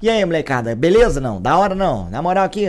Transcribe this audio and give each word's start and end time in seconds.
E 0.00 0.10
aí, 0.10 0.24
molecada, 0.24 0.74
beleza 0.74 1.20
não? 1.20 1.40
Da 1.40 1.56
hora 1.56 1.76
não? 1.76 2.10
Na 2.10 2.20
moral 2.20 2.44
aqui, 2.44 2.66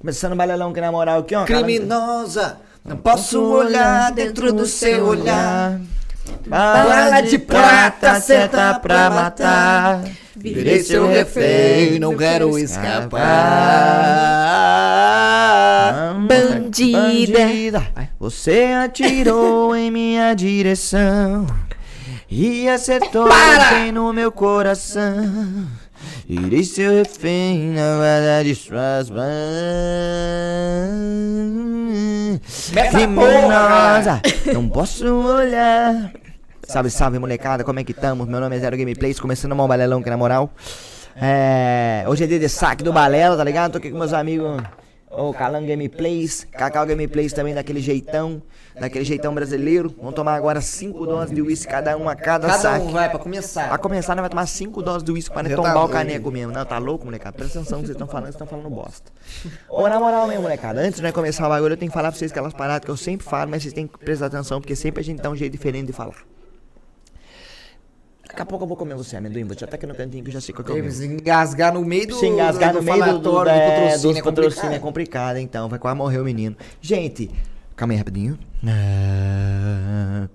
começando 0.00 0.32
o 0.32 0.36
balelão 0.36 0.70
aqui 0.70 0.80
na 0.80 0.90
moral 0.90 1.20
aqui, 1.20 1.36
ó. 1.36 1.44
Criminosa, 1.44 2.58
não 2.86 2.96
posso 2.96 3.42
olhar 3.42 4.12
dentro 4.12 4.52
do 4.52 4.66
seu 4.66 5.06
olhar. 5.06 5.80
Bala 6.46 7.20
de 7.20 7.38
prata, 7.38 8.20
seta 8.20 8.78
pra 8.78 9.10
matar. 9.10 10.04
Virei 10.36 10.82
seu 10.82 11.08
refém, 11.08 11.98
não 11.98 12.16
quero 12.16 12.58
escapar. 12.58 13.20
Bandida. 16.28 17.82
Você 18.18 18.66
atirou 18.84 19.74
em 19.74 19.90
minha 19.90 20.34
direção 20.34 21.46
e 22.30 22.68
acertou 22.68 23.28
bem 23.70 23.90
no 23.92 24.12
meu 24.12 24.30
coração. 24.30 25.66
Irei 26.28 26.64
seu 26.64 26.92
refém 26.92 27.70
na 27.70 27.98
bala 27.98 28.42
de 28.44 28.54
suas 28.54 29.10
mãos. 29.10 29.26
Criminosa, 32.90 34.20
não 34.52 34.68
posso 34.68 35.06
olhar. 35.06 36.12
Salve, 36.64 36.90
salve, 36.90 37.18
molecada, 37.18 37.62
como 37.62 37.78
é 37.78 37.84
que 37.84 37.94
tamo? 37.94 38.26
Meu 38.26 38.40
nome 38.40 38.56
é 38.56 38.58
Zero 38.58 38.76
Gameplays, 38.76 39.20
começando 39.20 39.52
um 39.52 39.68
balelão 39.68 40.00
aqui 40.00 40.10
na 40.10 40.16
moral. 40.16 40.50
É, 41.14 42.04
hoje 42.08 42.24
é 42.24 42.26
dia 42.26 42.38
de 42.38 42.48
saque 42.48 42.82
do 42.82 42.92
balela, 42.92 43.36
tá 43.36 43.44
ligado? 43.44 43.72
Tô 43.72 43.78
aqui 43.78 43.90
com 43.90 43.98
meus 43.98 44.12
amigos, 44.12 44.60
o 45.10 45.32
Calan 45.32 45.64
Gameplays, 45.64 46.46
Cacau 46.52 46.84
Gameplays 46.84 47.32
também 47.32 47.54
daquele 47.54 47.80
jeitão, 47.80 48.42
daquele 48.78 49.04
jeitão 49.04 49.34
brasileiro. 49.34 49.94
Vamos 49.98 50.14
tomar 50.14 50.34
agora 50.34 50.60
5 50.60 51.06
doses 51.06 51.34
de 51.34 51.42
uísque 51.42 51.70
cada 51.70 51.96
um 51.96 52.08
a 52.08 52.14
cada, 52.14 52.46
Cada 52.46 52.58
saque. 52.58 52.86
um 52.86 52.90
vai 52.90 53.08
pra 53.08 53.18
começar. 53.18 53.72
A 53.72 53.78
começar, 53.78 54.14
nós 54.14 54.22
vai 54.22 54.30
tomar 54.30 54.46
5 54.46 54.82
doses 54.82 55.02
de 55.02 55.12
uísque 55.12 55.34
para 55.34 55.48
Já 55.48 55.56
tombar 55.56 55.74
tá 55.74 55.84
o 55.84 55.88
caneco 55.88 56.30
mesmo. 56.30 56.52
Não, 56.52 56.64
tá 56.64 56.78
louco, 56.78 57.04
molecada? 57.04 57.36
Presta 57.36 57.58
atenção 57.58 57.78
no 57.78 57.82
que 57.82 57.88
vocês 57.88 57.96
estão 57.96 58.06
falando, 58.06 58.24
vocês 58.24 58.34
estão 58.34 58.46
falando 58.46 58.70
bosta. 58.70 59.10
Ô, 59.68 59.88
na 59.88 59.98
moral 59.98 60.26
mesmo, 60.26 60.42
molecada, 60.42 60.80
antes 60.80 60.96
de 60.96 61.02
nós 61.02 61.12
começar 61.12 61.46
o 61.46 61.48
bagulho, 61.48 61.72
eu 61.72 61.76
tenho 61.76 61.90
que 61.90 61.94
falar 61.94 62.10
pra 62.10 62.18
vocês 62.18 62.30
aquelas 62.30 62.52
paradas 62.52 62.84
que 62.84 62.90
eu 62.90 62.96
sempre 62.96 63.26
falo, 63.26 63.50
mas 63.50 63.62
vocês 63.62 63.74
têm 63.74 63.86
que 63.86 63.98
prestar 63.98 64.26
atenção, 64.26 64.60
porque 64.60 64.76
sempre 64.76 65.00
a 65.00 65.04
gente 65.04 65.22
dá 65.22 65.30
um 65.30 65.36
jeito 65.36 65.52
diferente 65.52 65.86
de 65.86 65.92
falar. 65.92 66.16
Daqui 68.28 68.42
a 68.42 68.46
pouco 68.46 68.64
eu 68.64 68.68
vou 68.68 68.76
comer 68.76 68.96
você, 68.96 69.16
amendoim. 69.16 69.44
Vou 69.44 69.54
te 69.54 69.64
até 69.64 69.76
aqui 69.76 69.86
no 69.86 69.94
cantinho 69.94 70.22
que 70.22 70.28
eu 70.28 70.34
já 70.34 70.40
sei 70.40 70.54
qual 70.54 70.64
que 70.64 70.72
é 70.72 70.82
meu. 70.82 70.90
Se 70.90 71.06
engasgar 71.06 71.72
no 71.72 71.82
meio 71.84 72.08
do. 72.08 72.16
Se 72.16 72.26
engasgar 72.26 72.72
do 72.72 72.80
no 72.80 72.84
meio 72.84 73.04
do, 73.04 73.18
do, 73.18 73.30
falatório, 73.30 73.50
é, 73.50 73.70
patrocínio, 73.70 74.18
é 74.18 74.22
patrocínios 74.22 74.74
é 74.74 74.78
complicado. 74.78 74.82
complicado, 74.82 75.36
então. 75.38 75.68
Vai 75.68 75.78
quase 75.78 75.96
morrer 75.96 76.18
o 76.18 76.24
menino. 76.24 76.56
Gente, 76.80 77.30
calma 77.76 77.92
aí 77.92 77.98
rapidinho. 77.98 78.38
É. 78.66 80.28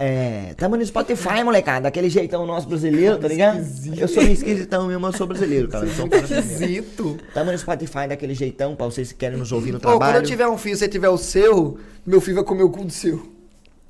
É. 0.00 0.54
Tamo 0.56 0.76
no 0.76 0.84
Spotify, 0.84 1.42
molecada. 1.44 1.82
Daquele 1.82 2.10
jeitão 2.10 2.44
nosso 2.46 2.68
brasileiro, 2.68 3.18
tá 3.18 3.28
ligado? 3.28 3.64
Eu 3.96 4.08
sou 4.08 4.22
meio 4.22 4.34
esquisitão 4.34 4.86
mesmo, 4.86 5.06
eu 5.06 5.12
sou 5.12 5.26
brasileiro, 5.26 5.68
cara. 5.68 5.86
Eu 5.86 5.92
sou 5.92 6.06
um 6.06 6.08
cara. 6.08 6.22
Esquisito. 6.24 7.18
Tamo 7.32 7.52
no 7.52 7.58
Spotify 7.58 8.08
daquele 8.08 8.34
jeitão, 8.34 8.74
pra 8.76 8.86
vocês 8.86 9.12
que 9.12 9.18
querem 9.18 9.38
nos 9.38 9.52
ouvir 9.52 9.72
no 9.72 9.78
Pô, 9.80 9.88
quando 9.88 9.98
trabalho. 9.98 10.18
eu 10.18 10.22
tiver 10.26 10.48
um 10.48 10.58
filho, 10.58 10.76
você 10.76 10.88
tiver 10.88 11.08
o 11.08 11.18
seu, 11.18 11.78
meu 12.04 12.20
filho 12.20 12.36
vai 12.36 12.44
comer 12.44 12.64
o 12.64 12.70
cu 12.70 12.84
do 12.84 12.92
seu. 12.92 13.32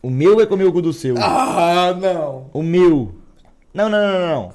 O 0.03 0.11
meu 0.11 0.37
vai 0.37 0.47
comer 0.47 0.65
o 0.65 0.73
cu 0.73 0.81
do 0.83 0.93
seu. 0.93 1.17
Ah, 1.19 1.97
não. 1.99 2.47
O 2.53 2.63
meu. 2.63 3.15
Não, 3.73 3.89
não, 3.89 3.99
não, 3.99 4.19
não, 4.19 4.29
não. 4.29 4.55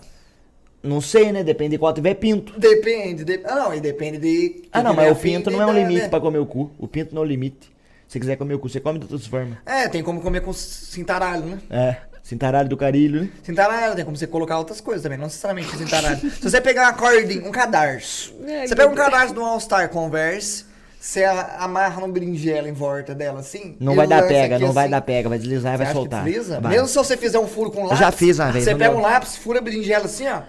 Não 0.84 1.00
sei, 1.00 1.32
né? 1.32 1.44
Depende 1.44 1.72
de 1.72 1.78
qual 1.78 1.94
tiver 1.94 2.14
pinto. 2.16 2.60
Depende, 2.60 3.24
de... 3.24 3.40
Ah, 3.46 3.56
não, 3.56 3.74
e 3.74 3.80
depende 3.80 4.18
de. 4.18 4.64
Ah, 4.72 4.84
não, 4.84 4.94
mas 4.94 5.12
o 5.12 5.16
pinto 5.16 5.50
não 5.50 5.62
é 5.62 5.66
um 5.66 5.74
dar, 5.74 5.80
limite 5.80 6.02
né? 6.02 6.10
pra 6.10 6.20
comer 6.20 6.40
o 6.40 6.46
cu. 6.46 6.72
O 6.78 6.88
pinto 6.88 7.16
não 7.16 7.22
é 7.22 7.26
o 7.26 7.28
limite. 7.28 7.72
Se 8.06 8.20
quiser 8.20 8.36
comer 8.36 8.56
o 8.56 8.60
cu, 8.60 8.68
você 8.68 8.82
come 8.82 9.00
de 9.00 9.06
outras 9.06 9.26
formas. 9.26 9.58
É, 9.66 9.88
tem 9.88 10.04
como 10.04 10.20
comer 10.22 10.42
com 10.42 10.52
cintaralho, 10.52 11.46
né? 11.46 11.60
É. 11.70 11.96
Cintaralho 12.22 12.70
do 12.70 12.78
carilho, 12.78 13.22
né? 13.22 13.30
Cintaralho, 13.44 13.96
tem 13.96 14.06
como 14.06 14.16
você 14.16 14.28
colocar 14.28 14.58
outras 14.58 14.80
coisas 14.80 15.04
também, 15.04 15.18
não 15.18 15.26
necessariamente 15.26 15.76
cintaralho. 15.78 16.20
Se 16.20 16.42
você 16.42 16.62
pegar 16.62 16.84
uma 16.84 16.94
cordinha, 16.94 17.48
um 17.48 17.52
cadarço, 17.52 18.34
É, 18.46 18.68
você 18.68 18.76
pega 18.76 18.90
um 18.90 18.96
cadarço 18.96 19.34
do 19.34 19.42
All-Star 19.42 19.90
Converse, 19.90 20.66
você 21.06 21.24
a- 21.26 21.58
amarra 21.60 22.00
no 22.00 22.08
berinjela 22.08 22.70
em 22.70 22.72
volta 22.72 23.14
dela 23.14 23.42
assim. 23.42 23.76
Não 23.80 23.94
vai 23.96 24.08
dar 24.08 24.26
pega, 24.26 24.58
não 24.58 24.72
vai 24.72 24.86
assim. 24.86 24.92
dar 24.92 25.02
pega. 25.02 25.28
Vai 25.28 25.38
deslizar 25.38 25.74
e 25.74 25.78
vai 25.78 25.86
acha 25.86 25.94
que 25.94 26.00
soltar. 26.00 26.24
desliza? 26.24 26.60
Vai. 26.62 26.72
Mesmo 26.72 26.88
se 26.88 26.96
você 26.96 27.18
fizer 27.18 27.40
um 27.40 27.48
furo 27.48 27.72
com 27.72 27.84
lápis, 27.84 28.00
já 28.00 28.12
fiz 28.12 28.40
uma 28.40 28.52
vez, 28.52 28.64
Você 28.64 28.72
pega 28.76 28.90
deu. 28.92 28.98
um 29.00 29.02
lápis, 29.02 29.36
fura 29.38 29.60
a 29.60 29.62
berinjela 29.62 30.06
assim, 30.06 30.28
ó. 30.30 30.42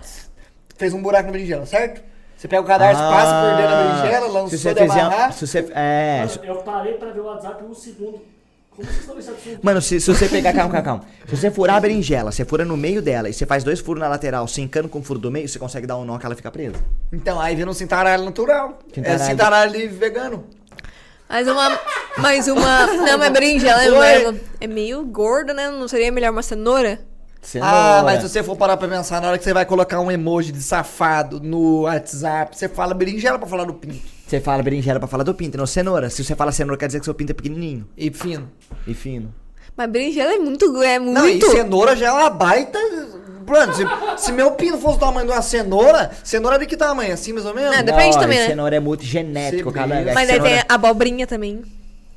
Fez 0.77 0.95
um 0.95 1.03
buraco 1.03 1.27
na 1.27 1.33
berinjela, 1.33 1.67
certo? 1.67 2.03
Você 2.37 2.47
pega 2.49 2.63
o 2.63 2.65
cadarço, 2.65 3.01
passa 3.01 3.33
por 3.41 3.57
dentro 3.57 3.71
da 3.71 3.83
berinjela, 3.83 4.27
Ah, 4.27 4.29
se 4.29 4.35
lançou 4.35 4.59
você 4.59 4.75
de 4.75 4.81
fizer, 4.81 5.01
amarrar. 5.01 5.33
se 5.33 5.47
você, 5.47 5.67
é, 5.75 6.19
Mano, 6.21 6.41
eu 6.45 6.57
parei 6.63 6.95
pra 6.95 7.11
ver 7.11 7.21
o 7.21 7.25
WhatsApp 7.25 7.65
um 7.65 7.75
segundo. 7.75 8.23
Como 8.77 8.89
vocês 8.89 9.01
estão 9.01 9.15
nesse 9.15 9.31
assunto? 9.31 9.61
Mano, 9.63 9.81
se, 9.81 10.01
se 10.01 10.13
você 10.13 10.29
pegar, 10.29 10.53
calma, 10.53 10.71
calma, 10.71 10.85
calma. 10.85 11.05
Se 11.29 11.37
você 11.37 11.51
furar 11.51 11.77
a 11.77 11.81
berinjela, 11.81 12.33
você 12.33 12.45
fura 12.45 12.65
no 12.65 12.77
meio 12.77 13.01
dela 13.01 13.29
e 13.29 13.33
você 13.33 13.47
faz 13.47 13.63
dois 13.63 13.79
furos 13.81 14.01
na 14.01 14.09
lateral, 14.09 14.49
cincando 14.49 14.89
com 14.89 14.99
o 14.99 15.03
furo 15.03 15.19
do 15.19 15.31
meio, 15.31 15.49
você 15.49 15.59
consegue 15.59 15.87
dar 15.87 15.97
um 15.97 16.05
nó 16.05 16.19
que 16.19 16.27
ela 16.27 16.35
fica 16.35 16.51
presa. 16.51 16.77
Então, 17.13 17.41
aí 17.41 17.55
vem 17.55 17.69
um 17.69 17.73
cintaralho 17.73 18.25
natural. 18.25 18.79
Cintaralho. 18.93 19.23
É 19.23 19.27
cintaralho 19.27 19.91
vegano. 19.95 20.45
Mais 21.29 21.47
uma. 21.47 21.79
Mais 22.19 22.49
uma. 22.49 22.87
Não, 22.87 23.19
mas 23.19 23.33
berinjela 23.33 24.07
é, 24.07 24.35
é 24.61 24.67
meio 24.67 25.05
gorda, 25.05 25.55
né? 25.55 25.71
Não 25.71 25.87
seria 25.89 26.11
melhor 26.11 26.33
uma 26.33 26.43
cenoura? 26.43 27.01
Ah, 27.61 28.03
mas 28.05 28.23
se 28.23 28.29
você 28.29 28.43
for 28.43 28.57
parar 28.57 28.77
pra 28.77 28.89
pensar, 28.89 29.21
na 29.21 29.29
hora 29.29 29.39
que 29.39 29.45
você 29.45 29.53
vai 29.53 29.67
colocar 29.67 30.01
um 30.01 30.11
emoji 30.11 30.51
de 30.51 30.63
safado 30.63 31.41
no 31.41 31.83
WhatsApp, 31.83 32.57
você 32.57 32.69
fala 32.69 32.95
berinjela 32.95 33.39
pra 33.39 33.47
falar 33.47 33.65
do 33.65 33.75
pinto. 33.75 34.14
Você 34.27 34.41
fala 34.41 34.63
berinjela 34.63 34.99
pra 34.99 35.09
falar 35.09 35.23
do 35.25 35.35
pinto, 35.35 35.59
não 35.59 35.67
cenoura. 35.67 36.09
Se 36.11 36.25
você 36.25 36.35
fala 36.35 36.51
cenoura, 36.53 36.79
quer 36.79 36.87
dizer 36.87 36.99
que 36.99 37.05
seu 37.05 37.15
pinto 37.15 37.31
é 37.31 37.35
pequenininho 37.35 37.87
E 37.97 38.11
fino. 38.11 38.51
e 38.87 38.95
fino. 38.95 39.35
Mas 39.77 39.91
berinjela 39.91 40.33
é 40.35 40.39
muito. 40.39 40.83
É 40.83 40.99
muito. 40.99 41.15
Não, 41.19 41.29
e 41.29 41.41
cenoura 41.43 41.95
já 41.97 42.07
é 42.09 42.13
uma 42.13 42.31
baita. 42.31 42.79
Mano, 43.47 43.75
se, 43.75 43.83
se 44.17 44.33
meu 44.33 44.53
pino 44.53 44.79
fosse 44.79 44.97
do 44.97 45.01
tamanho 45.01 45.27
de 45.27 45.33
uma 45.33 45.43
cenoura, 45.43 46.11
cenoura 46.23 46.59
de 46.59 46.65
que 46.65 46.77
tamanho? 46.77 47.13
Assim, 47.13 47.33
mais 47.35 47.45
ou 47.45 47.55
menos? 47.55 47.77
Não, 47.77 47.83
Depende 47.85 48.15
Não, 48.17 48.23
também, 48.23 48.39
né? 48.39 48.47
Cenoura 48.47 48.77
é 48.77 48.81
muito 48.81 49.05
genético, 49.05 49.69
Sim, 49.71 49.75
cara. 49.77 49.95
É 49.97 50.15
Mas 50.15 50.31
aí 50.31 50.41
tem 50.41 50.45
cenoura- 50.51 50.67
a 50.69 50.75
abobrinha 50.75 51.27
também. 51.27 51.63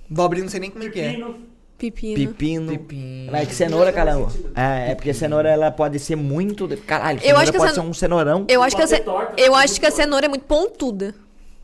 Bobrinho 0.09 0.45
não 0.45 0.51
sei 0.51 0.59
nem 0.61 0.71
como 0.71 0.85
é 0.85 0.89
que 0.89 0.99
é. 1.01 1.11
Pino. 1.13 1.35
Pepino. 1.77 2.15
Pepino. 2.15 2.71
Pepino. 2.71 3.31
Mas 3.31 3.41
é 3.41 3.45
que 3.45 3.53
cenoura, 3.55 3.91
caramba. 3.91 4.31
É, 4.55 4.91
é 4.91 4.95
porque 4.95 5.13
cenoura 5.13 5.49
ela 5.49 5.69
pode 5.69 5.99
ser 5.99 6.15
muito. 6.15 6.65
Caralho, 6.87 7.17
Eu 7.19 7.21
cenoura 7.23 7.41
acho 7.43 7.51
que 7.51 7.57
a 7.57 7.59
pode 7.59 7.73
cen- 7.73 7.81
ser 7.81 7.87
um 7.89 7.93
cenourão. 7.93 8.45
Eu 8.47 8.63
acho 8.63 8.75
que 8.75 8.81
a, 8.81 8.87
ce... 8.87 9.03
eu 9.37 9.53
acho 9.53 9.79
que 9.79 9.85
a 9.85 9.91
cenoura 9.91 10.25
é 10.25 10.29
muito 10.29 10.45
pontuda. 10.45 11.13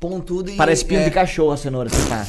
Pontudo 0.04 0.52
e. 0.52 0.56
Parece 0.58 0.84
pinto 0.84 1.00
é, 1.00 1.06
de 1.06 1.12
cachorro 1.12 1.54
a 1.54 1.58
cenoura, 1.58 1.88
você 1.90 2.10
tá. 2.10 2.28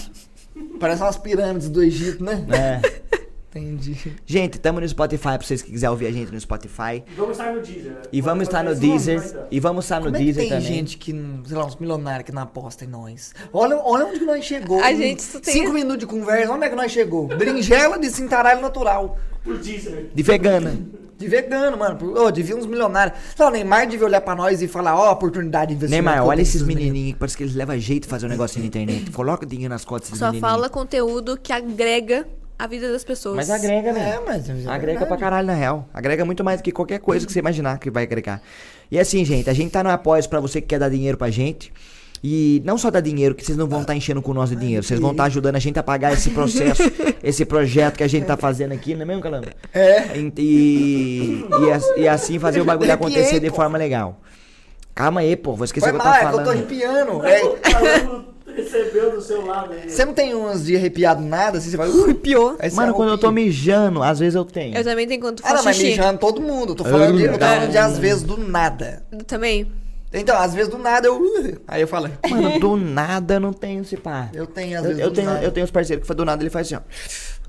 Parece 0.78 1.02
umas 1.02 1.16
pirâmides 1.16 1.68
do 1.68 1.82
Egito, 1.82 2.22
né? 2.22 2.46
É. 2.52 3.04
Entendi. 3.50 3.96
Gente, 4.24 4.58
tamo 4.60 4.80
no 4.80 4.88
Spotify 4.88 5.22
pra 5.22 5.38
vocês 5.42 5.60
que 5.62 5.70
quiserem 5.72 5.90
ouvir 5.90 6.06
a 6.06 6.12
gente 6.12 6.30
no 6.32 6.38
Spotify. 6.40 7.02
E 7.06 7.14
vamos 7.16 7.32
estar 7.38 7.52
no 7.52 7.60
Deezer. 7.62 7.92
né? 7.92 8.02
E 8.12 8.20
vamos 8.20 8.42
estar 8.48 8.62
no 8.64 8.74
Deezer. 8.74 9.46
E 9.50 9.60
vamos 9.60 9.84
estar 9.84 10.00
no 10.00 10.04
Como 10.06 10.16
é 10.16 10.18
Deezer 10.20 10.42
tem 10.42 10.50
também. 10.50 10.64
gente 10.66 10.98
que, 10.98 11.12
não- 11.12 11.44
sei 11.44 11.56
lá, 11.56 11.64
uns 11.66 11.76
milionários 11.76 12.26
que 12.26 12.32
não 12.32 12.42
apostam 12.42 12.86
em 12.86 12.90
nós? 12.90 13.32
Olha, 13.52 13.76
olha 13.76 14.06
onde 14.06 14.18
que 14.20 14.24
nós 14.24 14.44
chegou. 14.44 14.80
A 14.82 14.92
gente 14.92 15.24
tem- 15.40 15.54
Cinco 15.54 15.72
minutos 15.72 15.98
de 15.98 16.06
conversa, 16.06 16.52
onde 16.52 16.64
é 16.66 16.68
que 16.68 16.76
nós 16.76 16.90
chegou? 16.92 17.26
Berinjela 17.28 17.98
de 17.98 18.08
cintaralho 18.10 18.60
natural. 18.60 19.18
Por 19.42 19.58
Deezer. 19.58 20.10
De 20.14 20.22
vegana. 20.22 20.78
De 21.16 21.28
vegano, 21.28 21.76
mano. 21.76 22.18
Ô, 22.18 22.30
devia 22.30 22.56
uns 22.56 22.66
milionários. 22.66 23.16
Sei 23.36 23.44
lá, 23.44 23.50
o 23.50 23.52
Neymar 23.54 23.86
devia 23.86 24.06
olhar 24.06 24.20
pra 24.20 24.34
nós 24.34 24.60
e 24.60 24.68
falar, 24.68 24.96
ó, 24.96 25.12
oportunidade 25.12 25.68
de 25.68 25.76
investimento. 25.76 26.04
Neymar, 26.04 26.26
olha 26.26 26.42
esses 26.42 26.62
menininhos 26.62 27.12
que 27.12 27.18
parece 27.18 27.36
que 27.36 27.42
eles 27.44 27.54
levam 27.54 27.78
jeito 27.78 28.04
de 28.04 28.08
fazer 28.08 28.26
um 28.26 28.30
negócio 28.30 28.58
na 28.60 28.66
internet. 28.66 29.10
Coloca 29.12 29.44
o 29.44 29.48
dinheiro 29.48 29.72
nas 29.72 29.84
costas 29.84 30.18
desses 30.18 30.18
Só 30.18 30.40
fala 30.40 30.68
conteúdo 30.68 31.38
que 31.40 31.52
agrega 31.52 32.26
a 32.58 32.66
vida 32.66 32.90
das 32.90 33.04
pessoas. 33.04 33.36
Mas 33.36 33.50
agrega, 33.50 33.92
né? 33.92 34.16
É, 34.16 34.20
mas 34.24 34.48
é 34.48 34.70
Agrega 34.70 35.06
pra 35.06 35.16
caralho, 35.16 35.46
na 35.46 35.54
real. 35.54 35.88
Agrega 35.92 36.24
muito 36.24 36.42
mais 36.42 36.60
do 36.60 36.64
que 36.64 36.72
qualquer 36.72 36.98
coisa 36.98 37.26
que 37.26 37.32
você 37.32 37.38
imaginar 37.38 37.78
que 37.78 37.90
vai 37.90 38.04
agregar. 38.04 38.40
E 38.90 38.98
assim, 38.98 39.24
gente, 39.24 39.48
a 39.50 39.52
gente 39.52 39.70
tá 39.70 39.82
no 39.82 39.90
apoio 39.90 40.26
pra 40.28 40.40
você 40.40 40.60
que 40.60 40.68
quer 40.68 40.78
dar 40.78 40.88
dinheiro 40.88 41.18
pra 41.18 41.30
gente. 41.30 41.72
E 42.26 42.62
não 42.64 42.78
só 42.78 42.90
dar 42.90 43.00
dinheiro, 43.02 43.34
que 43.34 43.44
vocês 43.44 43.58
não 43.58 43.66
vão 43.68 43.82
estar 43.82 43.94
enchendo 43.94 44.22
com 44.22 44.32
nós 44.32 44.48
de 44.48 44.56
dinheiro. 44.56 44.82
Vocês 44.82 44.98
vão 44.98 45.10
estar 45.10 45.24
ajudando 45.24 45.56
a 45.56 45.58
gente 45.58 45.78
a 45.78 45.82
pagar 45.82 46.10
esse 46.14 46.30
processo, 46.30 46.82
esse 47.22 47.44
projeto 47.44 47.98
que 47.98 48.02
a 48.02 48.08
gente 48.08 48.24
tá 48.24 48.34
fazendo 48.34 48.72
aqui, 48.72 48.94
não 48.94 49.02
é 49.02 49.04
mesmo, 49.04 49.20
Calamba? 49.20 49.48
É. 49.74 50.16
E, 50.16 50.32
e, 50.38 51.44
e 51.66 51.70
as- 51.70 51.92
e 51.98 52.08
assim 52.08 52.38
fazer 52.38 52.62
o 52.62 52.64
bagulho 52.64 52.90
Arrepiei, 52.90 53.12
acontecer 53.12 53.40
de 53.40 53.50
pô. 53.50 53.56
forma 53.56 53.76
legal. 53.76 54.20
Calma 54.94 55.20
aí, 55.20 55.36
pô. 55.36 55.52
Vou 55.54 55.66
esquecer 55.66 55.90
Foi 55.90 55.98
o 55.98 56.00
que 56.00 56.06
eu 56.06 56.10
mal, 56.10 56.18
tava 56.18 56.24
é 56.24 56.32
que 56.32 56.50
eu 56.50 56.66
tô 56.66 56.78
falando. 56.78 57.20
arrepiando. 57.20 58.24
É, 58.48 58.54
recebeu 58.56 59.10
do 59.10 59.20
seu 59.20 59.44
lado 59.44 59.74
aí. 59.74 59.90
você 59.90 60.04
não 60.06 60.14
tem 60.14 60.34
uns 60.34 60.64
de 60.64 60.76
arrepiado 60.76 61.22
nada, 61.22 61.58
assim, 61.58 61.68
você 61.70 61.76
vai... 61.76 61.88
Você 61.88 62.74
Mano, 62.74 62.94
quando 62.94 63.10
eu 63.10 63.18
tô 63.18 63.30
mijando, 63.30 64.02
às 64.02 64.18
vezes 64.18 64.34
eu 64.34 64.46
tenho. 64.46 64.74
Eu 64.76 64.82
também 64.84 65.06
tenho 65.06 65.20
quando 65.20 65.40
Ah, 65.42 65.48
faço 65.48 65.56
não, 65.56 65.64
mas 65.64 65.76
xixi. 65.76 65.90
mijando 65.90 66.18
todo 66.20 66.40
mundo. 66.40 66.70
Eu 66.72 66.76
tô 66.76 66.84
falando 66.84 67.18
de, 67.18 67.24
eu 67.24 67.32
tô 67.34 67.38
falando 67.38 67.70
de 67.70 67.76
às 67.76 67.98
vezes 67.98 68.22
do 68.22 68.38
nada. 68.38 69.04
Também. 69.26 69.70
Então, 70.14 70.38
às 70.38 70.54
vezes 70.54 70.70
do 70.70 70.78
nada 70.78 71.08
eu. 71.08 71.20
Aí 71.66 71.80
eu 71.80 71.88
falo. 71.88 72.08
Mano, 72.30 72.58
do 72.60 72.76
nada 72.76 73.34
eu 73.34 73.40
não 73.40 73.52
tenho 73.52 73.82
esse 73.82 73.96
pá. 73.96 74.30
Eu 74.32 74.46
tenho, 74.46 74.78
às 74.78 74.84
Eu, 74.84 74.88
vezes. 74.90 75.02
eu 75.02 75.10
do 75.10 75.14
tenho, 75.16 75.28
nada. 75.28 75.44
eu 75.44 75.50
tenho 75.50 75.64
os 75.64 75.70
parceiros 75.72 76.06
que 76.06 76.14
do 76.14 76.24
nada 76.24 76.42
ele 76.42 76.50
faz 76.50 76.68
assim, 76.68 76.76
ó. 76.76 76.80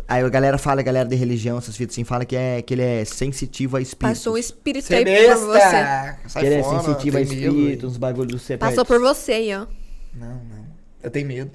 Aí 0.08 0.24
a 0.24 0.30
galera 0.30 0.58
fala, 0.58 0.82
a 0.82 0.84
galera 0.84 1.08
de 1.08 1.16
religião, 1.16 1.58
essas 1.58 1.78
fitas 1.78 1.94
assim, 1.94 2.04
fala 2.04 2.26
que, 2.26 2.36
é, 2.36 2.62
que 2.62 2.74
ele 2.74 2.82
é 2.82 3.06
sensitivo 3.06 3.78
a 3.78 3.82
espíritos. 3.82 4.20
Passou 4.20 4.34
um 4.34 4.38
espírito 4.38 4.94
aí 4.94 5.04
é 5.04 5.34
por 5.36 5.46
você. 5.46 5.60
Sai 5.60 6.18
que 6.34 6.40
ele 6.40 6.56
é 6.56 6.64
fora, 6.64 6.84
sensitivo 6.84 7.18
a 7.18 7.22
espíritos, 7.22 7.92
uns 7.92 7.98
bagulho 7.98 8.28
do 8.30 8.40
você 8.40 8.58
Passou 8.58 8.84
por 8.84 9.00
você 9.00 9.34
aí, 9.34 9.56
ó. 9.56 9.68
Não, 10.14 10.28
não. 10.28 10.66
Eu 11.04 11.12
tenho 11.12 11.28
medo. 11.28 11.52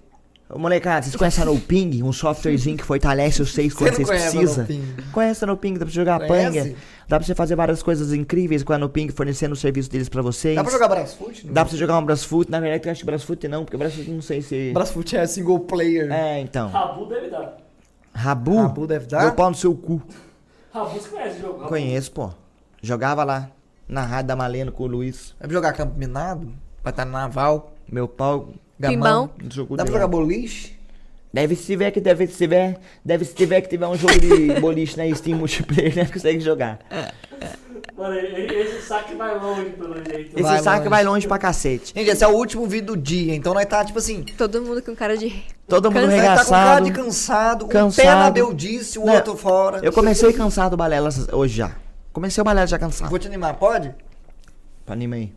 Ô, 0.53 0.59
Molecada, 0.59 1.03
vocês 1.03 1.15
conhecem 1.15 1.43
a 1.43 1.47
NoPing? 1.47 2.03
Um 2.03 2.13
softwarezinho 2.13 2.77
que 2.77 2.83
fortalece 2.83 3.39
vocês 3.39 3.73
quando 3.73 3.95
Você 3.95 4.05
vocês 4.05 4.09
não 4.09 4.17
conhece 4.17 4.37
a 4.37 4.41
precisam? 4.41 4.63
NoPing? 4.65 5.11
Conhece 5.13 5.45
a 5.45 5.47
NoPing, 5.47 5.75
dá 5.75 5.85
pra 5.85 5.95
jogar 5.95 6.27
Conhece? 6.27 6.59
panga. 6.61 6.77
Dá 7.09 7.19
pra 7.19 7.27
você 7.27 7.35
fazer 7.37 7.55
várias 7.55 7.83
coisas 7.85 8.13
incríveis 8.13 8.65
com 8.65 8.73
a 8.73 8.79
NoPing, 8.79 9.11
fornecendo 9.11 9.53
o 9.53 9.57
serviço 9.57 9.89
deles 9.89 10.09
pra 10.09 10.23
vocês. 10.23 10.57
Dá 10.57 10.65
pra 10.65 10.73
jogar 10.73 10.89
Brasfoot? 10.89 11.47
Dá 11.47 11.65
pra 11.65 11.71
você 11.71 11.77
jogar 11.77 11.99
um 11.99 12.05
Brasfoot. 12.05 12.51
Na 12.51 12.59
verdade, 12.59 12.85
eu 12.85 12.91
acho 12.91 13.01
que 13.01 13.07
Brasfoot 13.07 13.47
não, 13.47 13.65
porque 13.65 13.77
Brasfoot 13.77 14.11
não 14.11 14.21
sei 14.23 14.43
se... 14.43 14.73
Brasfoot 14.73 15.17
é 15.17 15.25
single 15.25 15.61
player. 15.61 16.11
É, 16.11 16.41
então. 16.41 16.69
Rabu 16.69 17.07
deve 17.07 17.31
dar. 17.31 17.57
Rabu? 18.13 18.57
Rabu 18.57 18.87
deve 18.89 19.07
dar? 19.07 19.23
Meu 19.23 19.35
pau 19.35 19.51
no 19.51 19.57
seu 19.57 19.73
cu. 19.73 20.03
Rabu, 20.75 20.91
você 20.91 21.09
conhece 21.09 21.37
o 21.39 21.41
jogo? 21.43 21.59
Rabu? 21.59 21.69
Conheço, 21.69 22.11
pô. 22.11 22.31
Jogava 22.83 23.23
lá, 23.23 23.51
na 23.87 24.03
Rádio 24.03 24.27
da 24.29 24.37
Maleno 24.37 24.73
com 24.73 24.83
o 24.83 24.87
Luiz. 24.89 25.37
Dá 25.39 25.47
pra 25.47 25.55
jogar 25.55 25.73
campo 25.75 25.97
minado? 25.97 26.53
Vai 26.83 26.93
estar 26.93 27.05
no 27.05 27.13
naval? 27.13 27.73
Meu 27.89 28.09
pau 28.09 28.49
Gamão? 28.81 29.31
seu 29.53 29.67
cu. 29.67 29.77
Dá 29.77 29.85
de 29.85 29.91
pra 29.91 30.01
jogar 30.01 30.09
boliche? 30.11 30.79
Deve 31.33 31.55
se 31.55 31.65
tiver 31.67 31.93
que 31.93 32.01
deve 32.01 32.27
se 32.27 32.37
tiver, 32.37 32.81
deve 33.05 33.25
se 33.25 33.33
tiver 33.35 33.61
que 33.61 33.69
tiver 33.69 33.87
um 33.87 33.95
jogo 33.97 34.19
de 34.19 34.55
boliche 34.61 34.97
na 34.97 35.15
Steam 35.15 35.39
multiplayer, 35.39 35.95
né? 35.95 36.05
Consegue 36.13 36.41
jogar. 36.41 36.81
Mano, 37.97 38.15
ele- 38.17 38.53
esse 38.63 38.83
saque 38.87 39.15
vai 39.15 39.39
longe, 39.39 39.71
pelo 39.71 39.95
jeito. 39.97 40.33
Esse 40.35 40.43
Vai 40.43 40.59
saque 40.61 40.79
longe. 40.79 40.89
vai 40.89 41.05
longe 41.05 41.29
pra 41.29 41.39
cacete. 41.39 41.93
Gente, 41.95 42.11
esse 42.11 42.25
é 42.25 42.27
o 42.27 42.33
último 42.33 42.67
vídeo 42.67 42.89
do 42.89 42.97
dia, 42.97 43.33
então 43.35 43.55
nós 43.55 43.65
tá 43.67 43.85
tipo 43.85 43.99
assim. 43.99 44.25
Todo 44.37 44.61
mundo 44.61 44.83
com 44.83 44.95
cara 44.97 45.17
de. 45.17 45.45
Todo 45.69 45.89
mundo 45.91 46.07
Cansa- 46.11 46.17
Nós 46.17 46.39
tá 46.39 46.45
com 46.45 46.51
cara 46.51 46.63
regaçado. 46.81 46.85
de 46.87 46.93
cansado, 46.93 47.65
um 47.65 47.69
pé 47.69 47.75
Cansado. 47.75 48.07
na 48.19 48.31
Beldice, 48.33 48.99
o 48.99 49.05
Não, 49.07 49.15
outro 49.15 49.37
fora. 49.37 49.79
Eu 49.85 49.93
comecei 49.93 50.33
cansado 50.33 50.73
do 50.73 50.77
balela 50.77 51.11
hoje 51.33 51.57
já. 51.59 51.73
Comecei 52.13 52.41
o 52.41 52.45
balela 52.45 52.67
já 52.67 52.79
cansado. 52.79 53.09
Vou 53.09 53.19
te 53.21 53.29
animar, 53.29 53.55
pode? 53.55 53.95
Anima 54.89 55.15
aí. 55.15 55.33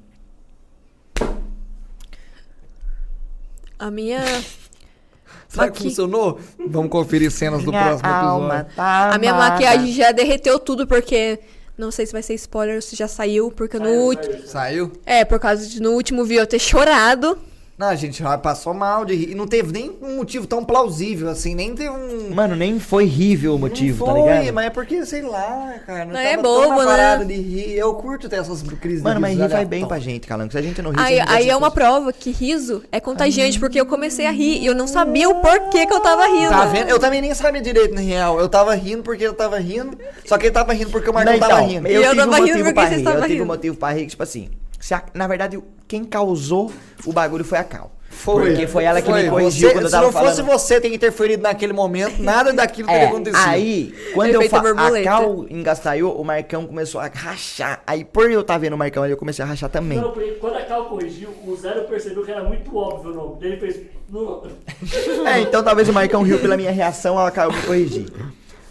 A 3.80 3.90
minha. 3.92 4.22
Será 5.48 5.66
que 5.70 5.78
Aqui. 5.80 5.84
funcionou? 5.84 6.40
Vamos 6.68 6.90
conferir 6.92 7.30
cenas 7.32 7.64
do 7.64 7.70
Minha 7.72 7.84
próximo 7.86 8.10
alma 8.10 8.56
episódio. 8.62 8.76
tá 8.76 9.14
A 9.14 9.18
minha 9.20 9.32
amada. 9.34 9.52
maquiagem 9.54 9.92
já 9.94 10.12
derreteu 10.12 10.60
tudo 10.60 10.88
porque. 10.88 11.40
Não 11.76 11.90
sei 11.90 12.06
se 12.06 12.12
vai 12.14 12.22
ser 12.22 12.36
spoiler 12.36 12.76
ou 12.76 12.82
se 12.84 12.96
já 12.96 13.08
saiu, 13.08 13.52
porque 13.52 13.80
no 13.80 13.86
Saiu, 13.86 14.02
último. 14.02 14.34
saiu, 14.34 14.48
saiu. 14.48 14.86
Saiu? 14.88 14.92
É, 15.08 15.26
por 15.26 15.40
causa 15.40 15.66
de 15.68 15.82
no 15.82 15.92
último 15.94 16.24
vídeo 16.24 16.42
eu 16.44 16.48
ter 16.48 16.60
chorado. 16.60 17.36
Não, 17.76 17.88
a 17.88 17.96
gente 17.96 18.22
passou 18.44 18.72
mal 18.72 19.04
de 19.04 19.16
rir. 19.16 19.32
E 19.32 19.36
não 19.36 19.48
teve 19.48 19.72
nem 19.74 19.92
um 20.00 20.18
motivo 20.18 20.46
tão 20.46 20.64
plausível 20.64 21.28
assim, 21.28 21.56
nem 21.56 21.74
teve 21.74 21.90
um. 21.90 22.30
Mano, 22.34 22.56
nem 22.56 22.80
foi 22.80 23.06
horrível 23.06 23.56
o 23.56 23.60
motivo, 23.60 24.06
não 24.06 24.14
tá 24.14 24.20
foi, 24.22 24.30
ligado? 24.38 24.54
mas 24.54 24.66
é 24.66 24.70
porque, 24.70 25.06
sei 25.08 25.24
lá, 25.24 25.74
cara. 25.86 26.06
Não, 26.06 26.14
tava 26.14 26.24
é 26.24 26.34
tão 26.36 26.44
bobo, 26.44 26.84
na 26.84 27.18
né? 27.18 27.26
de 27.26 27.34
rir. 27.34 27.74
Eu 27.74 27.94
curto 27.96 28.30
ter 28.30 28.36
essas 28.36 28.62
crises 28.80 29.02
Mano, 29.02 29.16
de 29.16 29.22
mas 29.22 29.38
rir 29.38 29.48
vai 29.48 29.66
bem 29.66 29.88
pra 29.88 29.98
gente, 29.98 30.28
Calango. 30.28 30.52
Se 30.52 30.58
a 30.58 30.62
gente 30.62 30.82
não 30.84 30.92
rir, 30.92 31.00
Aí, 31.00 31.20
aí 31.20 31.50
é 31.50 31.56
uma 31.56 31.68
fosse- 31.72 31.76
prova 31.80 32.14
que 32.14 32.30
riso 32.32 32.84
é 32.92 33.00
contagiante, 33.00 33.60
porque 33.60 33.80
eu 33.82 33.86
comecei 33.88 34.28
a 34.28 34.32
rir 34.32 34.60
e 34.62 34.66
eu 34.68 34.76
não 34.76 34.86
sabia 34.86 35.28
o 35.28 35.36
porquê 35.42 35.88
que 35.88 35.94
eu 35.94 36.00
tava 36.00 36.28
rindo. 36.28 36.50
Tá 36.50 36.66
vendo? 36.66 36.90
Eu 36.90 37.00
também 37.00 37.22
nem 37.22 37.34
sabia 37.34 37.60
direito, 37.62 37.96
na 37.96 38.02
real. 38.02 38.40
Eu 38.40 38.48
tava 38.48 38.76
rindo 38.76 39.02
porque 39.02 39.24
eu 39.26 39.34
tava 39.34 39.58
rindo. 39.58 39.98
Só 40.26 40.38
que 40.38 40.46
ele 40.46 40.54
tava 40.54 40.74
rindo 40.74 40.92
porque 40.92 41.10
o 41.10 41.14
Marcão 41.14 41.34
Não, 41.34 41.40
tava 41.40 41.54
então, 41.54 41.68
rindo. 41.68 41.88
Eu, 41.88 42.02
E 42.02 42.04
eu 42.06 42.10
tive 42.12 42.22
um 42.22 42.26
tava 42.26 42.36
rindo 42.36 42.48
motivo 42.50 42.64
porque 42.66 42.74
pra 42.74 43.14
rir. 43.14 43.20
Eu 43.22 43.28
tive 43.28 43.42
um 43.42 43.46
motivo 43.46 43.78
pra 43.78 43.92
rir, 43.94 44.06
tipo 44.06 44.22
assim, 44.22 44.50
se 44.84 44.94
a- 44.94 45.04
na 45.14 45.28
verdade, 45.28 45.58
quem 45.88 46.04
causou 46.04 46.70
o 47.06 47.14
bagulho 47.14 47.46
foi 47.46 47.58
a 47.58 47.64
Cal. 47.64 47.90
Foi. 48.10 48.48
Porque 48.52 48.68
foi 48.68 48.84
ela 48.84 49.02
que 49.02 49.12
me 49.12 49.22
Foi. 49.22 49.30
corrigiu 49.30 49.70
Você- 49.70 49.74
quando 49.74 49.84
eu 49.86 49.90
Se 49.90 49.92
tava 49.96 50.06
não 50.06 50.12
fosse 50.12 50.42
falando. 50.44 50.60
você 50.60 50.80
ter 50.82 50.94
interferido 50.94 51.42
naquele 51.42 51.72
momento, 51.74 52.22
nada 52.22 52.52
daquilo 52.54 52.88
teria 52.88 53.04
É, 53.04 53.08
acontecido. 53.08 53.48
aí, 53.50 53.96
quando 54.14 54.30
eu 54.30 54.42
Efeito 54.42 54.52
falo, 54.52 54.96
a. 54.98 55.02
Cal 55.04 55.46
engastalhou, 55.50 56.22
o 56.22 56.24
Marcão 56.24 56.68
começou 56.68 57.02
a 57.02 57.08
rachar. 57.08 57.82
Aí, 57.88 58.04
por 58.06 58.30
eu 58.30 58.42
estar 58.42 58.58
vendo 58.60 58.74
o 58.74 58.78
Marcão 58.78 59.02
ali, 59.02 59.14
eu 59.14 59.18
comecei 59.18 59.44
a 59.44 59.48
rachar 59.48 59.70
também. 59.70 59.98
Não, 60.00 60.12
porque 60.12 60.32
quando 60.34 60.58
a 60.58 60.62
Cal 60.62 60.86
corrigiu, 60.86 61.30
o 61.48 61.56
Zero 61.56 61.86
percebeu 61.86 62.24
que 62.24 62.32
era 62.32 62.44
muito 62.44 62.76
óbvio 62.78 63.12
o 63.12 63.16
nome. 63.16 63.38
Ele 63.42 63.58
fez. 63.58 63.80
É, 65.26 65.40
então 65.40 65.64
talvez 65.64 65.90
o 65.90 65.94
Marcão 65.94 66.22
riu 66.24 66.38
pela 66.40 66.56
minha 66.58 66.72
reação, 66.72 67.18
a 67.18 67.32
Cal 67.32 67.52
me 67.52 67.62
corrigir. 67.64 68.06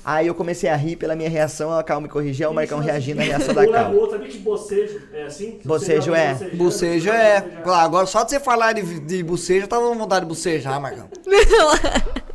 Aí 0.05 0.27
eu 0.27 0.35
comecei 0.35 0.69
a 0.69 0.75
rir 0.75 0.97
pela 0.97 1.15
minha 1.15 1.31
reação, 1.31 1.73
a 1.73 1.83
Cal 1.85 2.01
me 2.01 2.09
corrigiu, 2.09 2.51
o 2.51 2.55
Marcão 2.55 2.81
reagindo 2.81 3.21
à 3.21 3.25
reação 3.25 3.55
da 3.55 3.67
Cal. 3.67 3.95
outro, 3.95 4.13
sabia 4.13 4.29
que 4.29 4.39
bocejo 4.39 5.01
é 5.13 5.23
assim? 5.25 5.59
Se 5.61 5.69
Bocejo 5.69 6.03
você 6.03 6.11
dá 6.11 6.19
é. 6.19 6.51
Bocejo 6.57 7.11
é. 7.11 7.41
Claro, 7.63 7.85
agora 7.85 8.07
só 8.07 8.25
de 8.25 8.31
você 8.31 8.41
falar 8.41 8.73
de, 8.73 8.99
de 8.99 9.23
bocejo, 9.23 9.65
eu 9.65 9.69
tava 9.69 9.89
com 9.89 9.97
vontade 9.97 10.23
de 10.23 10.29
bocejar, 10.29 10.81
Marcão. 10.81 11.09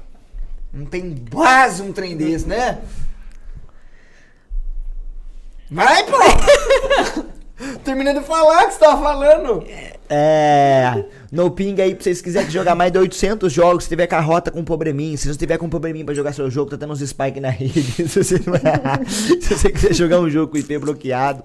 Não 0.72 0.86
tem 0.86 1.14
quase 1.30 1.82
um 1.82 1.92
trem 1.92 2.16
desse, 2.16 2.48
né? 2.48 2.80
Vai, 5.70 6.06
pô! 6.06 6.18
Termina 7.84 8.14
de 8.14 8.22
falar 8.22 8.64
o 8.64 8.68
que 8.68 8.74
você 8.74 8.80
tava 8.80 9.02
falando. 9.04 9.66
É. 10.10 11.04
No 11.32 11.52
ping 11.52 11.82
aí, 11.82 11.94
pra 11.94 12.04
vocês 12.04 12.22
quiserem 12.22 12.50
jogar 12.50 12.76
mais 12.76 12.92
de 12.92 12.98
800 13.00 13.52
jogos, 13.52 13.84
se 13.84 13.90
tiver 13.90 14.08
com 14.08 14.16
a 14.16 14.22
rota 14.22 14.52
com 14.52 14.64
probleminha, 14.64 15.18
se 15.18 15.28
não 15.28 15.36
tiver 15.36 15.58
com 15.58 15.70
probleminha 15.70 16.06
pra 16.06 16.14
jogar 16.14 16.34
seu 16.34 16.50
jogo, 16.50 16.72
tá 16.72 16.78
tendo 16.78 16.94
uns 16.94 17.02
spike 17.02 17.40
na 17.40 17.50
rede. 17.50 17.82
Se 18.08 18.24
você, 18.24 18.38
se 19.40 19.56
você 19.56 19.70
quiser 19.72 19.94
jogar 19.94 20.20
um 20.20 20.30
jogo 20.30 20.52
com 20.52 20.58
IP 20.58 20.78
bloqueado, 20.78 21.44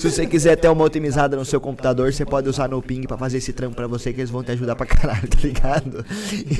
se 0.00 0.10
você 0.10 0.26
quiser 0.26 0.56
ter 0.56 0.68
uma 0.68 0.84
otimizada 0.84 1.36
no 1.36 1.44
seu 1.44 1.60
computador, 1.60 2.12
você 2.12 2.24
pode 2.24 2.48
usar 2.48 2.68
no 2.68 2.80
ping 2.80 3.02
pra 3.02 3.18
fazer 3.18 3.36
esse 3.38 3.52
trampo 3.52 3.76
pra 3.76 3.86
você, 3.86 4.12
que 4.12 4.20
eles 4.20 4.30
vão 4.30 4.42
te 4.42 4.50
ajudar 4.52 4.74
pra 4.74 4.86
caralho, 4.86 5.28
tá 5.28 5.38
ligado? 5.42 6.04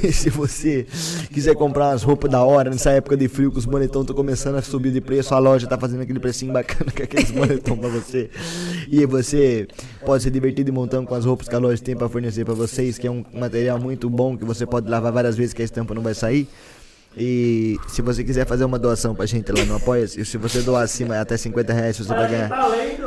E 0.02 0.12
se 0.12 0.28
você 0.28 0.86
quiser 1.32 1.54
comprar 1.54 1.88
umas 1.88 2.02
roupas 2.02 2.30
da 2.30 2.42
hora 2.42 2.68
nessa 2.70 2.90
época 2.90 3.16
de 3.16 3.28
frio, 3.28 3.50
que 3.50 3.58
os 3.58 3.64
bonetão 3.64 4.02
estão 4.02 4.14
começando 4.14 4.56
a 4.56 4.62
subir 4.62 4.92
de 4.92 5.00
preço, 5.00 5.34
a 5.34 5.38
loja 5.38 5.66
tá 5.66 5.78
fazendo 5.78 6.02
aquele 6.02 6.20
precinho 6.20 6.52
bacana 6.52 6.92
com 6.94 7.02
aqueles 7.02 7.30
bonetão 7.30 7.76
pra 7.76 7.88
você. 7.88 8.28
E 8.90 9.06
você 9.06 9.66
pode 10.04 10.22
se 10.22 10.30
divertir 10.30 10.64
de 10.64 10.72
montão 10.72 11.06
com 11.06 11.14
as 11.14 11.24
roupas 11.24 11.48
que 11.48 11.54
a 11.54 11.58
loja 11.58 11.82
tem 11.82 11.96
pra 11.96 12.08
fornecer 12.08 12.44
pra 12.44 12.49
vocês, 12.54 12.98
que 12.98 13.06
é 13.06 13.10
um 13.10 13.24
material 13.32 13.78
muito 13.78 14.08
bom 14.08 14.36
que 14.36 14.44
você 14.44 14.66
pode 14.66 14.88
lavar 14.88 15.12
várias 15.12 15.36
vezes 15.36 15.52
que 15.52 15.62
a 15.62 15.64
estampa 15.64 15.94
não 15.94 16.02
vai 16.02 16.14
sair. 16.14 16.48
E 17.16 17.76
se 17.88 18.00
você 18.02 18.22
quiser 18.22 18.46
fazer 18.46 18.64
uma 18.64 18.78
doação 18.78 19.16
pra 19.16 19.26
gente 19.26 19.50
lá 19.50 19.64
no 19.64 19.74
Apoia-se, 19.76 20.24
se 20.24 20.36
você 20.38 20.62
doar 20.62 20.82
acima 20.84 21.18
até 21.20 21.36
50 21.36 21.72
reais, 21.72 21.98
você 21.98 22.08
vai 22.08 22.28
ganhar. 22.30 22.50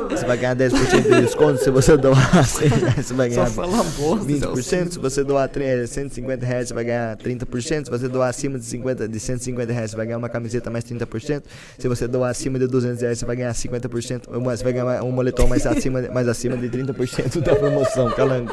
Você 0.10 0.26
vai 0.26 0.38
ganhar 0.38 0.56
10% 0.58 1.02
de 1.04 1.22
desconto. 1.22 1.64
Se 1.64 1.70
você 1.72 1.96
doar 1.96 2.18
100 2.46 2.68
reais, 2.68 3.06
você 3.06 3.14
vai 3.14 3.30
ganhar 3.30 3.46
fala 3.48 3.82
bosta, 3.98 4.26
20%. 4.26 4.92
Se 4.92 5.00
você 5.00 5.24
doar 5.24 5.48
3, 5.48 5.90
150 5.90 6.46
reais, 6.46 6.68
você 6.68 6.74
vai 6.74 6.84
ganhar 6.84 7.16
30%. 7.16 7.86
Se 7.86 7.90
você 7.90 8.10
doar 8.10 8.28
acima 8.30 8.60
de, 8.60 8.66
50, 8.66 9.08
de 9.08 9.20
150 9.20 9.72
reais, 9.72 9.92
você 9.92 9.98
vai 9.98 10.06
ganhar 10.06 10.18
uma 10.18 10.30
camiseta 10.30 10.70
mais 10.70 10.84
30%. 10.84 11.44
Se 11.80 11.88
você 11.88 12.06
doar 12.06 12.30
acima 12.30 12.60
de 12.60 12.68
200 12.68 13.02
reais, 13.02 13.18
você 13.20 13.26
vai 13.26 13.38
ganhar 13.38 13.54
50%. 13.54 14.28
Uma- 14.36 14.56
Você 14.56 14.64
vai 14.66 14.74
ganhar 14.74 15.02
um 15.04 15.12
moletom 15.12 15.48
mais 15.48 15.66
acima, 15.66 16.02
mais 16.14 16.28
acima 16.28 16.58
de 16.58 16.68
30% 16.70 17.40
da 17.42 17.56
promoção. 17.56 18.12
Calango. 18.12 18.52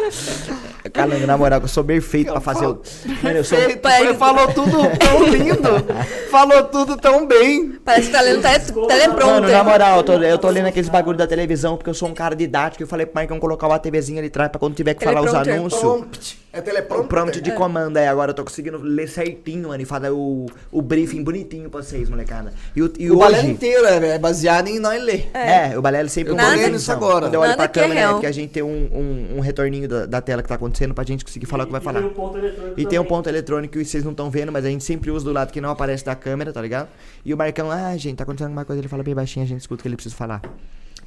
Calango, 0.92 1.26
na 1.26 1.36
moral, 1.36 1.60
que 1.60 1.64
eu 1.64 1.68
sou 1.68 1.84
perfeito 1.84 2.30
pra 2.32 2.40
fazer 2.40 2.66
o. 2.66 2.80
Mano, 3.22 3.36
eu 3.38 3.44
sou. 3.44 3.58
Foi- 3.58 4.14
falou 4.14 4.46
tudo 4.52 4.70
tão 4.98 5.24
lindo. 5.24 5.40
falou 6.30 6.64
tudo 6.64 6.96
tão 6.96 7.26
bem. 7.26 7.72
Parece 7.84 8.06
que 8.08 8.12
tá 8.12 8.20
lendo 8.20 8.42
tele, 8.42 8.58
Mano, 8.74 8.86
teleprompter. 8.86 9.50
na 9.50 9.64
moral, 9.64 9.96
eu 9.98 10.02
tô, 10.02 10.12
eu 10.14 10.38
tô 10.38 10.48
lendo 10.50 10.66
aqueles 10.66 10.88
bagulho 10.88 11.16
da 11.18 11.26
televisão 11.26 11.76
porque 11.76 11.90
eu 11.90 11.94
sou 11.94 12.08
um 12.08 12.14
cara 12.14 12.34
didático. 12.36 12.82
Eu 12.82 12.86
falei 12.86 13.06
pro 13.06 13.14
Marcão 13.16 13.38
colocar 13.40 13.66
uma 13.66 13.78
TVzinha 13.78 14.20
ali 14.20 14.28
atrás 14.28 14.50
pra 14.50 14.58
quando 14.58 14.74
tiver 14.74 14.94
que 14.94 15.04
falar 15.04 15.22
os 15.22 15.34
anúncios. 15.34 15.80
Prompt. 15.80 16.40
É 16.52 16.58
O 16.58 16.62
teleprompter. 16.62 17.06
prompt 17.06 17.40
de 17.40 17.52
comando 17.52 17.96
aí, 17.96 18.08
agora 18.08 18.32
eu 18.32 18.34
tô 18.34 18.42
conseguindo 18.42 18.78
ler 18.82 19.08
certinho, 19.08 19.68
mano, 19.68 19.80
e 19.80 19.84
fazer 19.84 20.10
o, 20.10 20.46
o 20.72 20.82
briefing 20.82 21.22
bonitinho 21.22 21.70
pra 21.70 21.80
vocês, 21.80 22.10
molecada. 22.10 22.52
E, 22.74 22.82
o, 22.82 22.92
e 22.98 23.08
O 23.08 23.18
balé 23.18 23.42
inteiro 23.42 23.86
é 23.86 24.00
é 24.14 24.18
baseado 24.18 24.66
em 24.66 24.80
nós 24.80 25.00
ler. 25.00 25.30
É, 25.32 25.78
o 25.78 25.82
Balé 25.82 26.06
sempre 26.08 26.32
Eu 26.32 26.34
um 26.36 26.38
tô 26.38 26.48
lendo 26.48 26.74
isso 26.76 26.90
agora. 26.90 27.26
Quando 27.26 27.34
eu 27.34 27.40
olho 27.40 27.50
Nada 27.50 27.56
pra 27.62 27.68
que 27.68 27.78
é 27.78 27.82
câmera, 27.82 28.00
é 28.00 28.02
real. 28.02 28.14
porque 28.14 28.26
a 28.26 28.32
gente 28.32 28.50
tem 28.50 28.64
um, 28.64 28.66
um, 28.92 29.36
um 29.36 29.40
retorninho 29.40 29.86
da, 29.88 30.06
da 30.06 30.20
tela 30.20 30.42
que 30.42 30.48
tá 30.48 30.56
acontecendo 30.56 30.92
pra 30.92 31.04
gente 31.04 31.24
conseguir 31.24 31.46
falar 31.46 31.62
o 31.62 31.66
que 31.66 31.72
vai 31.72 31.80
E 31.80 31.84
falar. 31.84 32.00
tem 32.00 32.08
um 32.08 32.14
ponto 32.14 32.36
eletrônico 32.38 32.80
E 32.80 32.86
tem 32.86 32.98
um 32.98 33.04
ponto 33.04 33.28
eletrônico 33.28 33.78
que 33.78 33.84
vocês 33.84 34.02
não 34.02 34.10
estão 34.10 34.28
vendo, 34.28 34.50
mas 34.50 34.64
a 34.64 34.68
gente 34.68 34.82
sempre 34.82 35.12
usa 35.12 35.29
do 35.30 35.34
lado 35.34 35.52
que 35.52 35.60
não 35.60 35.70
aparece 35.70 36.04
da 36.04 36.14
câmera, 36.14 36.52
tá 36.52 36.60
ligado? 36.60 36.88
E 37.24 37.32
o 37.32 37.36
Marcão, 37.36 37.70
ah, 37.70 37.96
gente, 37.96 38.16
tá 38.16 38.24
acontecendo 38.24 38.48
alguma 38.48 38.64
coisa, 38.64 38.80
ele 38.80 38.88
fala 38.88 39.02
bem 39.02 39.14
baixinho, 39.14 39.44
a 39.44 39.48
gente 39.48 39.60
escuta 39.60 39.80
o 39.80 39.82
que 39.82 39.88
ele 39.88 39.96
precisa 39.96 40.14
falar. 40.14 40.42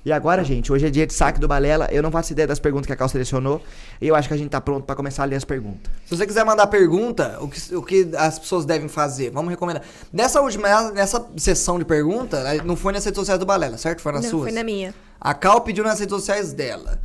E 0.06 0.12
agora, 0.12 0.44
gente, 0.44 0.72
hoje 0.72 0.86
é 0.86 0.90
dia 0.90 1.08
de 1.08 1.14
saque 1.14 1.40
do 1.40 1.48
Balela. 1.48 1.88
Eu 1.90 2.04
não 2.04 2.12
faço 2.12 2.34
ideia 2.34 2.46
das 2.46 2.60
perguntas 2.60 2.86
que 2.88 2.92
a 2.92 2.96
Cal 2.96 3.08
selecionou. 3.08 3.62
E 4.02 4.08
eu 4.10 4.16
acho 4.16 4.28
que 4.28 4.34
a 4.34 4.38
gente 4.38 4.50
tá 4.50 4.60
pronto 4.60 4.84
pra 4.84 4.98
começar 4.98 5.24
a 5.24 5.26
ler 5.26 5.38
as 5.38 5.46
perguntas. 5.46 5.90
Se 6.06 6.18
você 6.18 6.28
quiser 6.28 6.44
mandar 6.44 6.68
pergunta, 6.68 7.38
o 7.40 7.48
que, 7.48 7.76
o 7.76 7.82
que 7.82 8.10
as 8.18 8.38
pessoas 8.38 8.66
devem 8.66 8.90
fazer? 8.90 9.32
Vamos 9.32 9.50
recomendar. 9.50 9.82
Nessa 10.12 10.42
última, 10.42 10.92
nessa 10.92 11.26
sessão 11.38 11.80
de 11.80 11.86
pergunta, 11.86 12.38
eh, 12.40 12.62
não 12.66 12.76
foi 12.76 12.92
nas 12.92 13.06
redes 13.06 13.18
sociais 13.18 13.40
do 13.40 13.46
Balela, 13.46 13.78
certo? 13.78 14.02
Foi 14.02 14.12
nas 14.12 14.24
Não, 14.24 14.30
suas? 14.30 14.44
foi 14.44 14.52
na 14.52 14.62
minha. 14.64 14.94
A 15.22 15.34
Cal 15.34 15.62
pediu 15.62 15.86
nas 15.86 15.98
redes 16.00 16.14
sociais 16.14 16.52
dela. 16.52 17.00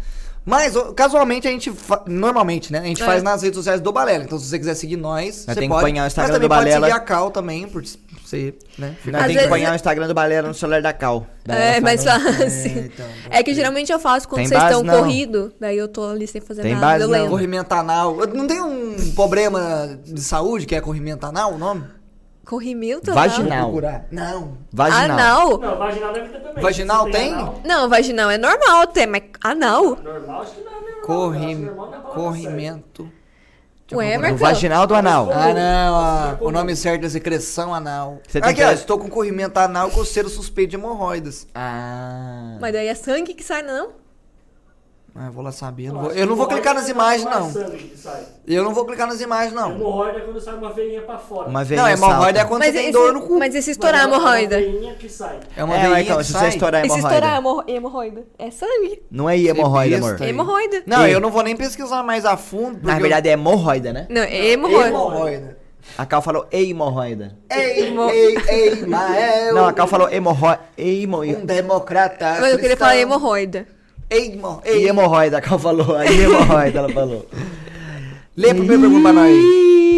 Mas, 0.48 0.74
casualmente, 0.96 1.46
a 1.46 1.50
gente. 1.50 1.70
fa- 1.70 2.02
Normalmente, 2.06 2.72
né? 2.72 2.78
A 2.78 2.84
gente 2.84 3.02
É. 3.02 3.04
faz 3.06 3.22
nas 3.22 3.42
redes 3.42 3.56
sociais 3.58 3.80
do 3.82 3.92
Balela. 3.92 4.24
Então, 4.24 4.38
se 4.38 4.46
você 4.46 4.58
quiser 4.58 4.74
seguir 4.74 4.96
nós, 4.96 5.34
você 5.34 5.46
tem 5.46 5.54
que 5.54 5.60
pode. 5.68 5.72
acompanhar 5.74 6.04
o 6.04 6.06
Instagram 6.06 6.32
mas 6.32 6.36
também 6.36 6.48
do 6.48 6.54
pode 6.54 6.64
Balela. 6.70 6.86
seguir 6.86 6.96
a 6.96 7.00
Cal 7.00 7.30
também, 7.30 7.68
por 7.68 7.82
Você, 8.24 8.54
né? 8.78 8.94
Nós 9.06 9.24
tem 9.26 9.32
que 9.36 9.38
acompanhar 9.40 9.72
o 9.72 9.74
Instagram 9.74 10.06
do 10.08 10.14
Balela 10.14 10.48
no 10.48 10.54
celular 10.54 10.80
da 10.82 10.92
Cal. 10.92 11.26
Daí 11.46 11.76
É, 11.76 11.80
mais 11.80 12.04
fala- 12.04 12.20
fácil. 12.20 12.70
É, 12.70 12.78
então, 12.80 13.06
É 13.30 13.42
que 13.42 13.54
geralmente 13.54 13.90
eu 13.92 13.98
faço 13.98 14.28
quando 14.28 14.40
Tem 14.40 14.48
vocês 14.48 14.60
base, 14.60 14.74
estão 14.74 14.84
não. 14.84 15.02
corrido, 15.02 15.52
daí 15.60 15.76
eu 15.78 15.88
tô 15.88 16.04
ali 16.10 16.26
sem 16.26 16.40
fazer 16.40 16.62
Tem 16.62 16.74
nada. 16.74 16.86
base, 16.86 17.02
eu 17.02 17.08
não. 17.08 17.12
lembro. 17.14 17.30
Corrimento 17.30 17.72
anal. 17.74 18.16
Não 18.34 18.46
tem 18.46 18.60
um 18.60 19.12
problema 19.14 19.98
de 20.04 20.20
saúde 20.22 20.64
que 20.66 20.74
é 20.74 20.80
corrimento 20.80 21.24
anal 21.26 21.54
o 21.54 21.58
nome? 21.58 21.84
Corrimento? 22.48 23.12
Vaginal. 23.12 23.64
Procurar. 23.66 24.06
Não. 24.10 24.56
Vaginal. 24.72 25.10
Anal? 25.10 25.58
Não, 25.58 25.76
vaginal 25.78 26.12
deve 26.14 26.28
ter 26.30 26.40
também. 26.40 26.62
Vaginal 26.62 27.04
Você 27.04 27.10
tem? 27.12 27.34
anal? 27.34 27.60
Não, 27.62 27.88
vaginal 27.90 28.30
é 28.30 28.38
normal 28.38 28.86
ter, 28.86 29.06
mas 29.06 29.22
anal? 29.44 29.96
Normal, 29.96 30.40
acho 30.42 30.52
que 30.54 30.60
não 30.62 30.72
é 30.72 30.80
normal. 30.80 31.00
Corrim... 31.02 31.54
Normal 31.56 31.90
não 31.90 31.98
é 31.98 32.14
Corrimento. 32.14 33.12
Ué, 33.92 34.16
O 34.16 34.20
Marcão. 34.20 34.36
vaginal 34.38 34.86
do 34.86 34.94
anal. 34.94 35.30
Ah, 35.32 35.52
não. 35.54 35.94
ah, 35.96 36.36
o 36.40 36.50
nome 36.50 36.74
certo 36.74 37.04
é 37.04 37.08
secreção 37.10 37.74
anal. 37.74 38.18
Você 38.26 38.40
tem 38.40 38.50
Aqui, 38.50 38.60
que- 38.60 38.66
ó, 38.66 38.72
estou 38.72 38.98
com 38.98 39.08
corrimento 39.10 39.58
anal 39.58 39.90
com 39.90 39.96
coceiro 39.96 40.28
suspeito 40.30 40.70
de 40.70 40.76
hemorroidas. 40.76 41.46
Ah. 41.54 42.56
Mas 42.60 42.72
daí 42.72 42.86
é 42.86 42.94
sangue 42.94 43.34
que 43.34 43.42
sai, 43.44 43.62
não? 43.62 43.90
Ah, 45.20 45.30
vou 45.30 45.42
lá 45.42 45.50
saber. 45.50 45.86
Eu 45.86 45.92
não 45.94 46.02
vou, 46.02 46.12
eu 46.12 46.26
não 46.26 46.36
vou 46.36 46.46
clicar 46.46 46.74
nas 46.74 46.88
imagens, 46.88 47.26
é 47.26 47.30
não. 47.30 47.52
Eu 48.46 48.62
não 48.62 48.72
vou 48.72 48.84
clicar 48.86 49.08
nas 49.08 49.20
imagens, 49.20 49.52
não. 49.52 49.72
Hemorroida 49.72 50.18
é 50.18 50.20
quando 50.20 50.40
sai 50.40 50.54
uma 50.54 50.72
veinha 50.72 51.02
pra 51.02 51.18
fora. 51.18 51.48
Uma 51.48 51.64
vez 51.64 51.80
Não, 51.80 51.88
hemorroida 51.88 52.38
é 52.38 52.44
quando 52.44 52.60
Mas 52.60 52.68
você 52.68 52.78
tem 52.78 52.82
esse, 52.84 52.92
dor 52.92 53.12
no 53.12 53.22
cu. 53.22 53.36
mas 53.36 53.52
e 53.52 53.60
se 53.60 53.72
estourar 53.72 54.04
a 54.04 54.06
Mas 54.06 54.12
é 54.12 54.16
uma 54.16 54.16
hemorroida? 54.38 54.56
veinha 54.58 54.94
que 54.94 55.08
sai. 55.08 55.40
É 55.56 55.64
uma 55.64 55.76
É, 55.76 55.80
veinha 55.80 56.04
que 56.16 56.24
se 56.24 56.32
sai. 56.32 56.42
você 56.42 56.48
estourar 56.56 56.82
a 56.82 56.86
E 56.86 56.90
se 56.90 56.96
estourar 56.98 57.34
a 57.34 57.36
hemorroida. 57.38 57.70
hemorro- 57.72 57.88
hemorroida? 57.88 58.24
É 58.38 58.50
sangue. 58.52 59.02
Não 59.10 59.28
é 59.28 59.36
hemorroida, 59.36 59.96
amor. 59.96 60.16
Aí. 60.22 60.28
Hemorroida. 60.28 60.82
Não, 60.86 61.06
E- 61.08 61.12
eu 61.12 61.18
não 61.20 61.30
vou 61.32 61.42
nem 61.42 61.56
pesquisar 61.56 62.02
mais 62.04 62.24
a 62.24 62.36
fundo. 62.36 62.78
Na 62.86 62.96
verdade 63.00 63.28
é 63.28 63.32
hemorroida, 63.32 63.92
né? 63.92 64.06
Não, 64.08 64.22
é 64.22 64.36
eu... 64.40 64.52
hemorroida. 64.52 64.88
hemorroida. 64.88 65.58
A 65.96 66.06
Cal 66.06 66.22
falou 66.22 66.46
hemorroida. 66.52 67.34
Ei, 67.50 67.88
ei, 68.12 68.36
ei, 68.48 68.86
Mael. 68.86 69.54
Não, 69.54 69.66
a 69.66 69.72
Cal 69.72 69.88
falou 69.88 70.08
hemorroida. 70.08 70.60
Um 70.78 70.82
Hemorroida. 70.82 71.40
democrata 71.44 72.36
Mas 72.40 72.52
eu 72.52 72.58
queria 72.58 72.76
falar 72.76 72.96
hemorroida. 72.98 73.66
Eimo, 74.10 74.62
E 74.64 74.68
ei, 74.70 74.88
hemorroida, 74.88 75.38
a 75.38 75.40
Cal 75.40 75.58
falou. 75.58 75.94
Aí 75.96 76.20
hemorroida, 76.22 76.78
ela 76.78 76.88
falou. 76.88 77.26
Lê 78.36 78.50
a 78.50 78.54
primeira 78.54 78.80
pergunta 78.80 79.02
pra 79.02 79.12
nós. 79.12 79.34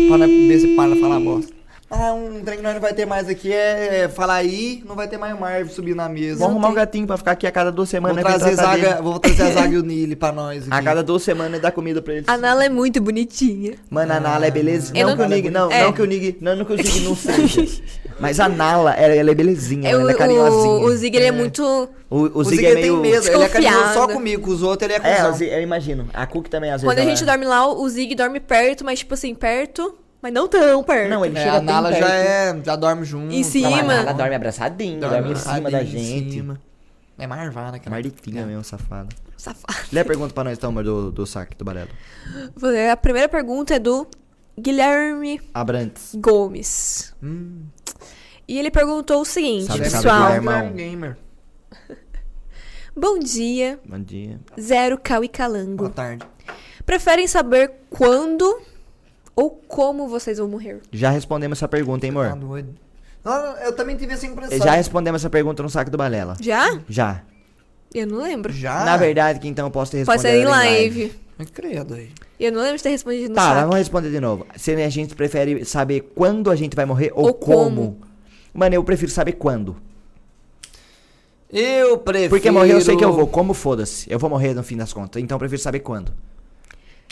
Pra 0.09 0.19
nós 0.19 0.31
ver 0.31 0.59
se 0.61 0.69
para 0.75 0.97
falar 0.97 1.21
bosta. 1.21 1.53
Ah, 1.93 2.13
um 2.15 2.41
trem 2.45 2.59
que 2.59 2.63
nós 2.63 2.75
não 2.75 2.81
vai 2.81 2.95
ter 2.95 3.05
mais 3.05 3.29
aqui 3.29 3.53
é 3.53 4.09
falar 4.09 4.35
aí, 4.37 4.81
não 4.87 4.95
vai 4.95 5.09
ter 5.09 5.19
mais 5.19 5.35
o 5.37 5.41
Marvel 5.41 5.69
subir 5.69 5.93
na 5.97 6.09
mesa. 6.09 6.39
Vamos 6.39 6.53
arrumar 6.55 6.69
um 6.69 6.75
gatinho 6.75 7.05
pra 7.05 7.17
ficar 7.17 7.33
aqui 7.33 7.49
a 7.49 7.51
cada 7.51 7.73
duas 7.73 7.89
Vou 7.91 7.99
semanas. 7.99 8.15
vem 8.15 8.25
trazer, 8.25 8.55
tratar 8.55 8.77
zaga, 8.79 9.03
vou 9.03 9.19
trazer 9.19 9.43
a 9.43 9.51
Zaga 9.61 9.75
e 9.75 9.77
o 9.77 9.83
Nili 9.83 10.15
pra 10.15 10.31
nós 10.31 10.63
aqui. 10.63 10.73
A 10.73 10.83
cada 10.83 11.03
duas 11.03 11.21
semanas 11.25 11.59
e 11.59 11.63
dar 11.63 11.73
comida 11.73 12.01
pra 12.01 12.15
eles. 12.15 12.29
A 12.29 12.39
Nala 12.39 12.65
é 12.65 12.69
muito 12.69 13.01
bonitinha. 13.01 13.75
Mano, 13.91 14.13
a 14.13 14.21
Nala 14.21 14.47
é 14.47 14.51
beleza. 14.53 14.93
Não, 14.95 15.01
não- 15.09 15.17
que 15.17 15.23
o 15.23 15.27
Nig, 15.29 15.51
não, 15.51 15.69
É. 15.73 15.83
não 15.83 15.93
que 15.93 16.03
o 16.03 16.05
Nig, 16.07 16.39
não, 16.41 16.57
não 16.57 16.65
que 16.65 16.73
o 16.75 16.77
Zig 16.77 17.01
não 17.01 17.15
seja. 17.17 17.83
Mas 18.21 18.39
a 18.41 18.49
Nala, 18.49 18.93
ela, 18.95 19.15
ela 19.15 19.31
é 19.31 19.35
belezinha, 19.35 19.89
É, 19.89 19.93
ela 19.93 20.11
é 20.11 20.15
carinhosinha. 20.15 20.73
o, 20.73 20.85
o 20.85 20.97
Zig, 20.97 21.17
ele 21.17 21.27
é 21.27 21.33
muito... 21.33 21.63
O, 22.09 22.17
o 22.19 22.39
O 22.41 22.45
Zig 22.45 22.57
Zig 22.57 22.67
é 22.67 22.75
meio... 22.75 23.01
tem 23.03 23.13
medo, 23.13 23.27
ele 23.29 23.43
é 23.43 23.49
carinhoso 23.49 23.95
só 23.95 24.07
comigo, 24.09 24.43
com 24.43 24.51
os 24.51 24.63
outros 24.63 24.91
ele 24.91 25.01
é 25.03 25.09
É, 25.09 25.17
cuzão. 25.17 25.31
o 25.31 25.35
Zig- 25.35 25.51
eu 25.53 25.63
imagino. 25.63 26.09
A 26.13 26.27
Cook 26.27 26.49
também, 26.49 26.71
às 26.71 26.83
vezes, 26.83 26.95
Quando 26.95 26.99
a 27.05 27.09
gente 27.09 27.23
é- 27.23 27.27
dorme 27.27 27.45
lá, 27.47 27.67
o 27.67 27.89
Zig 27.89 28.15
dorme 28.15 28.41
perto, 28.41 28.85
mas 28.85 28.99
tipo 28.99 29.15
assim, 29.15 29.35
perto, 29.35 29.97
mas 30.21 30.33
não 30.33 30.47
tão 30.49 30.83
perto. 30.83 31.09
Não, 31.11 31.25
ele 31.25 31.39
É, 31.39 31.43
chega 31.43 31.57
a 31.57 31.61
Nala 31.61 31.93
já 31.93 32.09
é, 32.15 32.61
já 32.65 32.77
dorme 32.77 33.05
junto. 33.05 33.33
Em 33.33 33.43
cima. 33.43 33.71
Não, 33.71 33.79
a. 33.79 33.83
Nala 33.83 34.13
dorme 34.13 34.35
abraçadinho, 34.35 35.01
dorme, 35.01 35.33
em 35.33 35.37
cima 35.37 35.71
da 35.71 35.83
gente. 35.85 36.33
cima. 36.33 36.61
É 37.19 37.27
marvada, 37.27 37.79
cara. 37.79 37.91
Marditinha 37.91 38.45
mesmo, 38.47 38.65
safada. 38.65 39.09
Safado. 39.37 39.79
Lê 39.93 40.01
a 40.01 40.05
pergunta 40.05 40.33
pra 40.35 40.45
nós, 40.45 40.57
então, 40.59 40.71
amor, 40.71 40.85
do, 40.85 41.11
do 41.13 41.27
saque 41.27 41.57
do 41.57 41.65
Barelo. 41.65 41.89
A 42.91 42.97
primeira 42.97 43.29
pergunta 43.29 43.75
é 43.75 43.79
do 43.79 44.07
Guilherme 44.59 45.41
Abrantes. 45.55 46.15
Gomes. 46.17 47.15
Hum, 47.23 47.63
E 48.51 48.59
ele 48.59 48.69
perguntou 48.69 49.21
o 49.21 49.25
seguinte, 49.25 49.67
Sabe, 49.67 49.89
sabe, 49.89 50.03
pessoal. 50.03 50.23
Guilherme. 50.33 50.37
irmão. 50.51 50.73
Gamer. 50.73 51.17
Bom 52.97 53.19
dia, 53.21 53.79
Bom 53.89 54.01
dia. 54.01 54.41
Zero 54.61 54.99
Cal 54.99 55.23
e 55.23 55.29
Boa 55.29 55.33
Calango. 55.37 55.89
tarde. 55.91 56.27
Preferem 56.85 57.29
saber 57.29 57.71
quando 57.89 58.61
ou 59.37 59.51
como 59.51 60.09
vocês 60.09 60.39
vão 60.39 60.49
morrer? 60.49 60.81
Já 60.91 61.11
respondemos 61.11 61.59
essa 61.59 61.69
pergunta, 61.69 62.05
hein, 62.07 62.13
Tá 62.13 62.33
amor? 62.33 62.39
doido. 62.49 62.75
Não, 63.25 63.33
eu 63.59 63.73
também 63.77 63.97
tive 63.97 64.15
essa 64.15 64.27
impressão. 64.27 64.59
Já 64.59 64.73
respondemos 64.73 65.23
essa 65.23 65.31
pergunta 65.31 65.63
no 65.63 65.71
saque 65.71 65.89
do 65.91 65.97
Balela. 65.97 66.37
Já? 66.41 66.81
Já. 66.89 67.23
Eu 67.95 68.07
não 68.09 68.19
lembro. 68.23 68.53
Já? 68.53 68.85
Na 68.85 68.97
verdade, 68.97 69.39
que 69.39 69.47
então 69.47 69.67
eu 69.67 69.71
posso 69.71 69.93
ter 69.93 69.99
respondido. 69.99 70.23
Pode 70.25 70.35
ser 70.35 70.43
em 70.43 70.45
live. 70.47 71.13
Mas 71.39 71.51
credo 71.51 71.95
aí. 71.95 72.11
Eu 72.39 72.51
não 72.51 72.61
lembro 72.63 72.77
de 72.79 72.83
ter 72.83 72.91
respondido 72.91 73.29
no 73.29 73.35
Tá, 73.37 73.43
saque. 73.43 73.61
vamos 73.61 73.77
responder 73.77 74.11
de 74.11 74.19
novo. 74.21 74.45
Se 74.57 74.73
a 74.73 74.89
gente 74.89 75.15
prefere 75.15 75.65
saber 75.65 76.01
quando 76.17 76.51
a 76.51 76.57
gente 76.57 76.75
vai 76.75 76.85
morrer 76.85 77.13
ou, 77.15 77.27
Ou 77.29 77.35
como. 77.35 77.55
como. 77.97 78.10
Mano, 78.53 78.75
eu 78.75 78.85
prefiro 78.85 79.11
saber 79.11 79.33
quando. 79.33 79.77
Eu 81.53 81.99
prefiro... 81.99 82.31
Porque 82.31 82.51
morrer 82.51 82.75
eu 82.75 82.81
sei 82.81 82.97
que 82.97 83.05
eu 83.05 83.13
vou, 83.13 83.27
como 83.27 83.53
foda-se. 83.55 84.11
Eu 84.11 84.19
vou 84.19 84.31
morrer 84.31 84.55
no 84.55 84.63
fim 84.63 84.77
das 84.77 84.93
contas. 84.93 85.21
Então 85.23 85.35
eu 85.35 85.39
prefiro 85.39 85.61
saber 85.61 85.81
quando. 85.81 86.13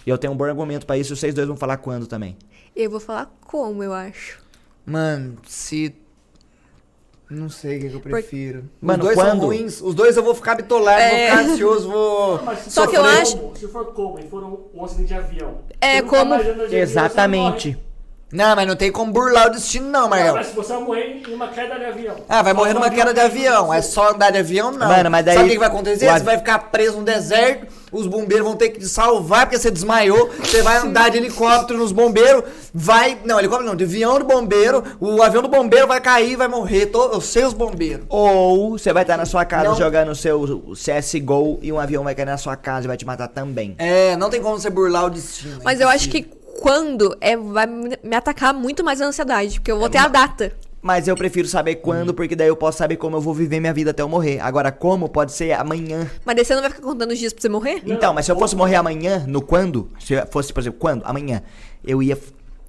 E 0.06 0.10
eu 0.10 0.16
tenho 0.16 0.32
um 0.32 0.36
bom 0.36 0.44
argumento 0.44 0.86
pra 0.86 0.96
isso, 0.96 1.14
vocês 1.14 1.34
dois 1.34 1.46
vão 1.48 1.56
falar 1.56 1.76
quando 1.78 2.06
também. 2.06 2.36
Eu 2.74 2.88
vou 2.90 3.00
falar 3.00 3.30
como, 3.46 3.82
eu 3.82 3.92
acho. 3.92 4.38
Mano, 4.86 5.36
se... 5.46 5.94
Não 7.28 7.50
sei 7.50 7.76
o 7.76 7.80
que, 7.82 7.88
que 7.90 7.94
eu 7.96 8.00
prefiro. 8.00 8.64
Mano, 8.80 9.00
Os 9.02 9.06
dois 9.08 9.18
quando? 9.18 9.30
são 9.40 9.46
ruins. 9.48 9.82
Os 9.82 9.94
dois 9.94 10.16
eu 10.16 10.22
vou 10.22 10.34
ficar 10.34 10.54
bitolado, 10.54 10.98
É. 11.00 11.28
vou 11.30 11.38
ficar 11.40 11.52
ansioso, 11.52 11.90
vou... 11.90 12.38
Se 12.56 12.70
Só 12.70 12.86
que 12.86 12.96
eu 12.96 13.04
acho- 13.04 13.52
Se 13.56 13.68
for 13.68 13.86
como 13.92 14.18
e 14.18 14.22
for 14.28 14.42
um, 14.44 14.58
um 14.72 14.84
acidente 14.84 15.08
de 15.08 15.14
avião. 15.14 15.58
É, 15.80 16.00
nunca 16.00 16.16
como- 16.20 16.34
avião, 16.34 16.64
Exatamente. 16.72 17.68
morre. 17.72 17.87
Não, 18.30 18.54
mas 18.54 18.66
não 18.68 18.76
tem 18.76 18.92
como 18.92 19.10
burlar 19.10 19.46
o 19.46 19.50
destino 19.50 19.88
não, 19.88 20.02
Não, 20.02 20.08
Marcelo. 20.10 20.36
mas 20.36 20.46
se 20.48 20.54
você 20.54 20.72
vai 20.74 20.82
morrer 20.82 21.22
em 21.26 21.32
uma 21.34 21.48
queda 21.48 21.78
de 21.78 21.84
avião. 21.86 22.16
Ah, 22.28 22.42
vai 22.42 22.52
morrer 22.52 22.72
Só 22.72 22.74
numa 22.74 22.86
um 22.88 22.90
queda 22.90 23.14
de 23.14 23.20
avião. 23.20 23.72
É 23.72 23.80
só 23.80 24.10
andar 24.10 24.30
de 24.30 24.38
avião, 24.38 24.70
não. 24.70 24.86
Mano, 24.86 25.10
mas 25.10 25.24
daí- 25.24 25.34
Sabe 25.36 25.48
o 25.48 25.52
que 25.52 25.58
vai 25.58 25.68
acontecer? 25.68 26.10
Você 26.12 26.24
vai 26.24 26.36
ficar 26.36 26.58
preso 26.70 26.98
no 26.98 27.04
deserto, 27.04 27.66
os 27.90 28.06
bombeiros 28.06 28.46
vão 28.46 28.54
ter 28.54 28.68
que 28.68 28.80
te 28.80 28.86
salvar 28.88 29.46
porque 29.46 29.58
você 29.58 29.70
desmaiou. 29.70 30.28
Você 30.40 30.60
vai 30.60 30.76
andar 30.76 31.10
de 31.10 31.16
helicóptero 31.16 31.78
nos 31.78 31.90
bombeiros, 31.90 32.44
vai... 32.74 33.16
Não, 33.24 33.38
helicóptero 33.38 33.66
não, 33.70 33.74
de 33.76 33.84
avião 33.84 34.18
do 34.18 34.26
bombeiro. 34.26 34.84
O 35.00 35.22
avião 35.22 35.42
do 35.42 35.48
bombeiro 35.48 35.86
vai 35.86 36.00
cair, 36.00 36.36
vai 36.36 36.48
morrer. 36.48 36.86
To... 36.86 36.98
Eu 37.14 37.22
sei 37.22 37.44
os 37.46 37.54
bombeiros. 37.54 38.04
Ou 38.10 38.72
você 38.78 38.92
vai 38.92 39.04
estar 39.04 39.16
na 39.16 39.24
sua 39.24 39.46
casa 39.46 39.70
Não. 39.70 39.74
jogando 39.76 40.10
o 40.10 40.14
seu 40.14 40.74
CSGO 40.74 41.58
e 41.62 41.72
um 41.72 41.78
avião 41.78 42.04
vai 42.04 42.14
cair 42.14 42.26
na 42.26 42.36
sua 42.36 42.56
casa 42.56 42.84
e 42.84 42.88
vai 42.88 42.96
te 42.98 43.06
matar 43.06 43.28
também. 43.28 43.74
É, 43.78 44.16
não 44.16 44.28
tem 44.28 44.42
como 44.42 44.58
você 44.58 44.68
burlar 44.68 45.06
o 45.06 45.10
destino. 45.10 45.60
é 45.60 45.64
Mas 45.64 45.80
eu 45.80 45.88
acho 45.88 46.08
impossível. 46.08 46.30
que 46.30 46.37
quando 46.60 47.16
é, 47.20 47.36
vai 47.36 47.66
me 47.66 48.14
atacar 48.16 48.52
muito 48.52 48.82
mais 48.84 49.00
a 49.00 49.06
ansiedade, 49.06 49.60
porque 49.60 49.70
eu 49.70 49.78
vou 49.78 49.88
ter 49.88 49.98
a 49.98 50.08
data. 50.08 50.52
Mas 50.80 51.08
eu 51.08 51.16
prefiro 51.16 51.48
saber 51.48 51.76
quando, 51.76 52.14
porque 52.14 52.36
daí 52.36 52.48
eu 52.48 52.56
posso 52.56 52.78
saber 52.78 52.96
como 52.96 53.16
eu 53.16 53.20
vou 53.20 53.34
viver 53.34 53.58
minha 53.58 53.72
vida 53.74 53.90
até 53.90 54.00
eu 54.02 54.08
morrer. 54.08 54.38
Agora, 54.40 54.70
como 54.70 55.08
pode 55.08 55.32
ser 55.32 55.52
amanhã. 55.52 56.08
Mas 56.24 56.36
daí 56.36 56.44
você 56.44 56.54
não 56.54 56.60
vai 56.62 56.70
ficar 56.70 56.82
contando 56.82 57.10
os 57.10 57.18
dias 57.18 57.32
pra 57.32 57.42
você 57.42 57.48
morrer? 57.48 57.82
Então, 57.84 58.14
mas 58.14 58.26
se 58.26 58.32
eu 58.32 58.38
fosse 58.38 58.54
morrer 58.54 58.76
amanhã, 58.76 59.24
no 59.26 59.42
quando, 59.42 59.88
se 59.98 60.14
eu 60.14 60.26
fosse, 60.28 60.52
por 60.52 60.60
exemplo, 60.60 60.78
quando? 60.78 61.02
Amanhã, 61.04 61.42
eu 61.84 62.00
ia 62.02 62.16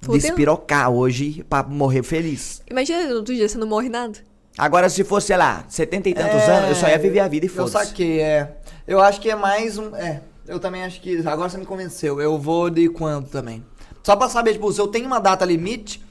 Fudeu. 0.02 0.20
despirocar 0.20 0.90
hoje 0.90 1.44
pra 1.48 1.62
morrer 1.62 2.02
feliz. 2.02 2.62
Imagina 2.68 3.06
no 3.08 3.16
outro 3.16 3.32
dia 3.34 3.48
você 3.48 3.58
não 3.58 3.66
morre 3.68 3.88
nada. 3.88 4.18
Agora, 4.58 4.88
se 4.88 5.04
fosse, 5.04 5.28
sei 5.28 5.36
lá, 5.36 5.64
70 5.68 6.08
e 6.08 6.14
tantos 6.14 6.40
É, 6.42 6.50
anos, 6.56 6.68
eu 6.70 6.74
só 6.74 6.88
ia 6.88 6.98
viver 6.98 7.20
a 7.20 7.28
vida 7.28 7.46
e 7.46 7.48
Eu 7.48 7.54
foda-se. 7.54 7.86
saquei, 7.90 8.20
é. 8.20 8.56
Eu 8.88 9.00
acho 9.00 9.20
que 9.20 9.30
é 9.30 9.36
mais 9.36 9.78
um. 9.78 9.94
É, 9.94 10.20
eu 10.48 10.58
também 10.58 10.82
acho 10.82 11.00
que. 11.00 11.18
Agora 11.26 11.48
você 11.48 11.56
me 11.58 11.64
convenceu. 11.64 12.20
Eu 12.20 12.36
vou 12.36 12.68
de 12.68 12.88
quando 12.88 13.28
também. 13.28 13.64
Só 14.10 14.16
pra 14.16 14.28
saber, 14.28 14.54
tipo, 14.54 14.72
se 14.72 14.80
eu 14.80 14.88
tenho 14.88 15.06
uma 15.06 15.20
data 15.20 15.44
limite, 15.44 16.04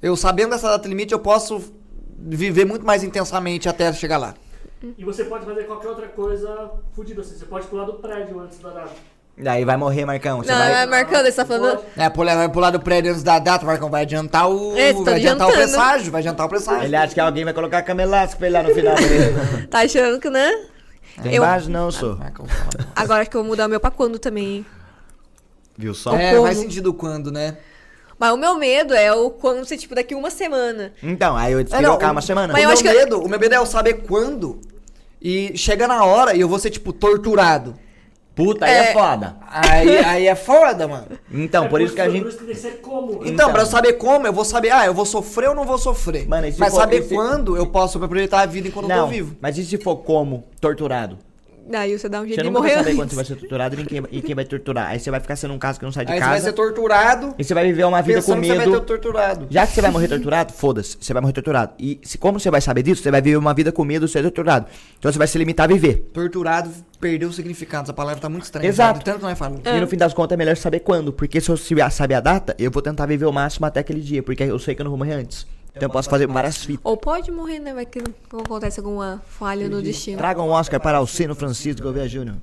eu 0.00 0.16
sabendo 0.16 0.48
dessa 0.52 0.66
data 0.70 0.88
limite, 0.88 1.12
eu 1.12 1.18
posso 1.18 1.62
viver 2.18 2.64
muito 2.64 2.86
mais 2.86 3.04
intensamente 3.04 3.68
até 3.68 3.92
chegar 3.92 4.16
lá. 4.16 4.32
E 4.96 5.04
você 5.04 5.24
pode 5.24 5.44
fazer 5.44 5.64
qualquer 5.64 5.88
outra 5.88 6.08
coisa 6.08 6.70
fudida 6.94 7.20
assim. 7.20 7.36
Você 7.36 7.44
pode 7.44 7.66
pular 7.66 7.84
do 7.84 7.92
prédio 7.96 8.40
antes 8.40 8.58
da 8.60 8.70
data. 8.70 8.92
Daí 9.36 9.62
vai 9.62 9.76
morrer, 9.76 10.06
Marcão. 10.06 10.38
Você 10.38 10.50
Não, 10.50 10.58
vai... 10.58 10.84
é 10.84 10.86
marcando, 10.86 11.26
você 11.26 11.32
tá 11.32 11.44
falando. 11.44 11.80
É, 11.98 12.08
pular, 12.08 12.34
vai 12.34 12.48
pular 12.48 12.70
do 12.70 12.80
prédio 12.80 13.10
antes 13.10 13.22
da 13.22 13.38
data, 13.38 13.66
Marcão, 13.66 13.90
vai 13.90 14.04
adiantar 14.04 14.48
o. 14.48 14.74
É, 14.74 14.94
tá 14.94 15.02
vai 15.02 15.14
adiantar 15.16 15.48
o 15.50 15.52
presságio, 15.52 16.10
vai 16.10 16.20
adiantar 16.22 16.46
o 16.46 16.48
presságio. 16.48 16.84
Ele 16.84 16.96
acha 16.96 17.12
que 17.12 17.20
alguém 17.20 17.44
vai 17.44 17.52
colocar 17.52 17.84
elástica 17.86 18.38
pra 18.38 18.46
ele 18.46 18.56
lá 18.56 18.62
no 18.62 18.74
final. 18.74 18.94
dele. 18.94 19.36
Tá 19.68 19.80
achando 19.80 20.18
que, 20.18 20.30
né? 20.30 20.50
Tem 21.22 21.34
Eu- 21.34 21.42
base? 21.42 21.70
Não, 21.70 21.90
sou. 21.90 22.16
Marcão, 22.16 22.46
fala. 22.46 22.86
Agora 22.96 23.20
acho 23.20 23.30
que 23.30 23.36
eu 23.36 23.42
vou 23.42 23.50
mudar 23.50 23.66
o 23.66 23.68
meu 23.68 23.78
pra 23.80 23.90
quando 23.90 24.18
também. 24.18 24.46
hein? 24.46 24.66
Viu 25.78 25.94
só? 25.94 26.14
É, 26.16 26.32
como? 26.32 26.42
faz 26.44 26.58
sentido 26.58 26.92
quando, 26.92 27.30
né? 27.30 27.56
Mas 28.18 28.32
o 28.32 28.36
meu 28.36 28.56
medo 28.56 28.92
é 28.94 29.12
o 29.12 29.30
quando 29.30 29.64
você, 29.64 29.76
tipo, 29.76 29.94
daqui 29.94 30.12
uma 30.14 30.28
semana. 30.28 30.92
Então, 31.00 31.36
aí 31.36 31.52
eu 31.52 31.60
É, 31.60 31.62
despirocar 31.62 32.08
o- 32.08 32.12
uma 32.12 32.20
semana. 32.20 32.52
Mas 32.52 32.62
o 32.62 32.64
eu 32.64 32.68
meu 32.68 32.72
acho 32.74 32.82
que- 32.82 32.92
medo, 32.92 33.22
o 33.22 33.28
meu 33.28 33.38
medo 33.38 33.54
é 33.54 33.58
eu 33.58 33.64
saber 33.66 33.94
quando 34.08 34.60
e 35.22 35.56
chega 35.56 35.86
na 35.86 36.04
hora 36.04 36.34
e 36.34 36.40
eu 36.40 36.48
vou 36.48 36.58
ser, 36.58 36.70
tipo, 36.70 36.92
torturado. 36.92 37.76
Puta, 38.34 38.66
aí 38.66 38.72
é 38.72 38.78
É. 38.90 38.92
foda. 38.92 39.36
Aí, 39.48 39.98
aí 39.98 40.26
é 40.28 40.34
foda, 40.36 40.86
mano. 40.86 41.06
Então, 41.32 41.64
É 41.64 41.68
por 41.68 41.80
isso 41.80 41.92
que 41.94 42.00
a 42.00 42.08
gente... 42.08 42.30
ser. 42.54 42.80
Então, 42.80 43.20
Então. 43.24 43.52
pra 43.52 43.62
eu 43.62 43.66
saber 43.66 43.94
como, 43.94 44.26
eu 44.28 44.32
vou 44.32 44.44
saber, 44.44 44.70
ah, 44.70 44.86
eu 44.86 44.94
vou 44.94 45.04
sofrer 45.04 45.48
ou 45.48 45.54
não 45.56 45.64
vou 45.64 45.76
sofrer. 45.78 46.28
Mano, 46.28 46.46
e 46.46 46.52
se 46.52 46.58
Mas 46.60 46.72
for- 46.72 46.80
saber 46.80 47.00
e 47.00 47.08
se- 47.08 47.14
quando 47.14 47.56
eu 47.56 47.66
posso 47.66 48.02
aproveitar 48.02 48.40
a 48.42 48.46
vida 48.46 48.68
enquanto 48.68 48.88
eu 48.90 48.96
Não, 48.96 49.04
tô 49.06 49.10
vivo. 49.10 49.36
mas 49.40 49.58
e 49.58 49.64
se 49.64 49.76
for 49.78 49.96
como? 49.96 50.44
Torturado? 50.60 51.18
Daí 51.70 51.98
você 51.98 52.08
dá 52.08 52.20
um 52.20 52.26
jeito 52.26 52.36
Você 52.40 52.42
de 52.46 52.50
morrer 52.50 52.74
saber 52.76 52.94
quando 52.96 53.10
você 53.10 53.16
vai 53.16 53.24
ser 53.26 53.36
torturado 53.36 53.80
e 53.80 53.84
quem, 53.84 54.02
e 54.10 54.22
quem 54.22 54.34
vai 54.34 54.44
torturar. 54.44 54.88
Aí 54.88 54.98
você 54.98 55.10
vai 55.10 55.20
ficar 55.20 55.36
sendo 55.36 55.52
um 55.54 55.58
caso 55.58 55.78
que 55.78 55.84
não 55.84 55.92
sai 55.92 56.04
de 56.06 56.12
Aí 56.12 56.18
você 56.18 56.24
vai 56.24 56.34
casa. 56.34 56.44
ser 56.46 56.52
torturado, 56.54 57.34
E 57.38 57.44
você 57.44 57.52
vai 57.54 57.64
viver 57.66 57.84
uma 57.84 58.00
vida 58.00 58.20
com 58.22 58.26
pensando 58.34 58.40
que 58.40 58.46
você 58.48 58.56
vai 58.56 58.66
medo. 58.66 58.80
ter 58.80 58.86
torturado. 58.86 59.46
Já 59.50 59.66
que 59.66 59.72
você 59.74 59.82
vai 59.82 59.90
morrer 59.90 60.08
torturado, 60.08 60.52
foda-se, 60.52 60.96
você 61.00 61.12
vai 61.12 61.20
morrer 61.20 61.32
torturado. 61.34 61.72
E 61.78 62.00
se, 62.02 62.16
como 62.18 62.40
você 62.40 62.50
vai 62.50 62.60
saber 62.60 62.82
disso, 62.82 63.02
você 63.02 63.10
vai 63.10 63.20
viver 63.20 63.36
uma 63.36 63.52
vida 63.54 63.70
com 63.70 63.84
medo 63.84 64.06
de 64.06 64.12
ser 64.12 64.22
torturado. 64.22 64.66
Então 64.98 65.12
você 65.12 65.18
vai 65.18 65.26
se 65.26 65.36
limitar 65.38 65.64
a 65.64 65.72
viver. 65.72 66.08
Torturado 66.12 66.70
perdeu 67.00 67.28
o 67.28 67.32
significado. 67.32 67.84
Essa 67.84 67.92
palavra 67.92 68.20
tá 68.20 68.28
muito 68.28 68.44
estranha. 68.44 68.66
Exato. 68.68 69.00
Tanto 69.04 69.18
que 69.18 69.24
nós 69.24 69.38
falamos. 69.38 69.60
E 69.64 69.80
no 69.80 69.86
fim 69.86 69.96
das 69.96 70.14
contas 70.14 70.34
é 70.34 70.36
melhor 70.38 70.56
saber 70.56 70.80
quando. 70.80 71.12
Porque 71.12 71.40
se 71.40 71.50
eu 71.50 71.56
se- 71.56 71.74
saber 71.90 72.14
a 72.14 72.20
data, 72.20 72.54
eu 72.58 72.70
vou 72.70 72.82
tentar 72.82 73.06
viver 73.06 73.26
o 73.26 73.32
máximo 73.32 73.66
até 73.66 73.80
aquele 73.80 74.00
dia. 74.00 74.22
Porque 74.22 74.42
eu 74.42 74.58
sei 74.58 74.74
que 74.74 74.80
eu 74.80 74.84
não 74.84 74.90
vou 74.90 74.98
morrer 74.98 75.14
antes. 75.14 75.46
Então 75.70 75.86
eu 75.86 75.90
posso 75.90 76.08
fazer 76.10 76.26
várias 76.26 76.56
fitas. 76.64 76.80
Ou 76.84 76.96
pode 76.96 77.30
morrer, 77.30 77.58
né? 77.60 77.72
Vai 77.72 77.86
que 77.86 78.02
acontece 78.32 78.80
alguma 78.80 79.22
falha 79.28 79.68
no 79.68 79.80
destino. 79.80 80.18
Tragam 80.18 80.48
um 80.48 80.50
Oscar 80.50 80.80
para 80.80 80.98
Alcino 80.98 81.34
Francisco 81.34 81.82
Gouveia 81.82 82.08
Júnior. 82.08 82.36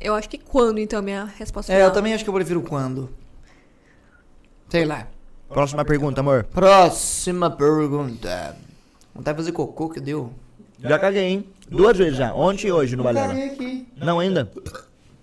Eu 0.00 0.14
acho 0.14 0.28
que 0.28 0.38
quando, 0.38 0.78
então, 0.78 1.02
minha 1.02 1.24
resposta 1.38 1.72
É, 1.72 1.76
final. 1.76 1.88
eu 1.88 1.92
também 1.94 2.14
acho 2.14 2.24
que 2.24 2.30
eu 2.30 2.34
prefiro 2.34 2.62
quando. 2.62 3.10
Sei 4.68 4.84
lá. 4.84 5.06
Próxima 5.48 5.84
pergunta, 5.84 6.20
amor. 6.20 6.44
Próxima 6.44 7.50
pergunta. 7.50 8.56
Vontade 9.14 9.36
de 9.36 9.42
fazer 9.42 9.52
cocô 9.52 9.88
que 9.88 10.00
deu. 10.00 10.32
Já 10.80 10.98
caguei, 10.98 11.24
hein? 11.24 11.44
Duas 11.68 11.96
vezes 11.96 12.16
já. 12.16 12.32
Ontem 12.34 12.68
e 12.68 12.72
hoje 12.72 12.94
no 12.94 13.02
Balela. 13.02 13.28
Caguei 13.28 13.48
aqui. 13.48 13.88
Não 13.96 14.20
ainda? 14.20 14.50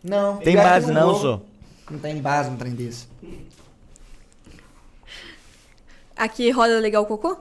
Não. 0.03 0.37
Tem 0.37 0.55
base 0.55 0.91
não, 0.91 1.15
só. 1.15 1.41
Não 1.89 1.99
tem 1.99 2.21
base 2.21 2.49
um 2.49 2.57
trem 2.57 2.73
desse. 2.73 3.07
Aqui 6.15 6.49
roda 6.51 6.79
legal 6.79 7.03
o 7.03 7.05
cocô? 7.05 7.37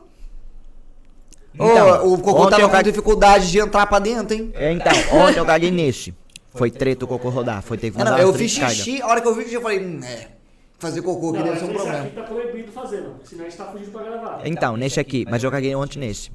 Então, 1.55 2.05
Ô, 2.07 2.15
o 2.15 2.19
cocô 2.19 2.41
ontem 2.43 2.51
tava 2.51 2.63
eu 2.63 2.69
com 2.71 2.83
dificuldade 2.83 3.51
de 3.51 3.59
entrar 3.61 3.87
pra 3.87 4.01
dentro, 4.01 4.35
hein? 4.35 4.51
É, 4.55 4.73
Então, 4.73 4.93
ontem 5.13 5.39
eu 5.39 5.47
caguei 5.47 5.71
nesse. 5.71 6.13
Foi 6.53 6.71
treta 6.71 7.05
o 7.05 7.09
cocô 7.09 7.29
rodar. 7.29 7.63
Foi 7.63 7.79
ter 7.79 7.91
que 7.91 7.97
fazer 7.97 8.05
não, 8.11 8.17
umas 8.17 8.23
eu 8.27 8.33
três 8.33 8.51
fiz 8.53 8.61
cargas. 8.61 8.77
xixi, 8.79 9.03
a 9.03 9.07
hora 9.07 9.21
que 9.21 9.29
eu 9.29 9.35
vi 9.35 9.43
xixi, 9.43 9.55
eu 9.55 9.63
falei, 9.63 9.81
hum, 9.85 10.01
é. 10.05 10.29
Fazer 10.79 11.03
cocô 11.03 11.31
aqui 11.31 11.39
Não, 11.39 11.45
deve 11.45 11.59
ser 11.59 11.65
um 11.65 11.69
esse 11.69 11.77
problema. 11.77 12.05
aqui 12.05 12.15
tá 12.17 12.23
proibido 12.23 12.73
fazer, 12.73 13.01
não. 13.03 13.15
Senão 13.25 13.45
a 13.45 13.49
gente 13.49 13.57
tá 13.57 13.65
fugindo 13.67 13.91
pra 13.93 14.03
gravar. 14.03 14.41
Então, 14.45 14.77
nesse 14.77 14.99
aqui. 15.01 15.25
Mas 15.31 15.43
eu 15.43 15.51
caguei 15.51 15.75
ontem 15.75 15.99
nesse. 16.01 16.31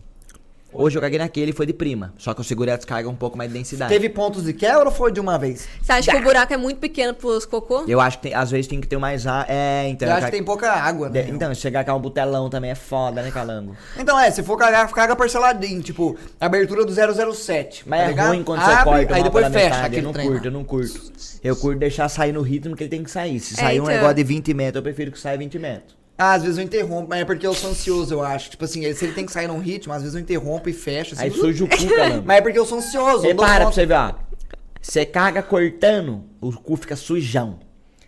Hoje 0.71 0.97
eu 0.97 1.01
caguei 1.01 1.17
naquele 1.17 1.49
e 1.51 1.53
foi 1.53 1.65
de 1.65 1.73
prima. 1.73 2.13
Só 2.17 2.33
que 2.33 2.39
eu 2.41 2.43
segurei 2.43 2.73
a 2.73 2.77
descarga 2.77 3.09
um 3.09 3.15
pouco 3.15 3.35
mais 3.38 3.49
de 3.51 3.57
densidade. 3.57 3.91
Teve 3.91 4.07
pontos 4.07 4.43
de 4.43 4.53
quebra 4.53 4.85
ou 4.85 4.91
foi 4.91 5.11
de 5.11 5.19
uma 5.19 5.38
vez? 5.38 5.67
Você 5.81 5.91
acha 5.91 6.11
que 6.11 6.17
o 6.17 6.21
buraco 6.23 6.53
é 6.53 6.57
muito 6.57 6.77
pequeno 6.77 7.13
pros 7.13 7.43
cocô? 7.45 7.85
Eu 7.88 7.99
acho 7.99 8.17
que 8.17 8.23
tem- 8.23 8.35
às 8.35 8.51
vezes 8.51 8.67
tem 8.67 8.79
que 8.79 8.88
ter 8.88 8.97
mais 8.97 9.25
ar. 9.25 9.45
É, 9.49 9.88
então. 9.89 10.07
eu 10.07 10.11
eu 10.11 10.17
acho 10.17 10.25
que 10.27 10.31
tem 10.31 10.43
pouca 10.43 10.71
água, 10.71 11.09
né? 11.09 11.23
De- 11.23 11.31
Então, 11.31 11.53
se 11.55 11.61
chegar 11.61 11.83
com 11.83 11.91
um 11.93 11.99
butelão 11.99 12.49
também 12.49 12.69
é 12.71 12.75
foda, 12.75 13.21
né, 13.23 13.31
calango? 13.31 13.75
Então 13.97 14.19
é, 14.19 14.29
se 14.29 14.43
for 14.43 14.57
cagar, 14.57 14.88
caga 14.91 15.15
parceladinho, 15.15 15.81
tipo, 15.81 16.15
abertura 16.39 16.85
do 16.85 16.91
007. 16.93 17.83
Mas 17.89 17.99
tá 18.01 18.05
é 18.05 18.09
ligado? 18.09 18.27
ruim 18.29 18.43
quando 18.43 18.59
Abre, 18.61 18.75
você 18.75 18.83
corta 18.83 19.15
aí 19.15 19.23
depois 19.23 19.47
fecha 19.47 19.75
metade. 19.75 19.97
Eu 19.97 20.03
não 20.03 20.13
trem 20.13 20.27
curto, 20.27 20.45
eu 20.45 20.51
não 20.51 20.63
curto. 20.63 21.11
Eu 21.43 21.55
curto 21.55 21.79
deixar 21.79 22.07
sair 22.09 22.31
no 22.31 22.41
ritmo 22.41 22.75
que 22.75 22.83
ele 22.83 22.89
tem 22.91 23.03
que 23.03 23.09
sair. 23.09 23.39
Se 23.39 23.55
É, 23.55 23.57
sair 23.57 23.79
um 23.79 23.83
então. 23.83 23.95
negócio 23.95 24.15
de 24.15 24.23
20 24.23 24.53
metros, 24.53 24.75
eu 24.77 24.83
prefiro 24.83 25.11
que 25.11 25.19
saia 25.19 25.38
20 25.38 25.57
metros. 25.57 25.98
Ah, 26.19 26.33
às 26.33 26.43
vezes 26.43 26.57
eu 26.57 26.63
interrompo, 26.65 27.07
mas 27.09 27.21
é 27.21 27.25
porque 27.25 27.47
eu 27.47 27.53
sou 27.53 27.69
ansioso, 27.69 28.13
eu 28.13 28.21
acho. 28.21 28.49
Tipo 28.49 28.65
assim, 28.65 28.93
se 28.93 29.05
ele 29.05 29.13
tem 29.13 29.25
que 29.25 29.31
sair 29.31 29.47
num 29.47 29.57
ritmo, 29.59 29.93
às 29.93 30.01
vezes 30.01 30.15
eu 30.15 30.21
interrompo 30.21 30.67
e 30.67 30.73
fecho. 30.73 31.13
Assim, 31.15 31.23
Aí 31.23 31.31
suja 31.31 31.63
o 31.63 31.67
cu, 31.69 31.77
calango. 31.95 32.23
Mas 32.25 32.38
é 32.38 32.41
porque 32.41 32.59
eu 32.59 32.65
sou 32.65 32.77
ansioso. 32.79 33.25
Repara 33.25 33.63
pra 33.63 33.71
você 33.71 33.85
ver, 33.85 33.93
ó. 33.93 34.13
Você 34.81 35.05
caga 35.05 35.41
cortando, 35.41 36.25
o 36.41 36.51
cu 36.51 36.75
fica 36.75 36.97
sujão. 36.97 37.59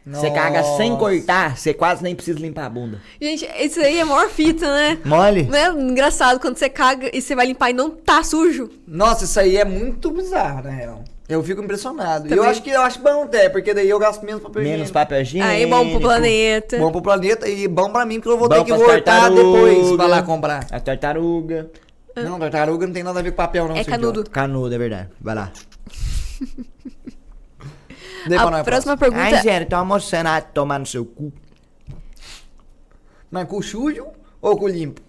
Você 0.05 0.31
caga 0.31 0.63
sem 0.77 0.95
cortar, 0.97 1.55
você 1.55 1.73
quase 1.73 2.01
nem 2.01 2.15
precisa 2.15 2.39
limpar 2.39 2.65
a 2.65 2.69
bunda. 2.69 2.99
Gente, 3.21 3.47
isso 3.59 3.79
aí 3.79 3.99
é 3.99 4.03
maior 4.03 4.29
fita, 4.29 4.65
né? 4.65 4.97
Mole? 5.05 5.43
Não 5.43 5.55
é 5.57 5.69
engraçado 5.69 6.39
quando 6.39 6.57
você 6.57 6.67
caga 6.69 7.09
e 7.13 7.21
você 7.21 7.35
vai 7.35 7.45
limpar 7.45 7.69
e 7.69 7.73
não 7.73 7.91
tá 7.91 8.23
sujo? 8.23 8.69
Nossa, 8.87 9.25
isso 9.25 9.39
aí 9.39 9.57
é 9.57 9.63
muito 9.63 10.09
bizarro, 10.11 10.63
na 10.63 10.71
real. 10.71 11.03
Eu 11.31 11.41
fico 11.41 11.61
impressionado. 11.63 12.27
E 12.27 12.31
eu 12.31 12.35
Também. 12.37 12.51
acho 12.51 12.61
que 12.61 12.69
eu 12.69 12.81
acho 12.81 12.99
bom 12.99 13.23
até, 13.23 13.47
porque 13.47 13.73
daí 13.73 13.89
eu 13.89 13.97
gasto 13.97 14.21
menos 14.25 14.41
papel 14.43 14.63
Menos 14.63 14.73
higiênico. 14.75 14.93
papel 14.93 15.21
higiênico. 15.21 15.49
Aí, 15.49 15.65
bom 15.65 15.89
pro 15.91 15.99
planeta. 16.01 16.77
Bom 16.77 16.91
pro 16.91 17.01
planeta 17.01 17.47
e 17.47 17.67
bom 17.69 17.89
pra 17.89 18.05
mim, 18.05 18.15
porque 18.19 18.29
eu 18.33 18.37
vou 18.37 18.49
Bom 18.49 18.55
ter 18.55 18.65
que 18.65 18.73
voltar 18.73 19.01
tartaruga. 19.01 19.35
depois 19.43 19.95
pra 19.95 20.07
lá 20.07 20.23
comprar. 20.23 20.67
A 20.69 20.79
tartaruga. 20.81 21.71
Não, 22.17 22.37
tartaruga 22.37 22.85
não 22.85 22.93
tem 22.93 23.01
nada 23.03 23.19
a 23.19 23.23
ver 23.23 23.31
com 23.31 23.37
papel, 23.37 23.69
não. 23.69 23.77
É 23.77 23.83
canudo. 23.85 24.09
idiota. 24.19 24.29
Canudo, 24.29 24.75
é 24.75 24.77
verdade. 24.77 25.09
Vai 25.21 25.35
lá. 25.35 25.51
A 28.37 28.63
próxima 28.63 28.97
pergunta. 28.97 29.23
Ai, 29.23 29.41
Zé, 29.41 29.65
tô 29.65 29.77
almoçando, 29.77 30.29
ah, 30.29 30.41
tomar 30.41 30.79
no 30.79 30.85
seu 30.85 31.05
cu. 31.05 31.31
Mas 33.31 33.47
com 33.47 33.61
sujo 33.61 34.05
ou 34.41 34.57
com 34.57 34.67
limpo? 34.67 35.01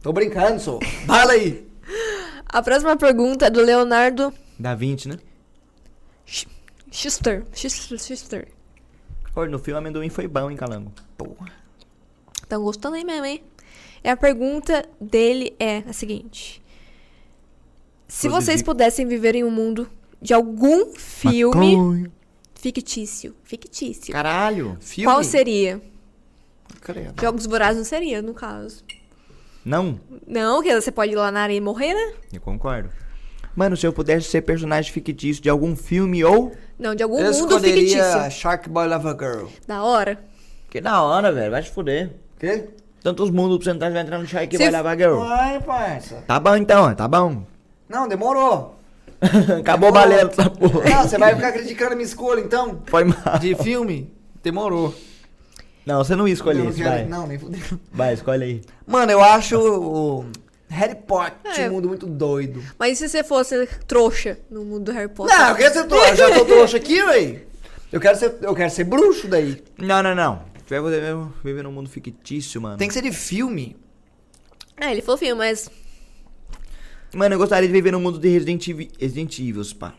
Tô 0.00 0.12
brincando, 0.12 0.60
só. 0.60 0.78
Fala 1.06 1.32
aí. 1.32 1.66
A 2.48 2.62
próxima 2.62 2.96
pergunta 2.96 3.46
é 3.46 3.50
do 3.50 3.60
Leonardo 3.60 4.32
Da 4.58 4.74
20, 4.74 5.08
né? 5.08 5.18
Sch- 6.24 6.46
Schuster. 6.90 7.44
Schuster. 7.54 7.98
Schuster. 7.98 8.48
Pô, 9.34 9.44
no 9.46 9.58
filme 9.58 9.78
amendoim 9.78 10.08
foi 10.08 10.26
bom, 10.26 10.50
hein, 10.50 10.56
calango? 10.56 10.92
Porra. 11.16 11.52
Tão 12.48 12.62
gostando 12.62 12.96
aí 12.96 13.04
mesmo, 13.04 13.24
hein? 13.26 13.42
E 14.02 14.08
a 14.08 14.16
pergunta 14.16 14.88
dele 15.00 15.54
é 15.58 15.78
a 15.78 15.92
seguinte: 15.92 16.62
Se 18.08 18.28
Produzir. 18.28 18.44
vocês 18.46 18.62
pudessem 18.62 19.06
viver 19.06 19.34
em 19.34 19.44
um 19.44 19.50
mundo 19.50 19.90
de 20.22 20.32
algum 20.32 20.94
filme 20.94 22.10
fictício, 22.54 23.34
fictício, 23.44 24.12
Caralho. 24.12 24.76
Filme? 24.80 25.04
qual 25.12 25.22
seria? 25.22 25.82
Credo. 26.80 27.20
Jogos 27.20 27.46
Vorazes 27.46 27.76
não 27.78 27.84
seria, 27.84 28.22
no 28.22 28.32
caso. 28.32 28.82
Não? 29.64 30.00
Não, 30.26 30.62
que 30.62 30.72
você 30.80 30.92
pode 30.92 31.12
ir 31.12 31.16
lá 31.16 31.30
na 31.32 31.40
areia 31.42 31.58
e 31.58 31.60
morrer, 31.60 31.92
né? 31.92 32.14
Eu 32.32 32.40
concordo. 32.40 32.90
Mano, 33.56 33.76
se 33.76 33.86
eu 33.86 33.92
pudesse 33.92 34.28
ser 34.28 34.42
personagem 34.42 34.92
fictício 34.92 35.42
de 35.42 35.48
algum 35.48 35.74
filme 35.74 36.22
ou... 36.22 36.52
Não, 36.78 36.94
de 36.94 37.02
algum 37.02 37.18
Eu 37.18 37.32
mundo 37.32 37.56
escolheria 37.56 38.04
fictício. 38.04 38.30
Shark 38.30 38.68
Boy 38.68 38.86
Love 38.86 39.08
a 39.08 39.12
Girl. 39.12 39.46
Da 39.66 39.82
hora. 39.82 40.18
Que 40.68 40.80
da 40.80 41.02
hora, 41.02 41.32
velho. 41.32 41.50
Vai 41.50 41.62
se 41.62 41.70
fuder. 41.70 42.10
Quê? 42.38 42.68
Tantos 43.02 43.30
mundos 43.30 43.56
pra 43.58 43.64
você 43.64 43.70
entrar, 43.70 43.86
você 43.88 43.92
vai 43.94 44.02
entrar 44.02 44.18
no 44.18 44.26
Shark 44.26 44.54
f- 44.54 44.70
lavar 44.70 44.98
girl. 44.98 45.18
Vai, 45.20 45.60
parça. 45.60 46.16
Tá 46.26 46.38
bom 46.38 46.54
então, 46.56 46.94
tá 46.94 47.08
bom. 47.08 47.44
Não, 47.88 48.06
demorou. 48.06 48.76
Acabou 49.60 49.90
valendo 49.92 50.28
essa 50.30 50.50
porra. 50.50 50.82
Não, 50.90 51.02
você 51.08 51.16
vai 51.16 51.34
ficar 51.34 51.52
criticando 51.52 51.92
a 51.92 51.94
minha 51.96 52.04
escolha, 52.06 52.40
então? 52.40 52.82
Foi 52.86 53.04
mal. 53.04 53.38
De 53.40 53.54
filme? 53.54 54.12
Demorou. 54.42 54.94
Não, 55.86 56.02
você 56.04 56.14
não 56.16 56.26
ia 56.26 56.34
escolher 56.34 56.64
não, 56.64 56.70
isso, 56.70 56.82
vai. 56.82 57.04
não, 57.06 57.26
nem 57.26 57.38
fudeu. 57.38 57.60
Vai, 57.92 58.12
escolhe 58.12 58.42
aí. 58.44 58.60
Mano, 58.86 59.12
eu 59.12 59.22
acho 59.22 59.56
o 59.58 60.24
Harry 60.68 60.94
Potter 60.96 61.60
É. 61.60 61.68
um 61.68 61.72
mundo 61.72 61.88
muito 61.88 62.06
doido. 62.06 62.62
Mas 62.78 62.92
e 62.92 62.96
se 62.96 63.08
você 63.08 63.22
fosse 63.24 63.66
trouxa 63.86 64.38
no 64.50 64.64
mundo 64.64 64.84
do 64.86 64.92
Harry 64.92 65.08
Potter? 65.08 65.36
Não, 65.36 65.50
eu 65.50 65.56
quero 65.56 65.74
ser 65.74 65.84
trouxa. 65.86 66.08
Eu 66.10 66.16
já 66.16 66.30
tô 66.34 66.44
trouxa 66.44 66.76
aqui, 66.76 67.02
véi. 67.04 67.46
Eu 67.92 68.00
quero 68.00 68.18
ser, 68.18 68.34
eu 68.42 68.54
quero 68.54 68.70
ser 68.70 68.84
bruxo 68.84 69.28
daí. 69.28 69.62
Não, 69.78 70.02
não, 70.02 70.14
não. 70.14 70.42
Você 70.66 70.80
vai 70.80 70.90
viver, 70.92 71.16
viver 71.44 71.62
num 71.62 71.70
mundo 71.70 71.88
fictício, 71.88 72.60
mano. 72.60 72.76
Tem 72.76 72.88
que 72.88 72.94
ser 72.94 73.02
de 73.02 73.12
filme. 73.12 73.76
É, 74.76 74.90
ele 74.90 75.00
falou 75.02 75.16
filme, 75.16 75.34
mas. 75.38 75.70
Mano, 77.14 77.34
eu 77.36 77.38
gostaria 77.38 77.68
de 77.68 77.72
viver 77.72 77.92
num 77.92 78.00
mundo 78.00 78.18
de 78.18 78.28
Resident 78.28 78.66
Evil, 78.68 78.88
Resident 78.98 79.38
Evil, 79.38 79.62
pá. 79.78 79.94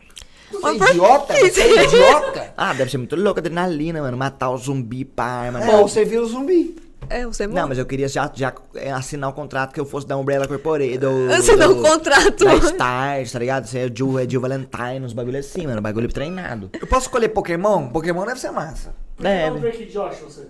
Você 0.50 0.58
Mas 0.60 0.80
é 0.80 0.90
idiota? 0.90 1.34
Você 1.34 1.60
é 1.60 1.84
idiota? 1.84 2.54
Ah, 2.56 2.72
deve 2.72 2.90
ser 2.90 2.98
muito 2.98 3.16
louco, 3.16 3.40
adrenalina, 3.40 4.00
mano. 4.00 4.16
Matar 4.16 4.50
o 4.50 4.56
zumbi, 4.56 5.04
pá, 5.04 5.24
arma. 5.24 5.62
É, 5.62 5.76
você 5.82 6.04
vira 6.04 6.22
o 6.22 6.26
zumbi. 6.26 6.76
É, 7.10 7.24
você 7.24 7.46
Não, 7.46 7.66
mas 7.68 7.78
eu 7.78 7.86
queria 7.86 8.08
já, 8.08 8.30
já 8.34 8.52
é, 8.74 8.90
assinar 8.90 9.30
o 9.30 9.32
contrato 9.32 9.72
que 9.72 9.80
eu 9.80 9.86
fosse 9.86 10.06
da 10.06 10.16
Umbrella 10.16 10.46
Corporation. 10.46 10.96
Um 10.96 11.74
do- 11.74 11.82
contrato. 11.82 12.44
Da 12.44 12.54
Stars, 12.56 13.32
tá 13.32 13.38
ligado? 13.38 13.66
Você 13.66 13.78
é 13.78 13.90
Jill, 13.94 14.18
é 14.18 14.28
Jill 14.28 14.40
Valentine, 14.40 15.00
uns 15.04 15.12
bagulho 15.12 15.38
assim, 15.38 15.66
mano. 15.66 15.80
Bagulho 15.80 16.08
treinado. 16.12 16.70
Eu 16.78 16.86
posso 16.86 17.06
escolher 17.06 17.28
Pokémon? 17.28 17.88
Pokémon 17.88 18.26
deve 18.26 18.40
ser 18.40 18.50
massa. 18.50 18.94
Por 19.16 19.22
que 19.22 19.28
É, 19.28 19.48
não 19.48 19.56
o 19.56 19.60
Drake 19.60 19.84
Josh, 19.86 20.16
você? 20.18 20.46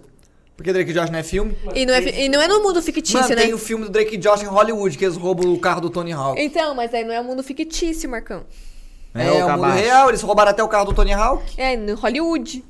Porque 0.56 0.72
Drake 0.72 0.92
Josh 0.92 1.10
não 1.10 1.18
é 1.20 1.22
filme. 1.22 1.56
E 1.74 1.86
não, 1.86 1.94
é, 1.94 2.02
fi- 2.02 2.20
e 2.22 2.28
não 2.28 2.40
é 2.42 2.48
no 2.48 2.60
mundo 2.60 2.82
fictício, 2.82 3.20
Mano, 3.20 3.34
né? 3.36 3.42
tem 3.42 3.54
o 3.54 3.58
filme 3.58 3.84
do 3.84 3.90
Drake 3.92 4.16
Josh 4.16 4.42
em 4.42 4.46
Hollywood, 4.46 4.98
que 4.98 5.04
eles 5.04 5.16
roubam 5.16 5.52
o 5.54 5.58
carro 5.60 5.80
do 5.82 5.90
Tony 5.90 6.12
Hawk. 6.12 6.40
Então, 6.40 6.74
mas 6.74 6.92
aí 6.92 7.04
não 7.04 7.12
é 7.14 7.20
um 7.20 7.24
mundo 7.24 7.44
fictício, 7.44 8.10
Marcão. 8.10 8.44
É, 9.14 9.30
o 9.44 9.46
o 9.46 9.50
mundo 9.52 9.62
real, 9.72 10.08
eles 10.08 10.20
roubaram 10.22 10.50
até 10.50 10.62
o 10.62 10.68
carro 10.68 10.86
do 10.86 10.92
Tony 10.94 11.12
Hawk. 11.12 11.44
É, 11.56 11.76
no 11.76 11.94
Hollywood. 11.94 12.64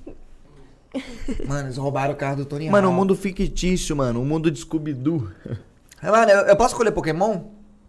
Mano, 1.47 1.67
eles 1.67 1.77
roubaram 1.77 2.15
o 2.15 2.17
carro 2.17 2.37
do 2.37 2.45
Tony 2.45 2.71
Mano, 2.71 2.89
um 2.89 2.91
Hawk. 2.91 3.01
mundo 3.01 3.17
fictício, 3.17 3.95
mano. 3.97 4.21
Um 4.21 4.25
mundo 4.25 4.51
de 4.51 4.59
Scooby-Doo. 4.59 5.29
Mano, 6.03 6.31
eu, 6.31 6.47
eu 6.47 6.57
posso 6.57 6.75
escolher 6.75 6.93
Pokémon? 6.93 7.41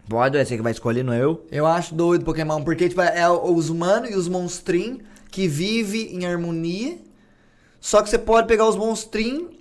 Pode, 0.07 0.37
é 0.37 0.43
você 0.43 0.57
que 0.57 0.63
vai 0.63 0.71
escolher, 0.71 1.03
não 1.03 1.13
é 1.13 1.21
eu? 1.21 1.45
Eu 1.51 1.67
acho 1.67 1.93
doido 1.93 2.25
Pokémon, 2.25 2.63
porque 2.63 2.89
tipo, 2.89 3.01
é 3.01 3.29
os 3.29 3.69
humanos 3.69 4.09
e 4.09 4.15
os 4.15 4.27
monstrinhos 4.27 5.01
que 5.29 5.47
vivem 5.47 6.15
em 6.15 6.25
harmonia. 6.25 6.97
Só 7.79 8.01
que 8.01 8.09
você 8.09 8.17
pode 8.17 8.47
pegar 8.47 8.67
os 8.67 8.75
monstrinhos 8.75 9.51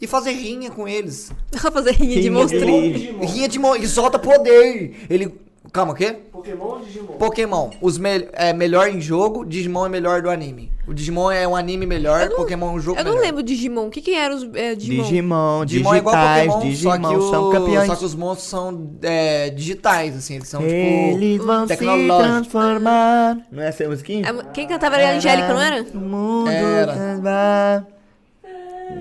e 0.00 0.06
fazer 0.06 0.32
rinha 0.32 0.70
com 0.70 0.88
eles. 0.88 1.30
Fazer 1.72 1.92
rinha 1.92 2.14
de 2.14 2.20
Rinha 2.20 2.22
de 2.22 2.30
monstrinho. 2.30 3.20
Rinha 3.26 3.48
de 3.48 3.58
mon... 3.58 3.74
que 3.74 3.86
solta 3.86 4.18
poder. 4.18 5.06
Ele 5.10 5.38
Calma, 5.72 5.92
o 5.92 5.94
quê? 5.94 6.16
Pokémon 6.32 6.64
ou 6.64 6.78
Digimon? 6.80 7.12
Pokémon. 7.18 7.70
Os 7.82 7.98
me 7.98 8.28
é 8.32 8.52
melhor 8.54 8.88
em 8.88 9.00
jogo, 9.00 9.44
Digimon 9.44 9.84
é 9.86 9.88
melhor 9.88 10.22
do 10.22 10.30
anime. 10.30 10.72
O 10.86 10.94
Digimon 10.94 11.30
é 11.30 11.46
um 11.46 11.54
anime 11.54 11.84
melhor, 11.84 12.28
não- 12.30 12.36
Pokémon 12.36 12.68
é 12.68 12.72
um 12.72 12.80
jogo 12.80 12.98
Eu 12.98 13.04
não 13.04 13.12
melhor. 13.12 13.26
lembro 13.26 13.42
Digimon. 13.42 13.86
O 13.88 13.90
que 13.90 14.00
que 14.00 14.14
era 14.14 14.34
os 14.34 14.44
é, 14.54 14.74
Digimon? 14.74 15.02
Digimon, 15.04 15.64
Digimon 15.66 15.94
é 15.94 15.98
igual 15.98 16.14
digitais, 16.16 16.46
Pokémon, 16.46 16.70
Digimon 16.70 17.02
só 17.02 17.08
que, 17.10 17.16
o- 17.16 17.30
são 17.30 17.50
campeões. 17.50 17.86
só 17.86 17.96
que 17.96 18.04
os 18.06 18.14
monstros 18.14 18.48
são 18.48 18.90
é, 19.02 19.50
digitais, 19.50 20.16
assim, 20.16 20.36
eles 20.36 20.48
são 20.48 20.62
Eles 20.62 21.32
tipo 21.32 21.44
vão 21.44 21.62
se 21.66 21.68
tecnológicos. 21.76 22.26
transformar. 22.32 23.38
Não 23.52 23.62
é 23.62 23.68
essa 23.68 23.84
a 23.84 23.88
musiquinha? 23.88 24.32
Mu- 24.32 24.44
Quem 24.54 24.66
cantava 24.66 24.96
era 24.96 25.12
a 25.12 25.16
Angélica, 25.16 25.52
não 25.52 25.60
era? 25.60 25.82
O 25.94 25.98
mundo 25.98 26.48
Era. 26.50 26.92
transformar. 26.94 27.86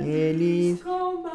Eles 0.06 0.80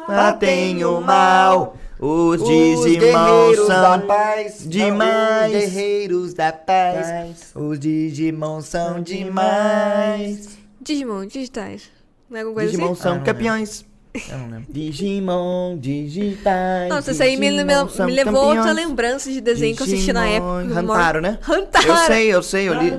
batem 0.07 0.85
o 0.85 1.01
mal. 1.01 1.75
Os 1.99 2.41
Os 2.41 2.47
Digimon 2.47 3.55
são 3.67 4.01
paz. 4.01 4.63
demais. 4.67 5.45
Os 5.53 5.59
guerreiros 5.59 6.33
da 6.33 6.51
paz. 6.51 7.51
Os 7.55 7.79
Digimon 7.79 8.61
são 8.61 9.01
demais. 9.01 10.49
Digimon, 10.81 11.25
digitais. 11.25 11.83
Não 12.29 12.37
é 12.37 12.41
alguma 12.41 12.55
coisa 12.55 12.71
Digimon 12.71 12.91
assim? 12.93 13.01
são 13.01 13.15
Ah, 13.15 13.19
campeões. 13.19 13.85
Eu 14.29 14.37
não 14.37 14.49
lembro. 14.49 14.65
Digimon, 14.69 15.77
digitais. 15.77 16.89
Nossa, 16.89 17.11
isso 17.11 17.23
aí 17.23 17.37
me, 17.37 17.49
me- 17.51 17.63
Digimon 17.63 18.05
me 18.05 18.11
levou 18.11 18.41
a 18.41 18.45
outra 18.47 18.63
campeões. 18.65 18.87
lembrança 18.87 19.31
de 19.31 19.39
desenho 19.41 19.75
que 19.75 19.81
eu 19.81 19.87
assisti 19.87 20.11
na 20.13 20.25
Digimon, 20.25 20.59
época. 20.59 20.79
Hantaro, 20.79 21.21
né? 21.21 21.39
Hantaro. 21.49 21.87
Eu 21.87 21.97
sei, 21.97 22.27
eu 22.33 22.43
sei, 22.43 22.69
eu 22.69 22.73
li. 22.75 22.93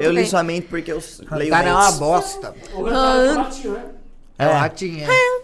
Eu 0.00 0.12
li 0.12 0.24
somente 0.26 0.66
porque 0.68 0.92
eu 0.92 1.02
leio 1.32 1.50
Cara, 1.50 1.68
é 1.68 1.74
uma 1.74 1.92
bosta. 1.92 2.54
O 2.74 2.86
Hantaro 2.86 3.20
é 3.20 3.32
o 3.32 3.36
ratinho, 3.42 3.72
né? 3.72 3.84
É, 4.38 4.44
É. 4.44 4.48
o 4.48 4.52
ratinho, 4.52 5.04
é. 5.04 5.38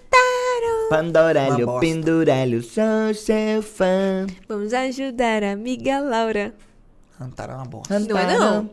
Pandorelho, 0.88 1.80
pendurelho, 1.80 2.62
sou 2.62 3.14
seu 3.14 3.62
fã. 3.62 4.26
Vamos 4.48 4.72
ajudar 4.72 5.42
a 5.42 5.52
amiga 5.52 6.00
Laura. 6.00 6.54
Hantaro 7.20 7.52
é 7.52 7.54
uma 7.56 7.64
bosta. 7.64 7.98
Não 7.98 8.18
é 8.18 8.38
não. 8.38 8.70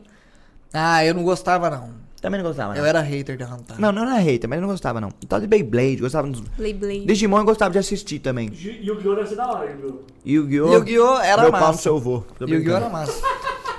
Ah, 0.74 1.06
eu 1.06 1.13
não 1.13 1.24
gostava, 1.24 1.69
não. 1.69 1.89
Também 2.21 2.39
não 2.41 2.47
gostava, 2.47 2.74
não. 2.74 2.80
Eu 2.82 2.86
era 2.86 3.02
hater 3.02 3.38
da 3.38 3.45
Hantaro. 3.45 3.82
Não, 3.82 3.91
não 3.91 4.04
era 4.04 4.15
hater, 4.19 4.47
mas 4.50 4.58
eu 4.58 4.62
não 4.62 4.69
gostava, 4.69 5.02
não. 5.02 5.10
Tal 5.28 5.39
de 5.39 5.47
Beyblade, 5.47 5.97
gostava 5.97 6.28
dos... 6.28 6.39
Beyblade. 6.41 7.06
Digimon 7.06 7.39
eu 7.39 7.45
gostava 7.45 7.71
de 7.71 7.80
assistir 7.80 8.19
também. 8.19 8.52
Gi- 8.54 8.80
Yu-Gi-Oh! 8.84 9.15
deve 9.15 9.28
ser 9.30 9.36
da 9.36 9.47
hora, 9.52 9.69
Yu-Gi-Oh! 9.71 10.04
Yu-Gi-Oh! 10.26 10.74
Yu-Gi-Oh! 10.74 11.19
era 11.19 11.41
Meu 11.41 11.52
pau 11.52 11.62
no 11.62 11.67
massa. 11.67 11.82
seu 11.82 11.97
avô. 11.97 12.24
Yu-Gi-Oh! 12.41 12.76
era 12.76 12.89
massa. 12.89 13.21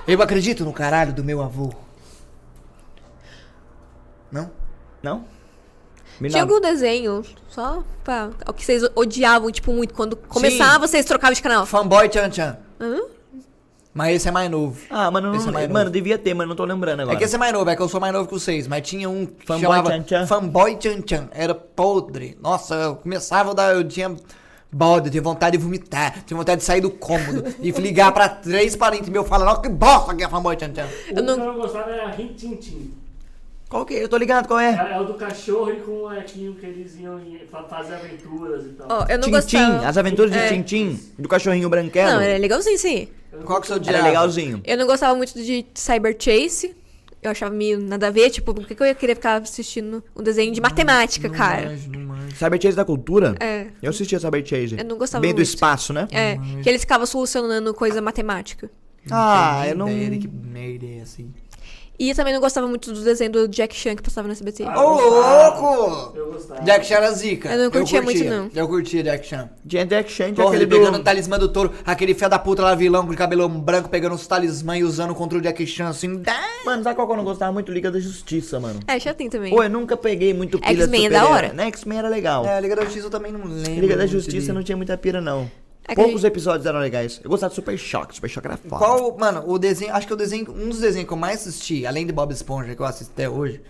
Eu 0.08 0.20
acredito 0.20 0.64
no 0.64 0.72
caralho 0.72 1.12
do 1.12 1.22
meu 1.22 1.40
avô. 1.40 1.72
Não? 4.30 4.50
Não? 5.02 5.24
Me 6.22 6.30
Tinha 6.30 6.42
algum 6.42 6.60
desenho, 6.60 7.22
só 7.48 7.82
pra... 8.04 8.30
O 8.46 8.52
que 8.52 8.64
vocês 8.64 8.82
odiavam, 8.94 9.50
tipo, 9.50 9.72
muito. 9.72 9.92
Quando 9.92 10.14
começava, 10.16 10.86
vocês 10.86 11.04
trocavam 11.04 11.34
de 11.34 11.42
canal. 11.42 11.66
Fanboy 11.66 12.08
Chan 12.12 12.30
Chan. 12.30 12.56
Hã? 12.80 13.00
Mas 13.92 14.16
esse 14.16 14.28
é 14.28 14.30
mais 14.30 14.50
novo. 14.50 14.80
Ah, 14.88 15.10
mano, 15.10 15.28
não, 15.28 15.36
Esse 15.36 15.48
é 15.48 15.50
mais 15.52 15.66
mano, 15.68 15.80
novo. 15.86 15.90
devia 15.92 16.16
ter, 16.16 16.32
mas 16.32 16.48
não 16.48 16.56
tô 16.56 16.64
lembrando 16.64 17.00
agora. 17.00 17.14
É 17.14 17.18
que 17.18 17.24
esse 17.24 17.34
é 17.34 17.38
mais 17.38 17.52
novo, 17.52 17.68
é 17.68 17.76
que 17.76 17.82
eu 17.82 17.88
sou 17.88 18.00
mais 18.00 18.12
novo 18.12 18.26
que 18.26 18.32
vocês, 18.32 18.66
mas 18.66 18.88
tinha 18.88 19.10
um 19.10 19.26
que 19.26 19.44
Fanboy 19.44 19.60
chamava 19.62 19.90
Chan 19.90 20.04
Chan. 20.08 20.26
Fanboy 20.26 20.78
Chan 20.80 21.02
Chan. 21.06 21.28
Era 21.32 21.54
podre. 21.54 22.38
Nossa, 22.40 22.74
eu 22.74 22.96
começava 22.96 23.50
a 23.50 23.54
dar, 23.54 23.74
eu 23.74 23.84
tinha 23.86 24.16
bode, 24.72 25.08
eu 25.08 25.10
tinha 25.10 25.22
vontade 25.22 25.58
de 25.58 25.62
vomitar, 25.62 26.24
tinha 26.24 26.38
vontade 26.38 26.60
de 26.60 26.64
sair 26.64 26.80
do 26.80 26.90
cômodo 26.90 27.44
e 27.60 27.70
ligar 27.78 28.12
pra 28.12 28.28
três 28.30 28.74
parentes 28.74 29.10
meus 29.10 29.28
falando, 29.28 29.48
ó, 29.48 29.56
que 29.56 29.68
bosta 29.68 30.14
que 30.14 30.24
é 30.24 30.28
Fanboy 30.28 30.56
Chan 30.58 30.72
Chan. 30.74 30.86
O 31.10 31.18
Eu 31.18 31.22
não- 31.22 31.34
que 31.34 31.40
eu 31.40 31.46
não 31.46 31.54
gostava 31.56 31.90
era 31.90 32.10
Rin 32.12 32.28
Tin 32.28 32.54
Tin. 32.56 32.94
Qual 33.72 33.86
que 33.86 33.94
é? 33.94 34.04
Eu 34.04 34.08
tô 34.08 34.18
ligado, 34.18 34.46
qual 34.46 34.60
é? 34.60 34.74
É, 34.74 34.96
é 34.96 35.00
o 35.00 35.04
do 35.04 35.14
cachorro 35.14 35.72
e 35.72 35.76
com 35.76 35.92
o 35.92 36.00
molequinho 36.02 36.54
que 36.56 36.66
eles 36.66 36.94
iam 36.98 37.18
fazer 37.70 37.94
aventuras 37.94 38.66
e 38.66 38.68
tal. 38.68 38.86
Ó, 38.90 39.06
eu 39.08 39.16
não 39.16 39.24
Tintim, 39.24 39.30
gostava... 39.30 39.86
as 39.88 39.96
aventuras 39.96 40.30
de 40.30 40.36
É. 40.36 40.48
Tintim, 40.48 41.00
do 41.18 41.26
cachorrinho 41.26 41.70
branquelo. 41.70 42.10
Não, 42.10 42.20
era 42.20 42.38
legalzinho, 42.38 42.78
sim. 42.78 43.08
Qual 43.46 43.62
que 43.62 43.68
é 43.68 43.70
o 43.70 43.72
seu 43.72 43.78
dia? 43.78 43.96
Era 43.96 44.04
legalzinho. 44.04 44.60
Eu 44.62 44.76
não 44.76 44.86
gostava 44.86 45.14
muito 45.14 45.32
de 45.42 45.64
Cyber 45.74 46.14
Chase. 46.18 46.76
Eu 47.22 47.30
achava 47.30 47.54
meio 47.54 47.80
nada 47.80 48.08
a 48.08 48.10
ver, 48.10 48.28
tipo, 48.28 48.52
por 48.52 48.66
que, 48.66 48.74
que 48.74 48.82
eu 48.82 48.86
ia 48.86 48.94
querer 48.94 49.14
ficar 49.14 49.40
assistindo 49.40 50.04
um 50.14 50.22
desenho 50.22 50.52
de 50.52 50.60
matemática, 50.60 51.30
cara? 51.30 51.70
Manjo, 51.70 51.90
não 51.92 52.00
manjo. 52.00 52.36
Cyber 52.36 52.60
Chase 52.60 52.76
da 52.76 52.84
cultura? 52.84 53.36
É. 53.40 53.68
Eu 53.80 53.88
assistia 53.88 54.20
Cyber 54.20 54.46
Chase. 54.46 54.76
Eu 54.76 54.84
não 54.84 54.98
gostava 54.98 55.22
Bem 55.22 55.30
do 55.30 55.36
muito. 55.36 55.46
espaço, 55.48 55.94
né? 55.94 56.06
É, 56.10 56.36
que 56.62 56.68
eles 56.68 56.82
ficavam 56.82 57.06
solucionando 57.06 57.72
coisa 57.72 58.02
matemática. 58.02 58.70
Ah, 59.10 59.64
eu 59.66 59.74
não... 59.74 59.88
ideia 59.88 60.10
de 60.10 60.18
que 60.18 60.28
merda 60.28 60.84
é 60.84 61.00
assim. 61.00 61.32
E 62.02 62.08
eu 62.08 62.16
também 62.16 62.34
não 62.34 62.40
gostava 62.40 62.66
muito 62.66 62.92
do 62.92 63.00
desenho 63.04 63.30
do 63.30 63.46
Jack 63.46 63.76
Chan 63.76 63.94
que 63.94 64.02
passava 64.02 64.26
no 64.26 64.32
SBT. 64.32 64.64
Ah, 64.64 64.84
Ô, 64.84 64.98
louco! 64.98 66.16
Eu 66.16 66.32
gostava. 66.32 66.60
Jack 66.62 66.84
Chan 66.84 66.96
era 66.96 67.12
zica. 67.12 67.48
Eu 67.48 67.58
não 67.58 67.70
curtia 67.70 68.02
muito, 68.02 68.18
curtia. 68.18 68.36
não. 68.36 68.50
Eu 68.52 68.66
curtia 68.66 69.02
Jack 69.04 69.24
Chan. 69.24 69.48
Tinha 69.64 69.86
Jack 69.86 70.10
Chan, 70.10 70.24
tinha 70.24 70.34
Porra, 70.34 70.48
aquele 70.48 70.64
ele 70.64 70.70
do... 70.70 70.76
pegando 70.78 70.98
o 70.98 71.04
talismã 71.04 71.38
do 71.38 71.48
touro, 71.48 71.72
aquele 71.86 72.12
fé 72.12 72.28
da 72.28 72.40
puta 72.40 72.60
lá, 72.60 72.74
vilão 72.74 73.06
com 73.06 73.14
cabelo 73.14 73.48
branco, 73.48 73.88
pegando 73.88 74.16
os 74.16 74.26
talismã 74.26 74.76
e 74.76 74.82
usando 74.82 75.14
contra 75.14 75.38
o 75.38 75.40
Jack 75.40 75.64
Chan, 75.64 75.90
assim. 75.90 76.16
dá. 76.16 76.42
Mano, 76.66 76.82
sabe 76.82 76.96
qual 76.96 77.06
que 77.06 77.12
eu 77.12 77.16
não 77.18 77.24
gostava 77.24 77.52
muito? 77.52 77.70
Liga 77.70 77.88
da 77.88 78.00
Justiça, 78.00 78.58
mano. 78.58 78.80
É, 78.88 78.98
já 78.98 79.14
tem 79.14 79.30
também. 79.30 79.54
Pô, 79.54 79.62
eu 79.62 79.70
nunca 79.70 79.96
peguei 79.96 80.34
muito 80.34 80.58
de 80.58 80.66
X-Men 80.66 81.06
é 81.06 81.10
da 81.10 81.28
hora. 81.28 81.52
Né, 81.52 81.68
X-Men 81.68 81.98
era 81.98 82.08
legal. 82.08 82.44
É, 82.44 82.60
Liga 82.60 82.74
da 82.74 82.82
Justiça 82.82 83.06
eu 83.06 83.10
também 83.10 83.30
não 83.30 83.44
lembro. 83.44 83.80
Liga 83.80 83.96
da 83.96 84.06
Justiça 84.06 84.52
não 84.52 84.64
tinha 84.64 84.76
muita 84.76 84.98
pira, 84.98 85.20
não. 85.20 85.48
É 85.86 85.94
Poucos 85.94 86.24
a 86.24 86.28
episódios 86.28 86.64
eram 86.64 86.78
legais. 86.78 87.20
Eu 87.24 87.28
gostava 87.30 87.50
de 87.50 87.56
Super 87.56 87.76
Choque. 87.76 88.14
Super 88.14 88.28
Choque 88.30 88.46
era 88.46 88.56
foda. 88.56 88.78
Qual, 88.78 89.16
mano, 89.18 89.42
o 89.46 89.58
desenho, 89.58 89.92
acho 89.94 90.06
que 90.06 90.12
o 90.12 90.16
desenho, 90.16 90.50
um 90.50 90.68
dos 90.68 90.78
desenhos 90.80 91.06
que 91.08 91.12
eu 91.12 91.16
mais 91.16 91.40
assisti, 91.46 91.84
além 91.86 92.06
de 92.06 92.12
Bob 92.12 92.32
Esponja, 92.32 92.74
que 92.74 92.80
eu 92.80 92.86
assisto 92.86 93.12
até 93.12 93.28
hoje, 93.28 93.60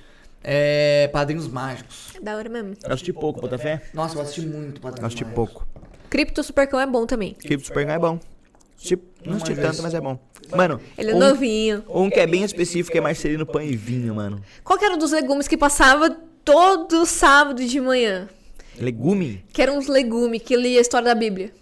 é 0.45 1.09
Padrinhos 1.13 1.49
Mágicos. 1.49 2.13
Da 2.21 2.37
hora 2.37 2.49
mesmo. 2.49 2.75
Eu 2.85 2.93
assisti 2.93 3.13
pouco, 3.13 3.41
Botafé. 3.41 3.83
Nossa, 3.95 4.17
eu 4.17 4.21
assisti 4.23 4.43
muito 4.43 4.77
Eu 4.79 4.83
Padrinhos 4.83 5.07
assisti 5.07 5.25
Mágicos. 5.25 5.53
pouco. 5.53 5.69
Crypto 6.11 6.43
Supercão 6.43 6.79
é 6.79 6.87
bom 6.87 7.07
também. 7.07 7.33
Keep 7.35 7.65
Super 7.65 7.89
é 7.89 7.99
bom. 7.99 8.19
Assisti- 8.77 8.99
não 9.25 9.35
assisti 9.37 9.51
manjo 9.55 9.63
tanto, 9.63 9.83
mas 9.83 9.95
é 9.95 10.01
bom. 10.01 10.19
Mano, 10.55 10.81
Ele 10.99 11.13
é 11.13 11.15
um, 11.15 11.19
novinho. 11.19 11.85
um 11.89 12.11
que 12.11 12.21
é 12.21 12.27
bem 12.27 12.43
específico 12.45 12.97
é 12.99 13.01
Marcelino 13.01 13.47
Pão 13.47 13.63
e 13.63 13.75
Vinho, 13.77 14.15
mano. 14.17 14.43
Qual 14.63 14.79
que 14.79 14.85
era 14.85 14.95
um 14.95 14.99
dos 14.99 15.13
legumes 15.13 15.49
que 15.49 15.57
passava 15.57 16.11
todo 16.45 17.07
sábado 17.07 17.65
de 17.65 17.81
manhã? 17.81 18.29
Legume? 18.79 19.45
Que 19.53 19.63
eram 19.63 19.79
uns 19.79 19.87
legumes 19.87 20.43
que 20.43 20.57
lia 20.57 20.79
a 20.79 20.83
história 20.83 21.07
da 21.07 21.15
Bíblia. 21.15 21.53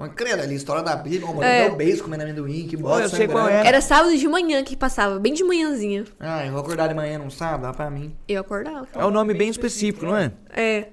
Mas 0.00 0.12
credo, 0.14 0.40
ali, 0.40 0.54
história 0.54 0.82
da 0.82 0.96
Bíblia, 0.96 1.30
o 1.30 1.42
É. 1.42 1.66
é. 1.66 1.70
o 1.70 1.76
beijo 1.76 2.02
comendo 2.02 2.22
amendoim, 2.22 2.66
que 2.66 2.74
Pô, 2.76 2.84
bota 2.84 3.02
eu 3.02 3.08
sei 3.10 3.28
qual 3.28 3.44
branco. 3.44 3.64
é. 3.64 3.68
Era 3.68 3.80
sábado 3.82 4.16
de 4.16 4.26
manhã 4.26 4.64
que 4.64 4.74
passava, 4.74 5.18
bem 5.18 5.34
de 5.34 5.44
manhãzinha. 5.44 6.04
Ah, 6.18 6.44
eu 6.46 6.52
vou 6.52 6.60
acordar 6.62 6.88
de 6.88 6.94
manhã 6.94 7.18
num 7.18 7.28
sábado, 7.28 7.62
dá 7.62 7.72
pra 7.74 7.90
mim. 7.90 8.16
Eu 8.26 8.40
acordava. 8.40 8.88
É 8.94 9.04
um 9.04 9.10
nome 9.10 9.34
bem 9.34 9.50
específico, 9.50 10.06
não 10.06 10.16
é? 10.16 10.32
É. 10.56 10.88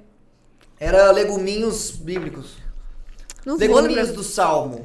Era 0.77 1.09
leguminhos 1.11 1.91
bíblicos. 1.91 2.57
Não. 3.45 3.55
Leguminhos 3.55 4.11
do 4.11 4.23
Salmo. 4.23 4.83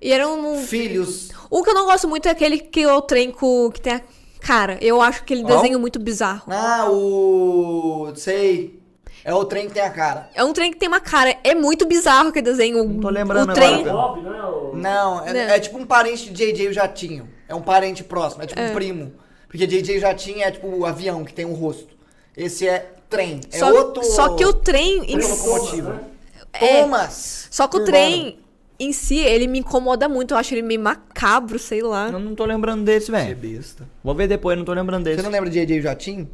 E 0.00 0.12
era 0.12 0.28
um. 0.28 0.62
Filhos. 0.62 1.30
O 1.50 1.62
que 1.64 1.70
eu 1.70 1.74
não 1.74 1.86
gosto 1.86 2.06
muito 2.06 2.28
é 2.28 2.30
aquele 2.30 2.58
que 2.58 2.80
é 2.82 2.92
o 2.92 3.00
trem 3.00 3.30
com, 3.32 3.70
que 3.72 3.80
tem 3.80 3.94
a 3.94 4.02
cara. 4.40 4.78
Eu 4.82 5.00
acho 5.00 5.22
aquele 5.22 5.42
Qual? 5.42 5.56
desenho 5.56 5.80
muito 5.80 5.98
bizarro. 5.98 6.42
Ah, 6.52 6.86
o. 6.90 8.12
Sei. 8.14 8.77
É 9.28 9.34
o 9.34 9.44
trem 9.44 9.68
que 9.68 9.74
tem 9.74 9.82
a 9.82 9.90
cara. 9.90 10.30
É 10.34 10.42
um 10.42 10.54
trem 10.54 10.72
que 10.72 10.78
tem 10.78 10.88
uma 10.88 11.00
cara. 11.00 11.36
É 11.44 11.54
muito 11.54 11.86
bizarro 11.86 12.30
aquele 12.30 12.46
desenho. 12.46 12.82
Não 12.82 12.98
tô 12.98 13.10
lembrando 13.10 13.50
o 13.50 13.52
trem... 13.52 13.86
agora, 13.86 14.22
não 14.22 14.34
é? 14.34 14.42
O... 14.46 14.74
Não, 14.74 15.26
é, 15.26 15.32
Não. 15.34 15.40
é 15.54 15.60
tipo 15.60 15.76
um 15.76 15.84
parente 15.84 16.30
de 16.30 16.50
JJ 16.50 16.68
o 16.68 16.72
Jatinho. 16.72 17.28
É 17.46 17.54
um 17.54 17.60
parente 17.60 18.02
próximo, 18.02 18.42
é 18.42 18.46
tipo 18.46 18.58
um 18.58 18.72
primo. 18.72 19.12
Porque 19.46 19.66
JJ 19.66 19.98
o 19.98 20.00
Jatinho 20.00 20.40
é 20.42 20.50
tipo 20.50 20.66
o 20.66 20.86
avião 20.86 21.26
que 21.26 21.34
tem 21.34 21.44
um 21.44 21.52
rosto. 21.52 21.94
Esse 22.34 22.66
é 22.66 22.90
trem. 23.10 23.40
É 23.52 23.58
Só, 23.58 23.70
outro. 23.70 24.02
só 24.02 24.34
que 24.34 24.46
o 24.46 24.52
trem 24.54 25.04
em 25.12 25.20
si. 25.20 25.28
locomotivo. 25.28 25.90
né? 25.90 26.00
É, 26.54 26.80
Thomas! 26.80 27.48
só 27.50 27.68
que 27.68 27.76
o 27.76 27.80
Urbano. 27.80 27.98
trem 27.98 28.38
em 28.80 28.92
si, 28.94 29.18
ele 29.18 29.46
me 29.46 29.58
incomoda 29.58 30.08
muito. 30.08 30.32
Eu 30.32 30.38
acho 30.38 30.54
ele 30.54 30.62
meio 30.62 30.80
macabro, 30.80 31.58
sei 31.58 31.82
lá. 31.82 32.08
Eu 32.10 32.18
não 32.18 32.34
tô 32.34 32.46
lembrando 32.46 32.82
desse, 32.82 33.08
Você 33.10 33.16
é 33.16 33.24
velho. 33.26 33.36
besta. 33.36 33.86
Vou 34.02 34.14
ver 34.14 34.26
depois, 34.26 34.56
não 34.56 34.64
tô 34.64 34.72
lembrando 34.72 35.04
desse. 35.04 35.16
Você 35.18 35.22
não 35.22 35.30
lembra 35.30 35.50
de 35.50 35.66
JJ 35.66 35.80
o 35.80 35.82
Jatinho? 35.82 36.30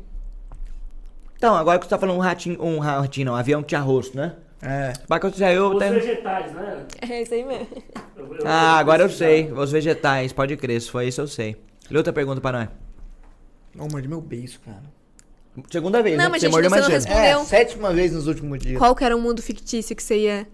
Então, 1.44 1.54
agora 1.56 1.78
que 1.78 1.84
você 1.84 1.90
tá 1.90 1.98
falando 1.98 2.16
um 2.16 2.20
ratinho, 2.20 2.56
um 2.58 2.78
ratinho, 2.78 3.26
não, 3.26 3.34
um 3.34 3.36
avião 3.36 3.60
que 3.60 3.68
tinha 3.68 3.80
rosto, 3.82 4.16
né? 4.16 4.32
É. 4.62 4.94
Que 5.30 5.38
já 5.38 5.52
eu 5.52 5.72
Os 5.72 5.78
tenho... 5.78 5.92
vegetais, 5.92 6.50
né? 6.54 6.86
É 7.02 7.20
isso 7.20 7.34
aí 7.34 7.44
mesmo. 7.44 7.68
Eu- 8.16 8.34
eu- 8.36 8.46
Ah, 8.46 8.78
agora 8.78 9.02
eu 9.02 9.10
sei. 9.10 9.52
Os 9.52 9.70
vegetais, 9.70 10.32
pode 10.32 10.56
crer, 10.56 10.80
se 10.80 10.90
foi 10.90 11.06
isso 11.08 11.20
eu 11.20 11.28
sei. 11.28 11.54
Lê 11.90 11.98
outra 11.98 12.14
pergunta 12.14 12.40
pra 12.40 12.50
nós. 12.52 12.68
Não, 13.74 13.86
morde 13.92 14.08
meu 14.08 14.22
beijo, 14.22 14.58
cara. 14.60 14.84
Segunda 15.70 16.02
vez, 16.02 16.16
Não, 16.16 16.24
né? 16.24 16.30
mas 16.30 16.40
Você 16.40 16.46
gente, 16.46 16.52
mordeu 16.54 16.70
você 16.70 16.76
mais 16.76 16.82
não 16.84 16.90
vezes. 16.90 17.06
respondeu. 17.06 17.40
É, 17.40 17.44
sétima 17.44 17.92
vez 17.92 18.12
nos 18.12 18.26
últimos 18.26 18.58
dias. 18.60 18.78
Qual 18.78 18.94
que 18.94 19.04
era 19.04 19.14
o 19.14 19.20
mundo 19.20 19.42
fictício 19.42 19.94
que 19.94 20.02
você 20.02 20.20
ia. 20.20 20.46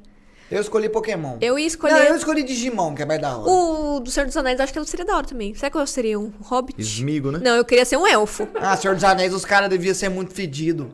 Eu 0.51 0.61
escolhi 0.61 0.89
Pokémon. 0.89 1.37
Eu 1.41 1.59
ia 1.59 1.63
Não, 1.63 1.67
escolher. 1.67 2.09
eu 2.11 2.17
escolhi 2.17 2.43
Digimon, 2.43 2.95
que 2.95 3.03
é 3.03 3.07
mais 3.07 3.21
da 3.21 3.37
hora. 3.37 3.49
O 3.51 4.01
do 4.01 4.11
Senhor 4.11 4.27
dos 4.27 4.37
Anéis, 4.37 4.59
acho 4.59 4.73
que 4.73 4.85
seria 4.85 5.07
da 5.07 5.17
hora 5.17 5.27
também. 5.27 5.55
Será 5.55 5.71
que 5.71 5.77
eu 5.77 5.87
seria 5.87 6.19
um 6.19 6.33
hobbit? 6.41 6.81
Esmigo, 6.81 7.31
né? 7.31 7.39
Não, 7.43 7.57
eu 7.57 7.65
queria 7.65 7.85
ser 7.85 7.97
um 7.97 8.07
elfo. 8.07 8.49
Ah, 8.57 8.77
Senhor 8.77 8.95
dos 8.95 9.05
Anéis, 9.05 9.33
os 9.33 9.45
caras 9.45 9.69
deviam 9.71 9.95
ser 9.95 10.09
muito 10.09 10.35
fedidos. 10.35 10.89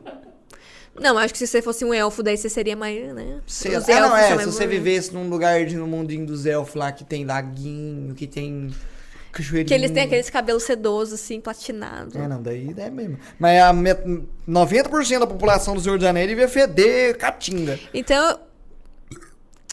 Não, 0.99 1.17
acho 1.17 1.31
que 1.33 1.37
se 1.39 1.45
você 1.47 1.61
fosse 1.61 1.85
um 1.85 1.93
elfo, 1.93 2.23
daí 2.23 2.37
você 2.37 2.49
seria 2.49 2.75
mais, 2.75 3.13
né? 3.13 3.39
Sei- 3.45 3.75
Os 3.75 3.87
Ah, 3.89 3.99
não, 3.99 4.17
é. 4.17 4.29
Se 4.29 4.35
mais 4.35 4.47
você 4.47 4.65
vivesse 4.67 5.13
num 5.13 5.29
lugar 5.29 5.65
de, 5.65 5.75
no 5.75 5.87
mundinho 5.87 6.25
dos 6.25 6.45
elfos 6.45 6.75
lá, 6.75 6.91
que 6.91 7.03
tem 7.03 7.23
laguinho, 7.23 8.15
que 8.15 8.25
tem 8.25 8.71
cachoeirinho. 9.31 9.67
Que 9.67 9.73
eles 9.75 9.91
têm 9.91 10.03
aqueles 10.03 10.29
cabelos 10.29 10.63
sedosos, 10.63 11.13
assim, 11.15 11.39
platinados. 11.39 12.15
É, 12.15 12.27
não, 12.27 12.41
daí 12.41 12.73
é 12.77 12.89
mesmo. 12.89 13.19
Mas 13.37 13.61
a 13.61 13.71
met... 13.73 14.01
90% 14.49 15.19
da 15.19 15.27
população 15.27 15.75
do 15.75 15.81
Senhor 15.81 15.97
dos 15.99 16.07
Anéis 16.07 16.27
devia 16.27 16.47
feder 16.47 17.15
caatinga. 17.17 17.79
Então, 17.93 18.39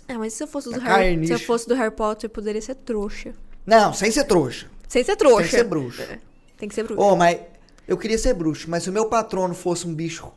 Ah, 0.08 0.18
mas 0.18 0.32
se 0.34 0.42
eu 0.42 0.46
fosse 0.46 0.70
do 0.70 0.76
A 0.80 0.96
Harry, 0.96 1.26
se 1.26 1.32
eu 1.32 1.38
fosse 1.38 1.66
do 1.68 1.74
Harry 1.74 1.90
Potter, 1.94 2.26
eu 2.28 2.30
poderia 2.30 2.60
ser 2.60 2.74
trouxa. 2.74 3.32
Não, 3.66 3.92
sem 3.92 4.10
ser 4.10 4.24
trouxa. 4.24 4.66
Sem 4.88 5.02
ser 5.02 5.16
trouxa. 5.16 5.36
Tem 5.38 5.44
que 5.48 5.56
ser 5.56 5.64
bruxo. 5.64 6.02
É, 6.02 6.18
Tem 6.58 6.68
que 6.68 6.74
ser 6.74 6.82
bruxo. 6.84 7.02
Ô, 7.02 7.16
mas 7.16 7.40
eu 7.88 7.96
queria 7.96 8.18
ser 8.18 8.34
bruxo, 8.34 8.68
mas 8.68 8.82
se 8.82 8.90
o 8.90 8.92
meu 8.92 9.06
patrono 9.06 9.54
fosse 9.54 9.86
um 9.86 9.94
bicho 9.94 10.30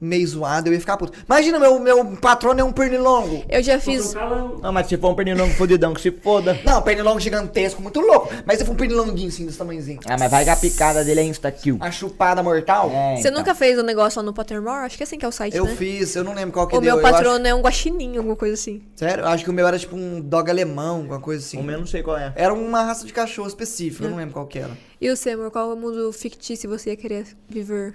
meio 0.00 0.26
zoado, 0.26 0.68
eu 0.68 0.72
ia 0.72 0.80
ficar 0.80 0.96
puto. 0.96 1.12
Imagina, 1.26 1.58
meu, 1.58 1.78
meu 1.78 2.04
patrono 2.16 2.60
é 2.60 2.64
um 2.64 2.72
pernilongo. 2.72 3.44
Eu 3.48 3.62
já 3.62 3.78
Fiz... 3.78 4.10
Um 4.10 4.14
calango. 4.14 4.60
Não, 4.62 4.72
mas 4.72 4.86
se 4.86 4.96
for 4.96 5.10
um 5.10 5.14
pernilongo 5.14 5.52
fodidão, 5.54 5.92
que 5.92 6.00
se 6.00 6.10
foda. 6.10 6.58
Não, 6.64 6.80
pernilongo 6.82 7.20
gigantesco, 7.20 7.82
muito 7.82 8.00
louco. 8.00 8.30
Mas 8.46 8.58
se 8.58 8.64
for 8.64 8.72
um 8.72 8.76
pernilonguinho 8.76 9.28
assim, 9.28 9.44
desse 9.46 9.58
tamanhozinho. 9.58 10.00
Ah, 10.06 10.16
mas 10.18 10.30
vai 10.30 10.44
que 10.44 10.50
a 10.50 10.56
picada 10.56 11.04
dele 11.04 11.20
é 11.20 11.24
insta-kill. 11.24 11.76
A 11.80 11.90
chupada 11.90 12.42
mortal? 12.42 12.90
É, 12.92 13.16
Você 13.16 13.28
então. 13.28 13.38
nunca 13.38 13.54
fez 13.54 13.78
um 13.78 13.82
negócio 13.82 14.18
lá 14.20 14.22
no 14.24 14.32
Pottermore? 14.32 14.84
Acho 14.86 14.96
que 14.96 15.02
é 15.02 15.06
assim 15.06 15.18
que 15.18 15.24
é 15.24 15.28
o 15.28 15.32
site, 15.32 15.56
Eu 15.56 15.64
né? 15.64 15.74
fiz, 15.76 16.14
eu 16.16 16.24
não 16.24 16.34
lembro 16.34 16.52
qual 16.52 16.66
que 16.66 16.76
O 16.76 16.80
deu. 16.80 16.94
meu 16.96 17.00
eu 17.00 17.06
acho- 17.06 17.14
patrono 17.16 17.46
é 17.46 17.54
um 17.54 17.60
guaxininho, 17.60 18.18
alguma 18.18 18.36
coisa 18.36 18.54
assim. 18.54 18.82
Sério? 18.96 19.24
Eu 19.24 19.28
acho 19.28 19.44
que 19.44 19.50
o 19.50 19.52
meu 19.52 19.66
era 19.66 19.78
tipo 19.78 19.96
um 19.96 20.20
dog 20.20 20.50
alemão, 20.50 20.96
alguma 20.98 21.20
coisa 21.20 21.44
assim. 21.44 21.58
O 21.58 21.62
meu 21.62 21.78
não 21.78 21.86
sei 21.86 22.02
qual 22.02 22.16
é. 22.16 22.32
Era 22.36 22.54
uma 22.54 22.82
raça 22.82 23.06
de 23.06 23.12
cachorro 23.12 23.48
específica, 23.48 24.04
eu 24.04 24.10
não 24.10 24.16
lembro 24.16 24.32
qual 24.34 24.46
que 24.46 24.58
era. 24.58 24.70
E 25.00 25.08
o 25.10 25.16
Seymour, 25.16 25.50
qual 25.50 25.74
mundo 25.76 26.12
fictício 26.12 26.68
você 26.68 26.90
ia 26.90 26.96
querer 26.96 27.26
viver? 27.48 27.94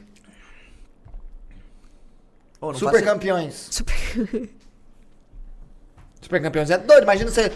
Não 2.74 2.80
Super 2.80 3.04
campeões. 3.04 3.68
Super. 3.72 3.96
Super 6.22 6.42
campeões 6.42 6.70
é 6.70 6.78
doido. 6.78 7.04
Imagina 7.04 7.30
você 7.30 7.52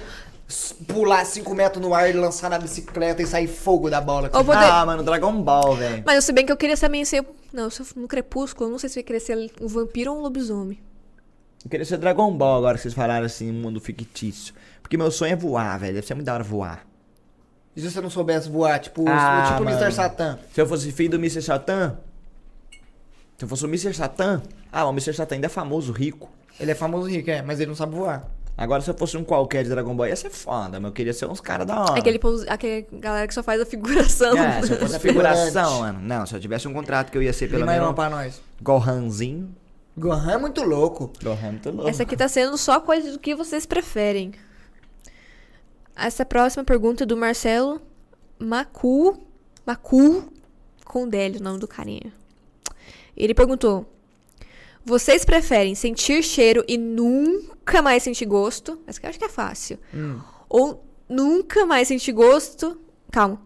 pular 0.88 1.26
5 1.26 1.54
metros 1.56 1.82
no 1.82 1.94
ar 1.94 2.10
e 2.10 2.14
lançar 2.14 2.50
na 2.50 2.58
bicicleta 2.60 3.22
e 3.22 3.26
sair 3.28 3.48
fogo 3.48 3.90
da 3.90 4.00
bola. 4.02 4.30
Poder- 4.30 4.58
Ah, 4.58 4.86
mano, 4.86 5.04
Dragon 5.04 5.42
Ball, 5.42 5.76
velho. 5.76 6.04
Mas 6.06 6.24
se 6.24 6.32
bem 6.32 6.46
que 6.46 6.52
eu 6.52 6.58
queria 6.58 6.78
também 6.78 7.04
ser. 7.06 7.26
Não, 7.54 7.70
se 7.70 7.82
eu 7.82 7.88
no 7.96 8.08
Crepúsculo, 8.08 8.68
eu 8.68 8.72
não 8.72 8.80
sei 8.80 8.90
se 8.90 9.00
eu 9.00 9.02
ia 9.02 9.06
querer 9.06 9.20
ser 9.20 9.52
um 9.62 9.68
vampiro 9.68 10.12
ou 10.12 10.20
um 10.20 10.22
lobisomem. 10.22 10.80
Eu 11.64 11.70
queria 11.70 11.86
ser 11.86 11.98
Dragon 11.98 12.32
Ball 12.36 12.58
agora 12.58 12.78
que 12.78 12.82
vocês 12.84 12.94
falaram 12.94 13.26
assim, 13.26 13.52
mundo 13.52 13.80
fictício. 13.82 14.54
Porque 14.82 14.98
meu 14.98 15.12
sonho 15.12 15.34
é 15.34 15.36
voar, 15.36 15.78
velho. 15.80 15.96
Deve 15.96 16.08
ser 16.08 16.14
muito 16.16 16.26
da 16.26 16.34
hora 16.36 16.44
voar. 16.44 16.86
E 17.76 17.82
se 17.82 17.92
você 17.92 18.02
não 18.02 18.10
soubesse 18.10 18.50
voar, 18.50 18.80
tipo, 18.80 19.04
Ah, 19.08 19.46
tipo 19.58 19.64
o 19.64 19.70
Mr. 19.70 19.92
Satan? 19.92 20.40
Se 20.54 20.62
eu 20.62 20.68
fosse 20.68 20.92
filho 20.92 21.12
do 21.12 21.18
Mr. 21.18 21.42
Satan. 21.42 21.98
Se 23.40 23.46
eu 23.46 23.48
fosse 23.50 23.64
o 23.66 23.68
Mr. 23.68 23.94
Satan. 23.94 24.44
Ah, 24.72 24.86
o 24.86 24.92
Mr. 24.92 25.14
Satan 25.14 25.36
ainda 25.36 25.48
é 25.48 25.50
famoso, 25.50 25.92
rico. 25.94 26.30
Ele 26.60 26.72
é 26.72 26.76
famoso 26.76 27.10
rico, 27.10 27.32
é, 27.32 27.42
mas 27.42 27.60
ele 27.60 27.70
não 27.70 27.76
sabe 27.76 27.96
voar. 27.96 28.30
Agora, 28.58 28.82
se 28.82 28.90
eu 28.90 28.94
fosse 28.94 29.16
um 29.16 29.24
qualquer 29.24 29.64
de 29.64 29.70
Dragon 29.70 29.96
Ball, 29.96 30.08
ia 30.10 30.16
ser 30.18 30.30
foda, 30.30 30.78
mas 30.82 30.90
eu 30.90 30.92
queria 30.94 31.14
ser 31.14 31.26
uns 31.26 31.40
caras 31.40 31.66
da 31.66 31.80
hora. 31.80 31.98
Aquele, 31.98 32.20
povo- 32.20 32.44
aquele 32.50 32.86
galera 32.92 33.26
que 33.26 33.34
só 33.34 33.42
faz 33.42 33.62
a 33.62 33.66
figuração. 33.66 34.38
É, 34.38 34.62
se 34.62 34.74
eu 34.74 34.78
fosse 34.78 34.94
a 34.98 35.00
figuração, 35.00 35.80
mano. 35.80 36.00
Não, 36.02 36.26
se 36.26 36.36
eu 36.36 36.40
tivesse 36.42 36.68
um 36.68 36.74
contrato 36.74 37.10
que 37.10 37.18
eu 37.18 37.24
ia 37.24 37.32
ser 37.32 37.50
pelo 37.50 37.66
mais 37.66 37.78
menos 37.80 37.88
uma 37.88 37.96
pra 37.96 38.10
nós. 38.10 38.42
Gohanzinho. 38.62 39.56
Gohan 39.98 40.32
é 40.34 40.38
muito 40.38 40.62
louco. 40.64 41.10
Gohan 41.24 41.38
é 41.48 41.52
muito 41.52 41.72
louco. 41.72 41.90
Essa 41.90 42.04
aqui 42.04 42.18
tá 42.18 42.28
sendo 42.28 42.58
só 42.58 42.82
coisa 42.82 43.10
do 43.14 43.20
que 43.20 43.34
vocês 43.34 43.66
preferem. 43.66 44.34
Essa 45.96 46.26
próxima 46.26 46.64
pergunta 46.66 47.04
é 47.04 47.08
do 47.08 47.16
Marcelo 47.16 47.82
Macu. 48.38 49.18
Macu 49.66 50.32
com 50.86 51.08
Délio, 51.08 51.40
o 51.40 51.44
nome 51.44 51.60
do 51.60 51.68
carinha. 51.68 52.12
Ele 53.20 53.34
perguntou: 53.34 53.86
Vocês 54.86 55.26
preferem 55.26 55.76
sentir 55.76 56.24
cheiro 56.24 56.64
e 56.68 56.78
nunca 56.78 57.82
mais 57.82 58.02
sentir 58.02 58.26
gosto? 58.26 58.80
Essa 58.88 58.98
aqui 58.98 59.06
eu 59.06 59.10
acho 59.10 59.20
que 59.20 59.26
é 59.26 59.30
fácil. 59.30 59.78
Ou 60.48 60.84
nunca 61.08 61.66
mais 61.66 61.88
sentir 61.90 62.14
gosto. 62.14 62.80
Calma. 63.12 63.42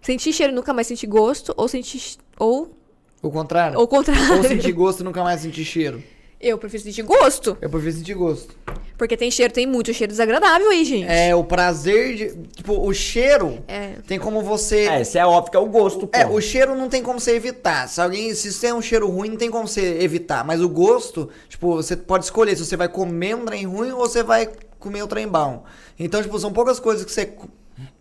Sentir 0.00 0.32
cheiro 0.32 0.52
e 0.52 0.56
nunca 0.56 0.72
mais 0.72 0.86
sentir 0.86 1.06
gosto. 1.06 1.52
Ou 1.56 1.68
sentir. 1.68 2.16
Ou. 2.38 2.74
O 3.22 3.30
contrário. 3.30 3.78
Ou 3.78 3.84
o 3.84 3.88
contrário. 3.88 4.38
Ou 4.38 4.42
sentir 4.42 4.72
gosto 4.72 5.00
e 5.00 5.04
nunca 5.04 5.22
mais 5.22 5.42
sentir 5.42 5.64
cheiro. 5.64 6.02
Eu 6.40 6.56
prefiro 6.56 6.82
sentir 6.82 7.02
gosto. 7.02 7.58
Eu 7.60 7.68
prefiro 7.68 7.92
sentir 7.92 8.14
gosto. 8.14 8.56
Porque 8.96 9.14
tem 9.16 9.30
cheiro, 9.30 9.52
tem 9.52 9.66
muito 9.66 9.92
cheiro 9.92 10.10
desagradável 10.10 10.70
aí, 10.70 10.84
gente. 10.84 11.06
É, 11.06 11.34
o 11.34 11.44
prazer 11.44 12.16
de. 12.16 12.36
Tipo, 12.56 12.80
o 12.86 12.92
cheiro 12.94 13.58
É. 13.68 13.96
tem 14.06 14.18
como 14.18 14.42
você. 14.42 14.86
É, 14.88 15.00
esse 15.02 15.18
é 15.18 15.26
óbvio 15.26 15.50
que 15.50 15.56
é 15.56 15.60
o 15.60 15.66
gosto, 15.66 16.06
pô. 16.06 16.18
É, 16.18 16.26
o 16.26 16.40
cheiro 16.40 16.74
não 16.74 16.88
tem 16.88 17.02
como 17.02 17.20
você 17.20 17.32
evitar. 17.32 17.88
Se 17.88 18.00
alguém, 18.00 18.34
se 18.34 18.50
você 18.52 18.66
tem 18.68 18.74
um 18.74 18.80
cheiro 18.80 19.08
ruim, 19.08 19.30
não 19.30 19.36
tem 19.36 19.50
como 19.50 19.68
você 19.68 19.98
evitar. 20.00 20.42
Mas 20.44 20.62
o 20.62 20.68
gosto, 20.68 21.28
tipo, 21.48 21.76
você 21.76 21.94
pode 21.94 22.24
escolher 22.24 22.56
se 22.56 22.64
você 22.64 22.76
vai 22.76 22.88
comer 22.88 23.36
um 23.36 23.44
trem 23.44 23.66
ruim 23.66 23.90
ou 23.90 23.98
você 23.98 24.22
vai 24.22 24.48
comer 24.78 25.02
o 25.02 25.06
trem 25.06 25.28
bom. 25.28 25.64
Então, 25.98 26.22
tipo, 26.22 26.38
são 26.38 26.52
poucas 26.52 26.80
coisas 26.80 27.04
que 27.04 27.12
você. 27.12 27.32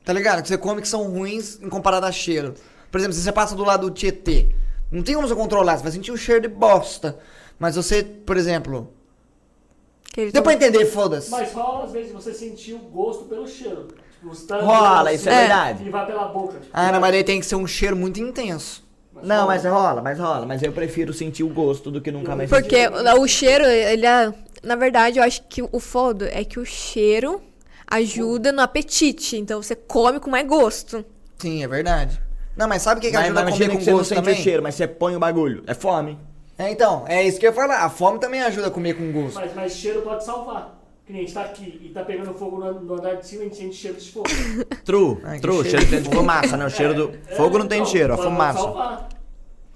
Tá 0.06 0.14
ligado? 0.14 0.42
Que 0.42 0.48
você 0.48 0.58
come 0.58 0.82
que 0.82 0.88
são 0.88 1.04
ruins 1.10 1.60
em 1.62 1.68
comparado 1.70 2.06
a 2.06 2.12
cheiro. 2.12 2.54
Por 2.90 2.98
exemplo, 3.00 3.14
se 3.14 3.22
você 3.22 3.32
passa 3.32 3.54
do 3.56 3.64
lado 3.64 3.90
do 3.90 3.94
Tietê, 3.94 4.48
não 4.92 5.04
tem 5.04 5.14
como 5.16 5.28
você 5.28 5.36
controlar, 5.36 5.78
você 5.78 5.84
vai 5.84 5.92
sentir 5.92 6.12
o 6.12 6.18
cheiro 6.18 6.42
de 6.42 6.48
bosta. 6.48 7.20
Mas 7.60 7.76
você, 7.76 8.02
por 8.04 8.38
exemplo. 8.38 8.94
Deu 10.34 10.42
pra 10.42 10.54
entender, 10.54 10.86
foda-se. 10.86 11.30
Mas 11.30 11.54
rola, 11.54 11.86
às 11.86 11.92
vezes, 11.92 12.12
você 12.12 12.34
sentir 12.34 12.74
o 12.74 12.80
gosto 12.80 13.26
pelo 13.26 13.48
cheiro. 13.48 13.88
Tipo, 14.14 14.34
você 14.34 14.48
tá 14.48 14.60
Rola, 14.60 15.14
isso 15.14 15.30
é 15.30 15.32
assim, 15.32 15.40
verdade. 15.40 15.84
E 15.86 15.90
vai 15.90 16.06
pela 16.06 16.26
boca. 16.26 16.60
Tipo, 16.60 16.72
Ah, 16.74 16.92
não, 16.92 17.00
mas 17.00 17.14
aí 17.14 17.24
tem 17.24 17.40
que 17.40 17.46
ser 17.46 17.56
um 17.56 17.68
cheiro 17.68 17.96
muito 17.96 18.20
intenso. 18.20 18.84
Não, 19.22 19.48
mas 19.48 19.66
rola, 19.66 20.02
mas 20.02 20.18
rola. 20.18 20.46
Mas 20.46 20.64
eu 20.64 20.72
prefiro 20.72 21.14
sentir 21.14 21.44
o 21.44 21.50
gosto 21.50 21.92
do 21.92 22.00
que 22.02 22.12
nunca 22.12 22.36
mais 22.36 22.50
Porque 22.50 22.88
o 22.88 23.22
o 23.22 23.28
cheiro, 23.28 23.66
ele 23.66 24.06
é... 24.06 24.34
Na 24.64 24.76
verdade, 24.76 25.20
eu 25.20 25.24
acho 25.24 25.44
que 25.44 25.62
o 25.62 25.80
foda 25.80 26.30
é 26.34 26.44
que 26.44 26.60
o 26.60 26.66
cheiro 26.66 27.42
ajuda 27.90 28.52
no 28.52 28.62
apetite. 28.62 29.38
Então 29.38 29.62
você 29.62 29.76
come 29.76 30.20
com 30.20 30.30
mais 30.30 30.48
gosto. 30.48 31.04
Sim, 31.38 31.64
é 31.64 31.68
verdade. 31.68 32.22
Não, 32.56 32.68
mas 32.68 32.82
sabe 32.82 33.00
o 33.00 33.02
que, 33.02 33.10
que 33.10 33.16
Mas, 33.16 33.26
ajuda 33.26 33.44
mas 33.44 33.54
a 33.54 33.58
comer 33.58 33.70
com 33.70 33.78
que 33.78 33.84
você 33.84 33.92
não 33.92 33.98
gosto 34.00 34.10
sente 34.10 34.22
também? 34.22 34.40
o 34.40 34.44
cheiro, 34.44 34.64
mas 34.64 34.76
você 34.76 34.86
põe 34.88 35.16
o 35.16 35.20
bagulho. 35.20 35.64
É 35.66 35.74
fome. 35.74 36.18
É, 36.60 36.70
então, 36.70 37.06
é 37.08 37.24
isso 37.24 37.40
que 37.40 37.46
eu 37.46 37.52
ia 37.52 37.56
falar. 37.56 37.86
A 37.86 37.90
fome 37.90 38.20
também 38.20 38.42
ajuda 38.42 38.68
a 38.68 38.70
comer 38.70 38.94
com 38.94 39.10
gosto. 39.14 39.36
Mas, 39.36 39.56
mas 39.56 39.72
cheiro 39.72 40.02
pode 40.02 40.26
salvar. 40.26 40.78
Que 41.06 41.14
nem 41.14 41.22
a 41.24 41.26
gente 41.26 41.34
tá 41.34 41.42
aqui 41.44 41.82
e 41.82 41.90
tá 41.90 42.04
pegando 42.04 42.34
fogo 42.34 42.58
no, 42.58 42.82
no 42.82 42.94
andar 42.96 43.16
de 43.16 43.26
cima, 43.26 43.42
a 43.42 43.46
gente 43.46 43.56
sente 43.56 43.76
cheiro 43.76 43.98
de 43.98 44.12
fogo. 44.12 44.28
True, 44.84 45.18
Ai, 45.24 45.38
que 45.38 45.42
true. 45.42 45.64
cheiro 45.64 45.70
Cheiro 45.70 45.86
de 45.86 45.92
tem 45.92 46.02
de 46.02 46.10
fumaça, 46.16 46.58
né? 46.58 46.66
O 46.66 46.70
cheiro 46.70 46.94
do... 46.94 47.20
Fogo 47.38 47.58
não 47.58 47.68
tem 47.68 47.80
então, 47.80 47.92
cheiro, 47.92 48.14
a 48.14 48.18
fumaça. 48.18 48.60
salvar. 48.60 49.10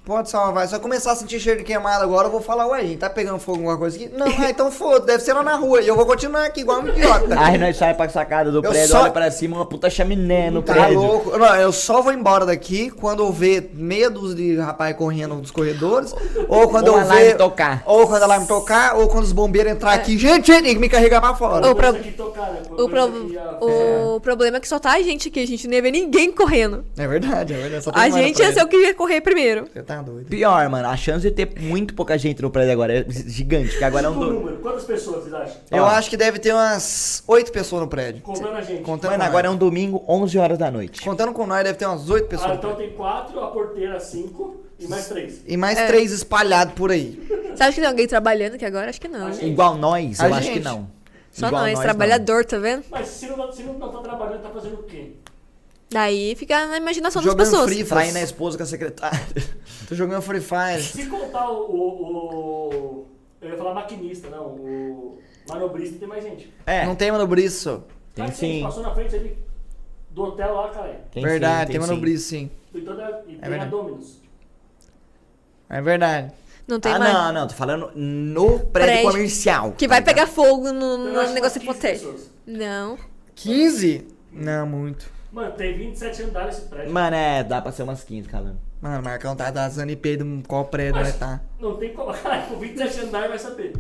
Pode 0.06 0.30
salvar. 0.30 0.68
Se 0.68 0.76
eu 0.76 0.82
começar 0.82 1.14
a 1.14 1.16
sentir 1.16 1.40
cheiro 1.40 1.60
de 1.60 1.64
queimado 1.66 2.04
agora, 2.04 2.28
eu 2.28 2.32
vou 2.32 2.42
falar, 2.42 2.68
ué, 2.68 2.82
gente, 2.82 2.98
tá 2.98 3.10
pegando 3.10 3.40
fogo 3.40 3.60
alguma 3.60 3.78
coisa 3.78 3.96
aqui? 3.96 4.10
Não, 4.14 4.28
ah, 4.28 4.50
então 4.50 4.70
foda, 4.70 5.06
deve 5.06 5.24
ser 5.24 5.32
lá 5.32 5.42
na 5.42 5.56
rua. 5.56 5.82
E 5.82 5.88
eu 5.88 5.96
vou 5.96 6.06
continuar 6.06 6.44
aqui, 6.44 6.60
igual 6.60 6.82
um 6.82 6.88
idiota. 6.90 7.28
Aí 7.40 7.58
nós 7.58 7.78
sai 7.78 7.94
pra 7.94 8.10
sacada 8.10 8.52
do 8.52 8.58
Eu 8.58 8.70
prédio, 8.70 8.90
só- 8.90 9.04
olha 9.04 9.12
pra 9.12 9.32
cima, 9.32 9.56
uma 9.56 9.66
puta 9.66 9.90
chaminé 9.90 10.52
no 10.52 10.62
Tá 10.62 10.74
prédio. 10.74 11.00
louco? 11.00 11.38
Não, 11.38 11.56
eu 11.56 11.72
só 11.72 12.02
vou 12.02 12.12
embora 12.12 12.46
daqui 12.46 12.90
quando 12.92 13.24
eu 13.24 13.32
ver 13.32 13.72
meia 13.74 14.10
dúzia 14.10 14.36
de 14.36 14.58
rapaz 14.58 14.94
correndo 14.98 15.36
nos 15.36 15.52
corredores. 15.52 16.14
Ou 16.50 16.68
quando 16.68 16.90
Ou 16.90 16.98
eu 17.00 17.06
o 17.06 17.08
ver. 17.08 17.38
tocar. 17.38 17.82
Ou 17.86 18.06
quando 18.06 18.22
o 18.22 18.26
alarme 18.26 18.46
tocar, 18.46 18.98
ou 18.98 19.08
quando 19.08 19.24
os 19.24 19.32
bombeiros 19.32 19.72
entrar 19.72 19.94
aqui. 19.94 20.18
Gente, 20.18 20.48
gente, 20.52 20.64
tem 20.66 20.74
que 20.74 20.82
me 20.82 20.90
carregar 20.90 21.22
pra 21.22 21.34
fora. 21.34 21.66
Ou- 21.66 21.76
pro- 21.76 21.94
tocar, 22.18 22.52
né? 22.52 22.62
O, 22.72 22.90
pro- 22.90 23.04
aqui, 23.06 23.38
o 24.16 24.20
problema 24.20 24.58
é 24.58 24.60
que 24.60 24.68
só 24.68 24.80
tá 24.80 24.92
a 24.92 25.02
gente 25.02 25.30
aqui. 25.30 25.42
A 25.42 25.48
gente 25.48 25.66
não 25.66 25.76
ia 25.76 25.82
ver 25.82 25.92
ninguém 25.92 26.30
correndo. 26.30 26.84
É 26.98 27.08
verdade, 27.08 27.54
é 27.54 27.58
verdade. 27.58 27.84
Só 27.86 27.92
tem 27.94 28.04
A 28.04 28.10
gente 28.10 28.42
ia 28.42 28.52
ser 28.52 28.64
o 28.64 28.68
que 28.68 28.76
ia 28.76 28.94
correr 28.94 29.22
primeiro. 29.22 29.66
Você 29.74 29.82
tá 29.82 29.93
doido. 30.02 30.28
Pior, 30.28 30.70
mano, 30.70 30.88
a 30.88 30.98
chance 30.98 31.22
de 31.22 31.32
ter 31.32 31.60
muito 31.62 31.94
pouca 31.94 32.18
gente 32.18 32.42
no 32.42 32.50
prédio 32.50 32.72
agora 32.74 33.00
é 33.00 33.06
gigante, 33.10 33.78
que 33.78 33.84
agora 33.84 34.08
é 34.08 34.10
um 34.10 34.14
Tipo 34.14 34.26
do... 34.26 34.34
número, 34.34 34.58
quantas 34.58 34.84
pessoas 34.86 35.24
vocês 35.24 35.34
acham? 35.34 35.56
Eu 35.70 35.84
Ó. 35.84 35.88
acho 35.88 36.10
que 36.10 36.18
deve 36.18 36.40
ter 36.40 36.54
umas 36.54 37.24
oito 37.28 37.52
pessoas 37.52 37.82
no 37.84 37.88
prédio. 37.88 38.22
Contando 38.22 38.56
a 38.56 38.62
gente. 38.62 38.82
Contando 38.82 39.12
Mano, 39.12 39.24
com 39.24 39.30
agora 39.30 39.48
é 39.48 39.50
nós. 39.50 39.56
um 39.56 39.60
domingo, 39.60 40.04
11 40.08 40.38
horas 40.40 40.58
da 40.58 40.72
noite. 40.72 41.02
Contando 41.02 41.34
com 41.34 41.46
nós, 41.46 41.64
deve 41.64 41.78
ter 41.78 41.86
umas 41.86 42.10
oito 42.10 42.28
pessoas 42.28 42.52
Ah, 42.52 42.56
então 42.56 42.76
tem 42.76 42.92
quatro, 42.94 43.40
a 43.40 43.48
porteira 43.52 44.00
cinco 44.00 44.64
e 44.80 44.88
mais 44.88 45.08
três. 45.08 45.42
E 45.48 45.56
mais 45.58 45.78
É. 45.78 45.88
três 45.88 46.12
espalhados 46.12 46.74
por 46.74 46.92
aí. 46.92 47.22
Você 47.54 47.62
acha 47.64 47.74
que 47.74 47.82
tem 47.82 47.90
alguém 47.90 48.08
trabalhando 48.08 48.56
aqui 48.56 48.66
agora? 48.66 48.90
Acho 48.90 49.00
que 49.02 49.08
não. 49.08 49.32
Gente- 49.32 49.46
Igual 49.46 49.76
nós, 49.76 50.20
A 50.20 50.28
eu 50.30 50.34
acho 50.34 50.44
gente. 50.48 50.60
que 50.60 50.64
não. 50.64 50.88
Só 51.32 51.48
Igual 51.48 51.64
nós, 51.64 51.74
não. 51.74 51.82
trabalhador, 51.82 52.46
tá 52.46 52.58
vendo? 52.60 52.84
Mas 52.92 53.08
se 53.08 53.26
não, 53.28 53.52
se 53.52 53.64
não 53.64 53.74
tá 53.80 53.88
trabalhando, 54.00 54.42
tá 54.44 54.50
fazendo 54.50 54.76
o 54.76 54.84
quê? 54.84 55.14
Daí 55.94 56.36
fica 56.36 56.66
na 56.68 56.78
imaginação 56.78 57.22
Jogando 57.22 57.38
das 57.40 57.50
pessoas. 57.50 57.72
free. 57.72 57.84
Traindo 57.84 58.18
a 58.18 58.22
esposa 58.22 58.58
com 58.58 58.64
a 58.64 58.66
secretária. 58.66 59.20
Tô 59.88 59.96
jogando 59.96 60.22
Free 60.22 60.42
Fire. 60.42 60.82
Se 60.82 61.06
contar 61.06 61.50
o, 61.50 61.62
o, 61.70 62.70
o- 62.70 63.08
Eu 63.42 63.50
ia 63.52 63.58
falar 63.58 63.74
maquinista, 63.76 64.30
não. 64.30 64.46
O 64.48 65.20
manobrista 65.48 65.98
tem 66.00 66.08
mais 66.08 66.24
gente. 66.24 66.52
É, 66.66 66.86
Não 66.86 66.96
tem 66.96 67.12
manobriço. 67.12 67.84
tem 68.16 68.32
sim. 68.32 68.62
Passou 68.64 68.82
na 68.84 68.94
frente 68.94 69.16
ali 69.16 69.38
do 70.10 70.24
hotel 70.24 70.54
lá, 70.54 70.70
cara. 70.70 71.02
Tem 71.12 71.24
verdade, 71.24 71.68
sim, 71.68 71.72
tem 71.74 71.82
sim. 71.82 71.88
manobriço 71.88 72.28
sim. 72.30 72.52
E, 72.74 72.82
toda, 72.82 73.24
e 73.28 73.36
tem 73.36 73.40
a 73.42 73.50
verdade. 73.50 73.72
Dominus. 73.72 74.22
É 75.70 75.82
verdade. 75.82 76.32
Não 76.68 76.80
tem 76.80 76.94
Ah, 76.94 77.00
mais. 77.00 77.14
não, 77.14 77.34
não, 77.34 77.48
tô 77.48 77.54
falando 77.56 77.92
no 77.94 78.60
prédio, 78.60 78.72
Prédio. 78.72 79.12
comercial. 79.12 79.72
Que 79.74 79.88
vai 79.88 80.02
tá 80.02 80.12
ligado? 80.12 80.28
pegar 80.28 80.34
fogo 80.34 80.72
no, 80.72 80.98
no 80.98 81.14
negócio 81.34 81.36
umas 81.38 81.54
15 81.54 81.60
hipotético. 81.60 82.16
Não. 82.48 82.98
15? 83.36 84.08
Não, 84.32 84.66
muito. 84.66 85.12
Mano, 85.34 85.52
tem 85.54 85.76
27 85.76 86.24
andares 86.24 86.58
esse 86.60 86.68
prédio. 86.68 86.94
Mano, 86.94 87.16
é, 87.16 87.44
dá 87.44 87.60
pra 87.60 87.72
ser 87.72 87.82
umas 87.84 88.04
15, 88.04 88.30
calando. 88.30 88.60
Mano, 88.80 89.00
o 89.00 89.04
Marcão 89.04 89.36
tá 89.36 89.50
dando 89.50 89.90
IP 89.90 90.18
de 90.18 90.44
qual 90.48 90.66
prédio 90.66 90.94
vai 90.94 91.04
Mas 91.06 91.14
estar. 91.16 91.44
Não 91.60 91.76
tem 91.76 91.92
como. 91.94 92.14
Cara, 92.22 92.44
com 92.44 92.60
27 92.60 93.08
andares 93.08 93.30
vai 93.30 93.40
saber. 93.40 93.74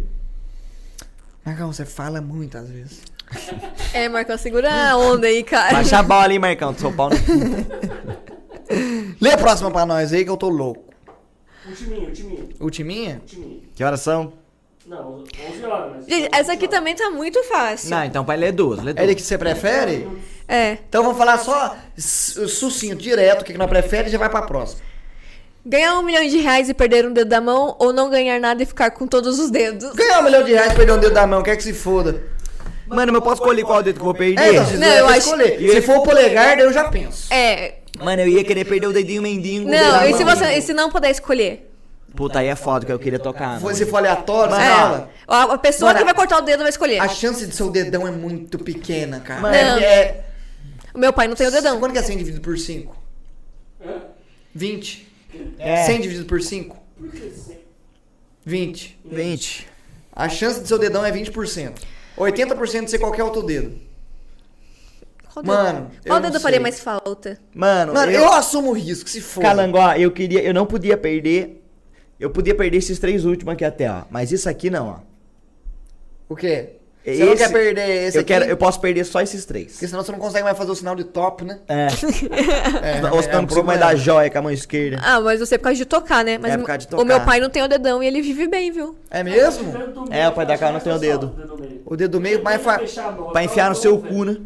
Marcão, 1.45 1.71
você 1.71 1.85
fala 1.85 2.19
muito 2.21 2.57
às 2.57 2.69
vezes. 2.69 3.01
É, 3.93 4.09
Marcão, 4.09 4.37
segura 4.37 4.71
a 4.91 4.97
onda 4.97 5.27
aí, 5.27 5.43
cara. 5.43 5.73
Baixa 5.73 5.99
a 5.99 6.03
bola 6.03 6.27
aí, 6.27 6.39
Marcão, 6.39 6.73
do 6.73 6.79
São 6.79 6.93
Paulo. 6.95 7.13
Lê 9.21 9.31
a 9.31 9.37
próxima 9.37 9.69
pra 9.69 9.85
nós 9.85 10.11
aí 10.11 10.23
que 10.23 10.29
eu 10.31 10.37
tô 10.37 10.49
louco. 10.49 10.83
O 11.67 11.71
timinho, 11.71 12.09
o 12.09 12.11
timinho, 12.11 12.49
Ultiminha? 12.59 13.21
o 13.23 13.25
timinho. 13.25 13.61
que 13.75 13.83
horas 13.83 13.99
são? 14.01 14.33
Não, 14.85 15.23
11 15.49 15.65
horas. 15.65 15.91
Mas 15.95 16.05
Gente, 16.07 16.29
essa 16.33 16.53
aqui 16.53 16.67
também 16.67 16.95
tá 16.95 17.09
muito 17.11 17.41
fácil. 17.43 17.91
Não, 17.91 18.03
então 18.03 18.25
vai 18.25 18.35
ler 18.35 18.51
duas, 18.51 18.81
lê 18.83 18.91
É 18.91 18.93
duas. 18.95 19.03
ele 19.03 19.15
que 19.15 19.21
você 19.21 19.37
prefere? 19.37 20.07
É. 20.47 20.77
Então 20.87 21.03
vamos 21.03 21.17
falar 21.17 21.37
só 21.39 21.75
su- 21.97 22.47
sucinto, 22.49 23.01
direto, 23.01 23.41
o 23.41 23.45
que 23.45 23.53
que 23.53 23.57
nós 23.57 23.69
prefere 23.69 24.09
e 24.09 24.11
já 24.11 24.17
vai 24.17 24.29
pra 24.29 24.41
próxima. 24.41 24.81
Ganhar 25.65 25.97
um 25.97 26.03
milhão 26.03 26.25
de 26.27 26.37
reais 26.39 26.67
e 26.67 26.73
perder 26.73 27.07
um 27.07 27.13
dedo 27.13 27.29
da 27.29 27.39
mão 27.39 27.75
ou 27.79 27.93
não 27.93 28.09
ganhar 28.09 28.37
nada 28.39 28.61
e 28.61 28.65
ficar 28.65 28.91
com 28.91 29.07
todos 29.07 29.39
os 29.39 29.49
dedos? 29.49 29.93
Ganhar 29.93 30.19
um 30.19 30.23
milhão 30.23 30.43
de 30.43 30.51
reais 30.51 30.73
e 30.73 30.75
perder 30.75 30.91
um 30.91 30.97
dedo 30.99 31.13
da 31.13 31.25
mão, 31.25 31.41
quer 31.41 31.55
que 31.55 31.63
se 31.63 31.73
foda. 31.73 32.21
Mano, 32.85 33.13
mas 33.13 33.15
eu 33.15 33.21
posso 33.21 33.41
escolher 33.41 33.63
qual 33.63 33.81
dedo 33.81 33.95
que 33.95 34.01
eu 34.01 34.05
vou 34.05 34.13
perder? 34.13 34.41
É, 34.43 34.49
então, 34.49 34.63
Não, 34.73 34.79
vão 34.79 34.87
eu 34.89 35.05
que 35.07 35.11
acho- 35.13 35.19
escolher. 35.19 35.69
Se 35.71 35.81
for 35.81 35.97
o 35.97 36.03
polegar, 36.03 36.57
daí 36.57 36.65
eu 36.65 36.73
já 36.73 36.89
penso. 36.89 37.33
É. 37.33 37.75
Mano, 37.97 38.21
eu 38.23 38.27
ia 38.27 38.43
querer 38.43 38.65
perder 38.65 38.87
o 38.87 38.91
dedinho 38.93 39.21
mendinho. 39.21 39.63
com 39.63 39.69
o 39.69 39.71
dedo 39.71 39.83
Não, 39.83 39.91
da 39.91 40.07
e 40.09 40.13
se 40.15 40.25
mão. 40.25 40.35
você 40.35 40.45
e 40.57 40.61
se 40.61 40.73
não 40.73 40.89
puder 40.91 41.11
escolher? 41.11 41.69
Puta, 42.13 42.39
aí 42.39 42.47
é 42.47 42.55
foda 42.55 42.85
que 42.85 42.91
eu 42.91 42.99
queria 42.99 43.17
tocar. 43.17 43.57
Se 43.57 43.63
mano. 43.63 43.87
for 43.87 43.97
aleatório, 43.97 44.53
você 44.53 44.61
É. 44.61 44.65
fala. 44.69 45.09
A 45.27 45.57
pessoa 45.57 45.89
Mano, 45.93 45.99
que 45.99 46.05
vai 46.05 46.13
cortar 46.13 46.37
o 46.39 46.41
dedo 46.41 46.59
vai 46.59 46.69
escolher. 46.69 46.99
A 46.99 47.07
chance 47.07 47.47
de 47.47 47.55
seu 47.55 47.71
dedão 47.71 48.05
é 48.07 48.11
muito 48.11 48.59
pequena, 48.59 49.19
cara. 49.21 49.39
Mano, 49.39 49.55
Não. 49.55 49.77
É, 49.79 49.83
é, 49.83 50.23
O 50.93 50.97
meu 50.99 51.11
pai 51.11 51.27
não 51.27 51.35
tem 51.35 51.47
o 51.47 51.51
dedão. 51.51 51.79
Quanto 51.79 51.91
que 51.93 51.97
é 51.97 52.03
100 52.03 52.17
dividido 52.17 52.41
por 52.41 52.57
5? 52.57 52.95
Hã? 53.83 54.01
20. 54.53 55.07
É. 55.57 55.85
100 55.85 56.01
dividido 56.01 56.25
por 56.25 56.41
5? 56.41 56.77
Por 56.97 57.09
que 57.09 57.29
sim? 57.31 57.57
20. 58.45 58.99
20. 59.03 59.67
A 60.11 60.29
chance 60.29 60.61
de 60.61 60.67
seu 60.67 60.77
dedão 60.77 61.03
é 61.03 61.11
20%. 61.11 61.73
80% 62.17 62.85
de 62.85 62.91
ser 62.91 62.99
qualquer 62.99 63.23
outro 63.23 63.41
dedo. 63.41 63.75
Qual 65.33 65.43
Mano, 65.43 65.79
dedo, 65.87 65.95
eu 65.95 66.09
qual 66.11 66.19
não 66.19 66.29
dedo 66.29 66.39
faria 66.39 66.57
sei. 66.57 66.61
mais 66.61 66.79
falta? 66.79 67.39
Mano, 67.55 67.93
Mano, 67.93 68.11
eu... 68.11 68.21
eu 68.21 68.33
assumo 68.33 68.69
o 68.69 68.73
risco, 68.73 69.09
se 69.09 69.19
for. 69.19 69.41
Calango, 69.41 69.79
ó, 69.79 69.93
eu 69.95 70.11
queria... 70.11 70.43
Eu 70.43 70.53
não 70.53 70.67
podia 70.67 70.95
perder... 70.95 71.59
Eu 72.19 72.29
podia 72.29 72.53
perder 72.53 72.77
esses 72.77 72.99
três 72.99 73.25
últimos 73.25 73.55
aqui 73.55 73.65
até, 73.65 73.91
ó. 73.91 74.03
Mas 74.11 74.31
isso 74.31 74.47
aqui 74.47 74.69
não, 74.69 74.87
ó. 74.87 74.99
O 76.29 76.35
quê? 76.35 76.75
Você 77.05 77.25
não 77.25 77.33
Esse- 77.33 77.43
quer 77.43 77.51
perder 77.51 77.89
esse 78.07 78.17
eu, 78.17 78.21
aqui? 78.21 78.27
quero, 78.33 78.45
eu 78.45 78.55
posso 78.55 78.79
perder 78.79 79.03
só 79.03 79.19
esses 79.21 79.43
três. 79.43 79.73
Porque 79.73 79.87
senão 79.87 80.01
você 80.03 80.11
não 80.13 80.19
consegue 80.19 80.43
mais 80.45 80.57
fazer 80.57 80.71
o 80.71 80.75
sinal 80.75 80.95
de 80.95 81.03
top, 81.03 81.43
né? 81.43 81.59
É. 81.67 81.87
É, 82.81 83.11
Ou 83.11 83.21
senão 83.21 83.41
não 83.41 83.47
consigo 83.47 83.65
mais 83.67 83.79
dar 83.79 83.95
joia 83.95 84.29
com 84.29 84.37
a 84.37 84.41
mão 84.41 84.51
esquerda. 84.51 84.99
Ah, 85.03 85.19
mas 85.19 85.39
você 85.39 85.55
é 85.55 85.57
por 85.57 85.65
causa 85.65 85.77
de 85.77 85.85
tocar, 85.85 86.23
né? 86.23 86.37
Mas 86.37 86.53
É 86.53 86.57
por 86.57 86.65
causa 86.65 86.79
de 86.79 86.85
o 86.87 86.89
tocar. 86.89 87.05
meu 87.05 87.19
pai 87.21 87.39
não 87.39 87.49
tem 87.49 87.61
o 87.63 87.67
dedão 87.67 88.01
e 88.01 88.07
ele 88.07 88.21
vive 88.21 88.47
bem, 88.47 88.71
viu? 88.71 88.95
É 89.11 89.21
mesmo? 89.23 89.73
É, 90.09 90.17
meio, 90.19 90.29
o 90.29 90.31
pai 90.33 90.45
da 90.45 90.57
cara 90.57 90.71
não 90.73 90.79
tem 90.79 90.93
o 90.93 90.97
dedo. 90.99 91.33
O 91.85 91.95
dedo 91.95 92.11
do 92.11 92.21
meio, 92.21 92.41
mas 92.43 92.61
fa... 92.61 92.79
Pra 93.31 93.43
enfiar 93.43 93.69
no 93.69 93.75
seu 93.75 93.97
cu, 93.99 94.23
né? 94.23 94.37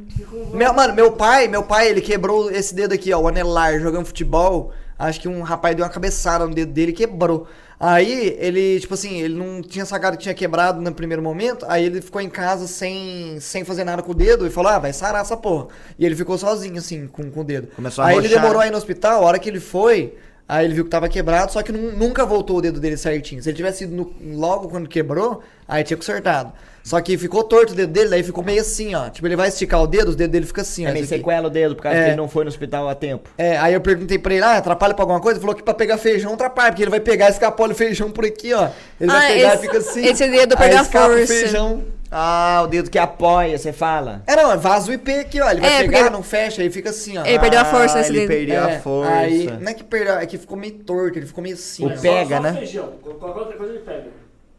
Meu, 0.54 0.74
mano, 0.74 0.94
meu 0.94 1.12
pai, 1.12 1.48
meu 1.48 1.64
pai, 1.64 1.90
ele 1.90 2.02
quebrou 2.02 2.50
esse 2.52 2.74
dedo 2.74 2.94
aqui, 2.94 3.14
ó, 3.14 3.20
o 3.20 3.28
anelar, 3.28 3.80
jogando 3.80 4.06
futebol. 4.06 4.72
Acho 4.98 5.20
que 5.22 5.28
um 5.28 5.42
rapaz 5.42 5.76
deu 5.76 5.86
uma 5.86 5.92
cabeçada 5.92 6.46
no 6.48 6.54
dedo 6.54 6.72
dele 6.72 6.92
e 6.92 6.94
quebrou. 6.94 7.48
Aí, 7.80 8.36
ele, 8.40 8.80
tipo 8.80 8.96
assim, 8.96 9.22
ele 9.22 9.36
não 9.36 9.62
tinha 9.62 9.86
sacado 9.86 10.18
que 10.18 10.24
tinha 10.24 10.34
quebrado 10.34 10.82
no 10.82 10.92
primeiro 10.92 11.22
momento. 11.22 11.64
Aí 11.70 11.86
ele 11.86 12.02
ficou 12.02 12.20
em 12.20 12.30
casa 12.30 12.66
sem, 12.68 13.38
sem 13.40 13.64
fazer 13.64 13.84
nada 13.84 14.02
com 14.02 14.12
o 14.12 14.16
dedo 14.16 14.48
e 14.48 14.50
falou: 14.50 14.72
Ah, 14.72 14.80
vai 14.80 14.92
sarar 14.92 15.22
essa 15.22 15.38
porra. 15.38 15.68
E 16.00 16.06
ele 16.06 16.16
ficou 16.16 16.38
sozinho, 16.38 16.78
assim, 16.78 17.06
com, 17.08 17.30
com 17.30 17.42
o 17.42 17.44
dedo. 17.44 17.68
Começou 17.76 18.04
a 18.04 18.08
aí 18.08 18.16
ele 18.18 18.28
demorou 18.42 18.62
aí 18.62 18.72
no 18.72 18.78
hospital, 18.78 19.22
a 19.24 19.26
hora 19.28 19.38
que 19.40 19.48
ele 19.50 19.60
foi. 19.60 20.16
Aí 20.50 20.66
ele 20.66 20.74
viu 20.76 20.86
que 20.86 20.90
tava 20.90 21.10
quebrado, 21.10 21.52
só 21.52 21.62
que 21.62 21.74
nu- 21.74 21.92
nunca 21.92 22.26
voltou 22.26 22.58
o 22.58 22.62
dedo 22.62 22.80
dele 22.80 22.96
certinho. 22.96 23.44
Se 23.44 23.50
ele 23.50 23.58
tivesse 23.58 23.84
ido 23.84 23.94
no- 23.96 24.38
logo 24.40 24.70
quando 24.70 24.88
quebrou, 24.88 25.44
aí 25.68 25.84
tinha 25.84 25.98
consertado. 25.98 26.54
Só 26.88 27.02
que 27.02 27.18
ficou 27.18 27.44
torto 27.44 27.74
o 27.74 27.76
dedo 27.76 27.92
dele, 27.92 28.10
daí 28.10 28.24
ficou 28.24 28.42
meio 28.42 28.62
assim, 28.62 28.96
ó. 28.96 29.10
Tipo, 29.10 29.28
ele 29.28 29.36
vai 29.36 29.50
esticar 29.50 29.82
o 29.82 29.88
dedo, 29.88 30.08
os 30.10 30.16
dedos 30.16 30.32
dele 30.32 30.46
ficam 30.46 30.62
assim, 30.62 30.86
ó. 30.86 30.90
É 30.90 30.94
meio 30.94 31.04
esse 31.04 31.10
sequela 31.18 31.48
o 31.48 31.50
dedo, 31.50 31.76
por 31.76 31.82
causa 31.84 31.98
É. 31.98 32.04
que 32.04 32.10
ele 32.12 32.16
não 32.16 32.30
foi 32.30 32.46
no 32.46 32.48
hospital 32.48 32.88
a 32.88 32.96
tempo. 32.96 33.30
É, 33.38 33.58
aí 33.58 33.74
eu 33.74 33.82
perguntei 33.82 34.18
pra 34.18 34.34
ele, 34.34 34.44
ah, 34.44 34.56
atrapalha 34.58 34.94
pra 34.94 35.04
alguma 35.04 35.20
coisa? 35.20 35.38
Ele 35.38 35.42
falou 35.42 35.54
que 35.56 35.62
pra 35.64 35.74
pegar 35.74 35.98
feijão 35.98 36.34
atrapalha, 36.34 36.72
porque 36.72 36.84
ele 36.84 36.90
vai 36.92 37.02
pegar, 37.02 37.30
escapole 37.30 37.74
o 37.74 37.76
feijão 37.76 38.10
por 38.10 38.24
aqui, 38.24 38.54
ó. 38.54 38.70
Ele 39.02 39.12
Ah, 39.12 39.14
vai 39.16 39.34
pegar 39.34 39.48
esse- 39.56 39.58
e 39.58 39.62
fica 39.68 39.78
assim. 39.80 40.06
esse 40.06 40.30
dedo 40.30 40.54
aí 40.54 40.58
perde 40.58 40.76
a 40.78 40.82
escapa 40.84 41.08
o 41.08 41.18
força. 41.18 41.28
feijão. 41.34 41.84
Ah, 42.10 42.62
o 42.64 42.68
dedo 42.68 42.90
que 42.90 42.98
apoia, 42.98 43.58
você 43.58 43.74
fala. 43.74 44.22
É, 44.26 44.34
não, 44.38 44.58
vaza 44.58 44.90
o 44.90 44.94
IP 44.94 45.12
aqui, 45.12 45.42
ó. 45.42 45.52
Ele 45.52 45.60
vai 45.60 45.70
É, 45.70 45.78
pegar, 45.82 45.98
porque- 45.98 46.10
não 46.12 46.24
fecha, 46.24 46.62
aí 46.62 46.70
fica 46.70 46.92
assim, 46.92 47.18
ó. 47.18 47.26
Ele 47.26 47.38
perdeu 47.38 47.60
a 47.60 47.66
força 47.66 47.96
Ah, 47.96 47.98
nesse 47.98 48.12
ele 48.12 48.20
dedo. 48.20 48.28
perdeu 48.30 48.56
É, 48.64 48.76
a 48.78 48.80
força. 48.80 49.12
Aí, 49.12 49.46
não 49.60 49.70
é 49.70 49.74
que 49.74 49.84
perdeu, 49.84 50.14
é 50.14 50.26
que 50.26 50.38
ficou 50.38 50.58
meio 50.58 50.72
torto, 50.76 51.20
ele 51.20 51.26
ficou 51.26 51.44
meio 51.44 51.56
assim. 51.56 51.84
O 51.86 51.88
ó. 51.92 51.98
Pega, 52.00 52.30
só, 52.30 52.36
só 52.38 52.42
né? 52.44 52.54
feijão. 52.54 52.94
Qualquer 53.02 53.40
outra 53.42 53.58
coisa 53.58 53.74
ele 53.74 53.84
pega. 53.84 54.08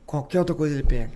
Qualquer 0.05 0.39
outra 0.41 0.55
coisa 0.55 0.75
ele 0.75 0.83
pega. 0.83 1.11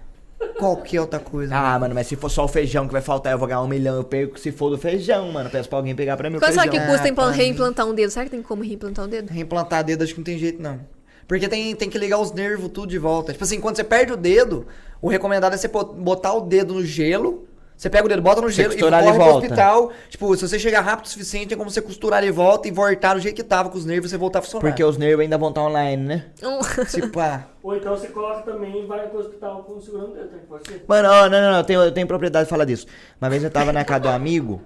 Qualquer 0.59 1.01
outra 1.01 1.19
coisa. 1.19 1.55
Ah, 1.57 1.79
mano, 1.79 1.95
mas 1.95 2.07
se 2.07 2.15
for 2.17 2.29
só 2.29 2.45
o 2.45 2.49
feijão 2.49 2.87
que 2.87 2.93
vai 2.93 3.03
faltar, 3.03 3.33
eu 3.33 3.39
vou 3.39 3.49
ganhar 3.49 3.61
um 3.63 3.67
milhão, 3.69 3.97
eu 3.97 4.05
perco 4.05 4.39
se 4.39 4.53
for 4.53 4.71
do 4.71 4.79
feijão, 4.79 5.31
mano. 5.33 5.51
Peço 5.51 5.69
pra 5.69 5.79
alguém 5.79 5.95
pegar 5.95 6.17
pra 6.17 6.31
mim 6.31 6.37
o 6.37 6.41
Quanto 6.41 6.53
será 6.53 6.63
feijão. 6.63 6.81
que 6.87 6.91
custa 6.93 7.07
Ah, 7.07 7.11
implan- 7.11 7.31
reimplantar 7.31 7.87
um 7.87 7.95
dedo? 7.95 8.11
Será 8.11 8.25
que 8.25 8.31
tem 8.31 8.43
como 8.43 8.63
reimplantar 8.63 9.05
um 9.05 9.09
dedo? 9.09 9.31
Reimplantar 9.31 9.83
dedo 9.85 10.05
acho 10.05 10.13
que 10.15 10.21
não 10.21 10.25
tem 10.25 10.39
jeito, 10.39 10.63
não. 10.63 10.81
Porque 11.27 11.49
tem, 11.49 11.75
tem 11.75 11.89
que 11.89 11.99
ligar 11.99 12.19
os 12.19 12.33
nervos 12.33 12.71
tudo 12.73 12.89
de 12.89 12.99
volta. 12.99 13.33
Tipo 13.33 13.45
assim, 13.45 13.61
quando 13.61 13.77
você 13.77 13.85
perde 13.85 14.13
o 14.13 14.17
dedo, 14.17 14.67
o 15.01 15.09
recomendado 15.09 15.55
é 15.55 15.57
você 15.57 15.69
botar 15.69 16.33
o 16.35 16.41
dedo 16.43 16.75
no 16.75 16.85
gelo. 16.85 17.47
Você 17.83 17.91
pega 17.91 18.05
o 18.07 18.09
dedo, 18.09 18.23
bota 18.23 18.41
no 18.41 18.49
Você 18.49 18.55
gelo 18.63 18.75
e 18.75 18.79
corre 18.79 18.97
de 18.97 19.03
pro 19.03 19.13
volta. 19.15 19.39
hospital. 19.39 19.91
Tipo, 20.09 20.37
se 20.37 20.47
você 20.49 20.57
chegar 20.57 20.83
rápido 20.83 21.07
o 21.07 21.09
suficiente, 21.09 21.49
tem 21.49 21.59
como 21.59 21.69
você 21.69 21.83
costurar 21.83 22.23
de 22.23 22.31
volta 22.31 22.69
e 22.69 22.71
voltar 22.71 23.15
do 23.15 23.21
jeito 23.21 23.35
que 23.35 23.43
tava 23.43 23.71
com 23.71 23.77
os 23.77 23.85
nervos 23.85 24.09
e 24.09 24.15
você 24.15 24.17
voltar 24.17 24.39
a 24.39 24.43
funcionar. 24.43 24.61
Porque 24.69 24.85
os 24.85 24.97
nervos 24.97 25.25
ainda 25.25 25.37
vão 25.37 25.49
estar 25.49 25.63
online, 25.63 26.01
né? 26.01 26.27
Um- 26.45 26.61
Tipo, 26.87 27.19
ah, 27.19 27.45
Ou 27.61 27.75
então 27.77 27.97
você 27.97 28.07
coloca 28.07 28.43
também 28.43 28.85
e 28.85 28.87
vai 28.87 29.09
pro 29.09 29.19
hospital 29.19 29.65
com 29.65 29.81
segurando 29.81 30.13
o 30.13 30.15
dedo, 30.15 30.29
também 30.29 30.47
pode 30.47 30.69
ser. 30.69 30.85
Mano, 30.87 31.09
ó, 31.09 31.29
não, 31.29 31.41
não, 31.41 31.51
não, 31.51 31.59
eu 31.59 31.65
tenho, 31.65 31.83
eu 31.83 31.91
tenho 31.91 32.07
propriedade 32.07 32.45
de 32.45 32.51
falar 32.51 32.67
disso. 32.67 32.87
Uma 33.21 33.29
vez 33.29 33.43
eu 33.43 33.51
tava 33.51 33.73
na 33.73 33.85
casa 33.85 33.99
do 33.99 34.09
amigo 34.11 34.63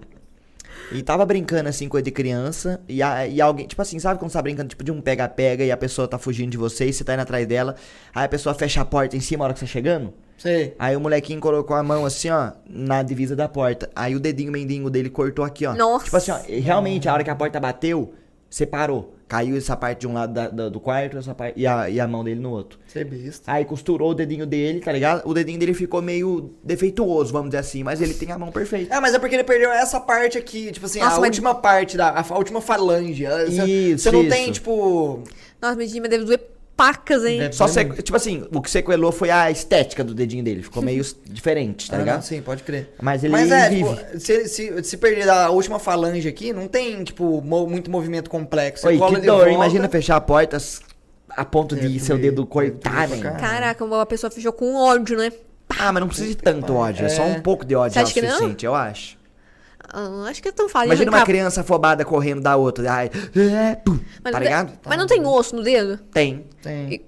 e 0.93 1.03
tava 1.03 1.25
brincando 1.25 1.71
assim, 1.71 1.89
coisa 1.89 2.05
de 2.05 2.11
criança. 2.11 2.83
E, 2.87 3.03
a- 3.03 3.27
e 3.27 3.41
alguém, 3.41 3.67
tipo 3.67 3.81
assim, 3.81 3.99
sabe 3.99 4.19
quando 4.21 4.31
você 4.31 4.37
tá 4.37 4.43
brincando 4.43 4.69
tipo 4.69 4.85
de 4.85 4.93
um 4.93 5.01
pega-pega 5.01 5.65
e 5.65 5.73
a 5.73 5.77
pessoa 5.79 6.07
tá 6.07 6.19
fugindo 6.19 6.51
de 6.51 6.59
você 6.59 6.85
e 6.87 6.93
você 6.93 7.03
tá 7.03 7.15
indo 7.15 7.21
atrás 7.23 7.47
dela. 7.47 7.77
Aí 8.15 8.27
a 8.27 8.29
pessoa 8.29 8.55
fecha 8.55 8.83
a 8.83 8.85
porta 8.85 9.17
em 9.17 9.21
cima 9.21 9.39
na 9.39 9.45
hora 9.47 9.55
que 9.55 9.61
você 9.61 9.65
tá 9.67 9.73
chegando? 9.73 10.13
Sei. 10.37 10.75
Aí 10.79 10.97
o 10.97 11.01
molequinho 11.01 11.41
colocou 11.41 11.77
a 11.77 11.83
mão 11.83 12.05
assim, 12.05 12.31
ó, 12.31 12.53
na 12.69 13.03
divisa 13.03 13.35
da 13.37 13.49
porta. 13.49 13.91
Aí 13.95 14.15
o 14.15 14.21
dedinho 14.21 14.53
mendingo 14.53 14.91
dele 14.91 15.11
cortou 15.11 15.45
aqui, 15.45 15.67
ó. 15.67 15.75
Nossa. 15.75 16.05
Tipo 16.07 16.17
assim, 16.17 16.31
ó, 16.31 16.39
realmente 16.49 17.09
a 17.09 17.13
hora 17.15 17.25
que 17.25 17.31
a 17.31 17.35
porta 17.37 17.59
bateu, 17.61 18.13
separou. 18.49 19.13
Caiu 19.29 19.57
essa 19.57 19.77
parte 19.77 20.03
de 20.03 20.07
um 20.07 20.13
lado 20.13 20.33
da- 20.33 20.49
da- 20.49 20.69
do 20.69 20.79
quarto 20.79 21.19
essa 21.19 21.35
parte, 21.35 21.59
e, 21.59 21.67
a, 21.67 21.91
e 21.91 21.99
a 21.99 22.07
mão 22.07 22.23
dele 22.23 22.39
no 22.39 22.51
outro. 22.53 22.79
Você 22.87 23.01
é 23.01 23.05
besta. 23.05 23.43
Aí 23.51 23.65
costurou 23.65 24.13
o 24.13 24.15
dedinho 24.15 24.47
dele, 24.47 24.79
tá 24.79 24.93
ligado? 24.93 25.29
O 25.29 25.35
dedinho 25.35 25.59
dele 25.59 25.75
ficou 25.75 26.01
meio 26.01 26.55
defeituoso, 26.63 27.33
vamos 27.33 27.49
dizer 27.49 27.59
assim, 27.59 27.83
mas 27.83 28.01
ele 28.01 28.15
tem 28.15 28.31
a 28.31 28.39
mão 28.39 28.53
perfeita. 28.53 28.97
Ah, 28.97 29.01
mas 29.01 29.15
é 29.15 29.19
porque 29.19 29.35
ele 29.35 29.43
perdeu 29.43 29.73
essa 29.73 29.99
parte 29.99 30.39
aqui, 30.39 30.71
tipo 30.71 30.87
assim, 30.87 31.01
Nossa, 31.01 31.17
a 31.17 31.21
mas- 31.21 31.29
última 31.29 31.57
parte 31.57 31.97
da. 31.97 32.11
A, 32.11 32.21
a 32.25 32.39
última 32.39 32.61
falange. 32.61 33.25
Você- 33.27 33.65
Isso, 33.65 34.05
Você 34.05 34.11
não 34.13 34.21
isso. 34.21 34.31
tem, 34.31 34.53
tipo. 34.53 35.23
Nossa, 35.61 35.75
mas 35.75 35.93
deve 35.93 36.19
doer 36.25 36.41
pacas, 36.77 37.25
hein? 37.25 37.41
Só 37.53 37.67
sequ... 37.67 38.03
tipo 38.03 38.17
assim, 38.17 38.47
o 38.53 38.61
que 38.61 38.71
sequelou 38.71 39.11
foi 39.11 39.31
a 39.31 39.51
estética 39.51 40.05
do 40.05 40.15
dedinho 40.15 40.45
dele, 40.45 40.63
ficou 40.63 40.83
meio 40.83 41.03
diferente, 41.25 41.91
tá 41.91 41.97
Ah, 41.97 42.01
ligado? 42.01 42.15
não, 42.17 42.23
sim, 42.23 42.43
pode 42.43 42.63
crer. 42.63 42.95
Mas 43.01 43.25
ele 43.25 43.33
Mas 43.33 43.51
é, 43.51 43.69
vive. 43.71 43.89
tipo, 43.97 44.21
se, 44.21 44.49
se, 44.49 44.85
se 44.85 44.97
perder 44.97 45.29
a 45.29 45.49
última 45.51 45.79
falange 45.79 46.29
aqui, 46.29 46.53
não 46.53 46.69
tem, 46.69 47.03
tipo, 47.03 47.41
mo- 47.41 47.67
muito 47.67 47.91
movimento 47.91 48.29
complexo. 48.29 48.87
Oi, 48.87 48.99
que 48.99 49.21
dor, 49.23 49.49
imagina 49.49 49.89
fechar 49.89 50.17
a 50.17 50.21
porta 50.21 50.59
a 51.31 51.45
ponto 51.45 51.75
de 51.77 51.99
seu 52.01 52.19
dedo 52.19 52.47
cortar, 52.47 53.09
velho. 53.09 53.23
caralho. 53.23 53.41
Caraca, 53.41 54.01
a 54.03 54.07
pessoa 54.07 54.31
fechou 54.31 54.53
com 54.53 54.75
ódio, 54.77 55.17
né? 55.19 55.33
Ah, 55.79 55.93
mas 55.93 56.01
não 56.01 56.09
precisa 56.09 56.29
de 56.29 56.37
tanto 56.37 56.75
ódio, 56.75 57.05
é 57.05 57.09
só 57.09 57.23
É. 57.23 57.27
um 57.27 57.41
pouco 57.41 57.65
de 57.65 57.75
ódio 57.75 57.95
já 57.95 58.01
é 58.03 58.05
o 58.05 58.07
suficiente, 58.07 58.65
eu 58.65 58.75
acho. 58.75 59.16
Ah, 59.99 60.27
acho 60.29 60.43
que 60.43 60.49
é 60.49 60.53
tão 60.53 60.69
fácil. 60.69 60.89
Imagina 60.89 61.11
uma 61.11 61.17
arrancar- 61.17 61.33
criança 61.33 61.61
afobada 61.63 62.05
correndo 62.05 62.43
da 62.43 62.55
outra. 62.55 62.93
Ai, 62.93 63.11
é, 63.35 63.77
pum, 63.77 63.99
Mas 64.23 64.31
tá 64.33 64.39
tem- 64.39 64.49
ligado? 64.49 64.73
Mas 64.87 64.99
não 64.99 65.07
tem 65.07 65.25
osso 65.25 65.57
no 65.57 65.63
dedo? 65.63 65.99
Tem. 66.13 66.45
Tem. 66.63 66.93
E- 66.93 67.05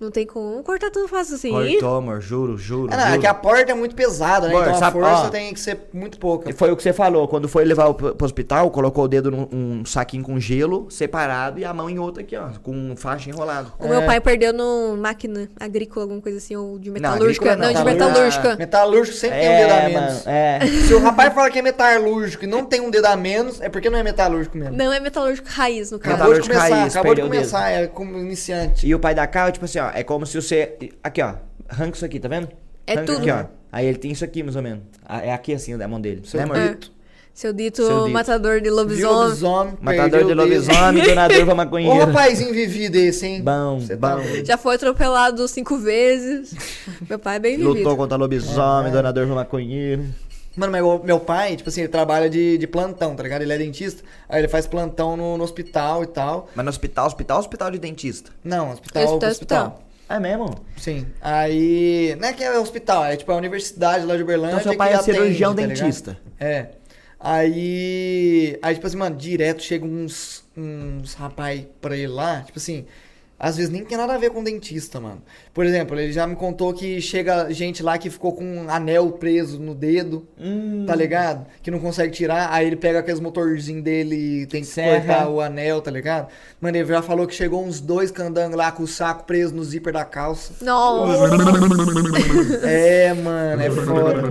Não 0.00 0.10
tem 0.10 0.24
como 0.24 0.62
cortar 0.62 0.90
tão 0.90 1.08
fácil 1.08 1.34
assim. 1.34 1.50
Cortou, 1.50 1.96
amor, 1.96 2.20
juro, 2.20 2.56
juro. 2.56 2.92
É, 2.92 2.96
não, 2.96 3.04
é 3.04 3.08
juro. 3.08 3.20
que 3.20 3.26
a 3.26 3.34
porta 3.34 3.72
é 3.72 3.74
muito 3.74 3.96
pesada, 3.96 4.46
né? 4.46 4.54
Amor, 4.54 4.68
então 4.68 4.86
a 4.86 4.92
força 4.92 5.26
ó. 5.26 5.28
tem 5.28 5.52
que 5.52 5.58
ser 5.58 5.80
muito 5.92 6.18
pouca. 6.18 6.48
E 6.48 6.52
Foi 6.52 6.70
o 6.70 6.76
que 6.76 6.82
você 6.82 6.92
falou, 6.92 7.26
quando 7.26 7.48
foi 7.48 7.64
levar 7.64 7.92
pro, 7.94 8.14
pro 8.14 8.24
hospital, 8.24 8.70
colocou 8.70 9.04
o 9.04 9.08
dedo 9.08 9.30
num 9.30 9.48
um 9.52 9.84
saquinho 9.84 10.22
com 10.22 10.38
gelo, 10.38 10.88
separado, 10.90 11.58
e 11.58 11.64
a 11.64 11.74
mão 11.74 11.90
em 11.90 11.98
outra 11.98 12.22
aqui, 12.22 12.36
ó, 12.36 12.48
com 12.62 12.94
faixa 12.96 13.28
enrolado. 13.28 13.72
O 13.78 13.88
meu 13.88 14.04
pai 14.04 14.20
perdeu 14.20 14.52
no 14.52 14.96
máquina 14.96 15.48
agrícola, 15.58 16.04
alguma 16.04 16.20
coisa 16.20 16.38
assim, 16.38 16.54
ou 16.54 16.78
de 16.78 16.90
metalúrgica. 16.90 17.52
agrícola 17.52 17.56
Não, 17.56 17.72
não, 17.74 17.84
de 17.84 17.92
metalúrgica. 17.92 18.48
metalúrgica. 18.48 18.56
Metalúrgico 18.56 19.16
sempre 19.16 19.38
tem 19.40 19.48
um 19.48 19.58
dedo 19.58 19.72
a 19.72 19.88
menos. 19.88 19.94
mano, 19.94 20.22
é. 20.26 20.60
Se 20.86 20.94
o 20.94 21.00
rapaz 21.00 21.34
fala 21.34 21.50
que 21.50 21.58
é 21.58 21.62
metalúrgico 21.62 22.44
e 22.44 22.46
não 22.46 22.64
tem 22.64 22.80
um 22.80 22.90
dedo 22.90 23.06
a 23.06 23.16
menos, 23.16 23.60
é 23.60 23.68
porque 23.68 23.90
não 23.90 23.98
é 23.98 24.02
metalúrgico 24.02 24.56
mesmo. 24.56 24.76
Não 24.76 24.92
é 24.92 25.00
metalúrgico 25.00 25.48
raiz, 25.48 25.90
no 25.90 25.98
caso. 25.98 26.14
Acabou 26.14 26.34
de 26.34 26.40
Metalúrgico 26.40 26.54
começar, 26.54 26.80
raiz, 26.80 26.96
acabou 26.96 27.14
de 27.14 27.22
começar, 27.22 27.70
é 27.70 27.86
como 27.86 28.18
iniciante. 28.18 28.86
E 28.86 28.94
o 28.94 28.98
pai 28.98 29.14
da 29.14 29.26
Cal, 29.26 29.50
tipo 29.50 29.64
assim, 29.64 29.78
ó, 29.78 29.87
é 29.94 30.02
como 30.02 30.26
se 30.26 30.40
você. 30.40 30.76
Aqui, 31.02 31.22
ó. 31.22 31.34
Arranca 31.68 31.96
isso 31.96 32.04
aqui, 32.04 32.18
tá 32.18 32.28
vendo? 32.28 32.48
É 32.86 32.92
Arranca 32.94 33.06
tudo. 33.12 33.20
Aqui, 33.20 33.30
ó. 33.30 33.44
Aí 33.70 33.86
ele 33.86 33.98
tem 33.98 34.10
isso 34.10 34.24
aqui, 34.24 34.42
mais 34.42 34.56
ou 34.56 34.62
menos. 34.62 34.82
Ah, 35.04 35.20
É 35.24 35.32
aqui 35.32 35.52
assim, 35.52 35.74
a 35.80 35.88
mão 35.88 36.00
dele. 36.00 36.22
Seu 36.24 36.38
né, 36.38 36.44
amor? 36.44 36.56
É. 36.56 36.68
dito. 36.68 36.92
Seu 37.34 37.52
dito, 37.52 37.86
Seu 37.86 38.00
dito. 38.04 38.10
matador 38.12 38.60
de 38.60 38.68
lobisomem. 38.68 39.14
lobisomem, 39.14 39.74
Matador 39.80 40.24
de 40.24 40.34
lobisomem, 40.34 41.04
donador 41.04 41.44
pra 41.44 41.52
Ô 41.54 41.56
maconheiro. 41.56 42.06
rapazinho 42.06 42.52
vivido 42.52 42.96
esse, 42.96 43.26
hein? 43.26 43.42
Bom, 43.42 43.78
Cê 43.80 43.96
tá 43.96 44.16
bom. 44.16 44.22
Já 44.44 44.56
foi 44.56 44.74
atropelado 44.74 45.46
cinco 45.46 45.78
vezes. 45.78 46.52
meu 47.08 47.16
pai 47.16 47.36
é 47.36 47.38
bem 47.38 47.56
vivido. 47.56 47.74
Lutou 47.74 47.96
contra 47.96 48.16
É. 48.16 48.18
lobisomem, 48.18 48.90
donador 48.90 49.24
pra 49.26 49.34
maconheiro. 49.36 50.04
Mano, 50.58 50.72
meu, 50.72 51.00
meu 51.04 51.20
pai, 51.20 51.54
tipo 51.54 51.68
assim, 51.68 51.82
ele 51.82 51.88
trabalha 51.88 52.28
de, 52.28 52.58
de 52.58 52.66
plantão, 52.66 53.14
tá 53.14 53.22
ligado? 53.22 53.42
Ele 53.42 53.52
é 53.52 53.58
dentista, 53.58 54.02
aí 54.28 54.40
ele 54.40 54.48
faz 54.48 54.66
plantão 54.66 55.16
no, 55.16 55.38
no 55.38 55.44
hospital 55.44 56.02
e 56.02 56.08
tal. 56.08 56.48
Mas 56.52 56.64
no 56.64 56.68
hospital, 56.68 57.06
hospital, 57.06 57.38
hospital 57.38 57.70
de 57.70 57.78
dentista. 57.78 58.32
Não, 58.42 58.72
hospital, 58.72 59.04
Hospital, 59.04 59.30
hospital. 59.30 59.66
hospital. 59.66 59.88
É 60.08 60.18
mesmo? 60.18 60.50
Sim. 60.76 61.06
Aí. 61.20 62.16
Não 62.18 62.28
é 62.28 62.32
que 62.32 62.42
é 62.42 62.58
hospital, 62.58 63.04
é 63.04 63.16
tipo 63.16 63.30
a 63.30 63.36
universidade 63.36 64.04
lá 64.04 64.16
de 64.16 64.22
Uberlândia. 64.24 64.56
Então 64.56 64.72
seu 64.72 64.76
pai 64.76 64.88
que 64.88 64.94
é 64.94 65.02
cirurgião 65.02 65.52
atende, 65.52 65.68
tá 65.68 65.84
dentista. 65.84 66.18
É. 66.40 66.66
Aí. 67.20 68.58
Aí, 68.60 68.74
tipo 68.74 68.86
assim, 68.86 68.96
mano, 68.96 69.14
direto 69.16 69.62
chega 69.62 69.84
uns, 69.84 70.44
uns 70.56 71.14
rapaz 71.14 71.62
pra 71.80 71.96
ele 71.96 72.08
lá, 72.08 72.40
tipo 72.42 72.58
assim. 72.58 72.84
Às 73.40 73.56
vezes 73.56 73.70
nem 73.70 73.84
tem 73.84 73.96
nada 73.96 74.14
a 74.14 74.18
ver 74.18 74.30
com 74.30 74.42
dentista, 74.42 74.98
mano. 74.98 75.22
Por 75.54 75.64
exemplo, 75.64 75.96
ele 75.98 76.12
já 76.12 76.26
me 76.26 76.34
contou 76.34 76.74
que 76.74 77.00
chega 77.00 77.48
gente 77.52 77.84
lá 77.84 77.96
que 77.96 78.10
ficou 78.10 78.32
com 78.32 78.44
um 78.44 78.68
anel 78.68 79.12
preso 79.12 79.60
no 79.60 79.76
dedo, 79.76 80.26
Hum. 80.36 80.84
tá 80.86 80.94
ligado? 80.96 81.46
Que 81.62 81.70
não 81.70 81.78
consegue 81.78 82.12
tirar, 82.12 82.48
aí 82.52 82.66
ele 82.66 82.74
pega 82.74 82.98
aqueles 82.98 83.20
motorzinhos 83.20 83.84
dele 83.84 84.42
e 84.42 84.46
tem 84.46 84.62
que 84.62 84.66
Serra. 84.66 84.96
cortar 85.06 85.28
o 85.28 85.40
anel, 85.40 85.80
tá 85.80 85.90
ligado? 85.90 86.26
Mano, 86.60 86.76
ele 86.76 86.88
já 86.88 87.00
falou 87.00 87.28
que 87.28 87.34
chegou 87.34 87.64
uns 87.64 87.80
dois 87.80 88.10
candangos 88.10 88.56
lá 88.56 88.72
com 88.72 88.82
o 88.82 88.88
saco 88.88 89.22
preso 89.24 89.54
no 89.54 89.62
zíper 89.62 89.92
da 89.92 90.04
calça. 90.04 90.52
Nossa. 90.64 91.28
É, 92.66 93.12
mano, 93.14 93.62
é 93.62 93.70
foda. 93.70 94.22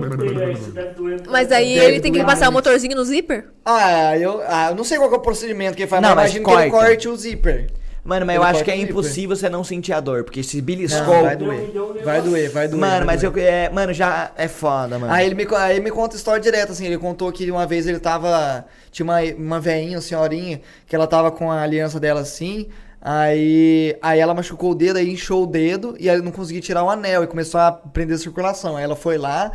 Mas 1.30 1.50
aí 1.50 1.74
Deve 1.76 1.86
ele 1.86 2.00
tem 2.00 2.12
que 2.12 2.22
passar 2.24 2.48
o 2.48 2.52
motorzinho 2.52 2.94
no 2.94 3.04
zíper? 3.04 3.46
Ah, 3.64 4.16
eu, 4.18 4.42
ah, 4.46 4.68
eu 4.70 4.74
não 4.74 4.84
sei 4.84 4.98
qual 4.98 5.08
que 5.08 5.14
é 5.14 5.18
o 5.18 5.22
procedimento 5.22 5.76
que 5.76 5.82
ele 5.82 5.90
faz, 5.90 6.02
Não, 6.02 6.10
mas 6.10 6.18
mas 6.18 6.30
imagino 6.34 6.44
que 6.46 6.62
ele 6.62 6.70
corta. 6.70 6.86
corte 6.88 7.08
o 7.08 7.16
zíper. 7.16 7.70
Mano, 8.08 8.24
mas 8.24 8.36
Ele 8.36 8.42
eu 8.42 8.48
acho 8.48 8.64
que 8.64 8.70
é 8.70 8.76
impossível 8.76 9.36
você 9.36 9.50
não 9.50 9.62
sentir 9.62 9.92
a 9.92 10.00
dor, 10.00 10.24
porque 10.24 10.42
se 10.42 10.56
Não, 10.56 10.64
beliscou. 10.64 11.22
vai 11.24 11.36
doer. 11.36 11.70
Vai 12.02 12.22
doer, 12.22 12.50
vai 12.50 12.66
doer. 12.66 12.80
Mano, 12.80 12.96
vai 12.96 13.04
mas 13.04 13.20
doer. 13.20 13.36
eu. 13.36 13.52
É, 13.52 13.68
mano, 13.68 13.92
já 13.92 14.30
é 14.34 14.48
foda, 14.48 14.98
mano. 14.98 15.12
Aí 15.12 15.26
ele, 15.26 15.34
me, 15.34 15.46
aí 15.54 15.76
ele 15.76 15.84
me 15.84 15.90
conta 15.90 16.16
história 16.16 16.40
direta, 16.40 16.72
assim, 16.72 16.86
ele 16.86 16.96
contou 16.96 17.30
que 17.30 17.50
uma 17.50 17.66
vez 17.66 17.86
ele 17.86 17.98
tava, 17.98 18.64
tinha 18.90 19.04
uma, 19.04 19.20
uma 19.20 19.60
veinha, 19.60 19.96
uma 19.98 20.00
senhorinha, 20.00 20.62
que 20.86 20.96
ela 20.96 21.06
tava 21.06 21.30
com 21.30 21.52
a 21.52 21.60
aliança 21.60 22.00
dela 22.00 22.20
assim, 22.20 22.68
aí, 22.98 23.94
aí 24.00 24.18
ela 24.18 24.32
machucou 24.32 24.70
o 24.70 24.74
dedo, 24.74 24.96
aí 24.96 25.12
inchou 25.12 25.42
o 25.42 25.46
dedo, 25.46 25.94
e 26.00 26.08
aí 26.08 26.16
ele 26.16 26.24
não 26.24 26.32
conseguia 26.32 26.62
tirar 26.62 26.84
o 26.84 26.88
anel, 26.88 27.22
e 27.24 27.26
começou 27.26 27.60
a 27.60 27.70
prender 27.70 28.16
a 28.16 28.18
circulação, 28.18 28.74
aí 28.78 28.84
ela 28.84 28.96
foi 28.96 29.18
lá, 29.18 29.52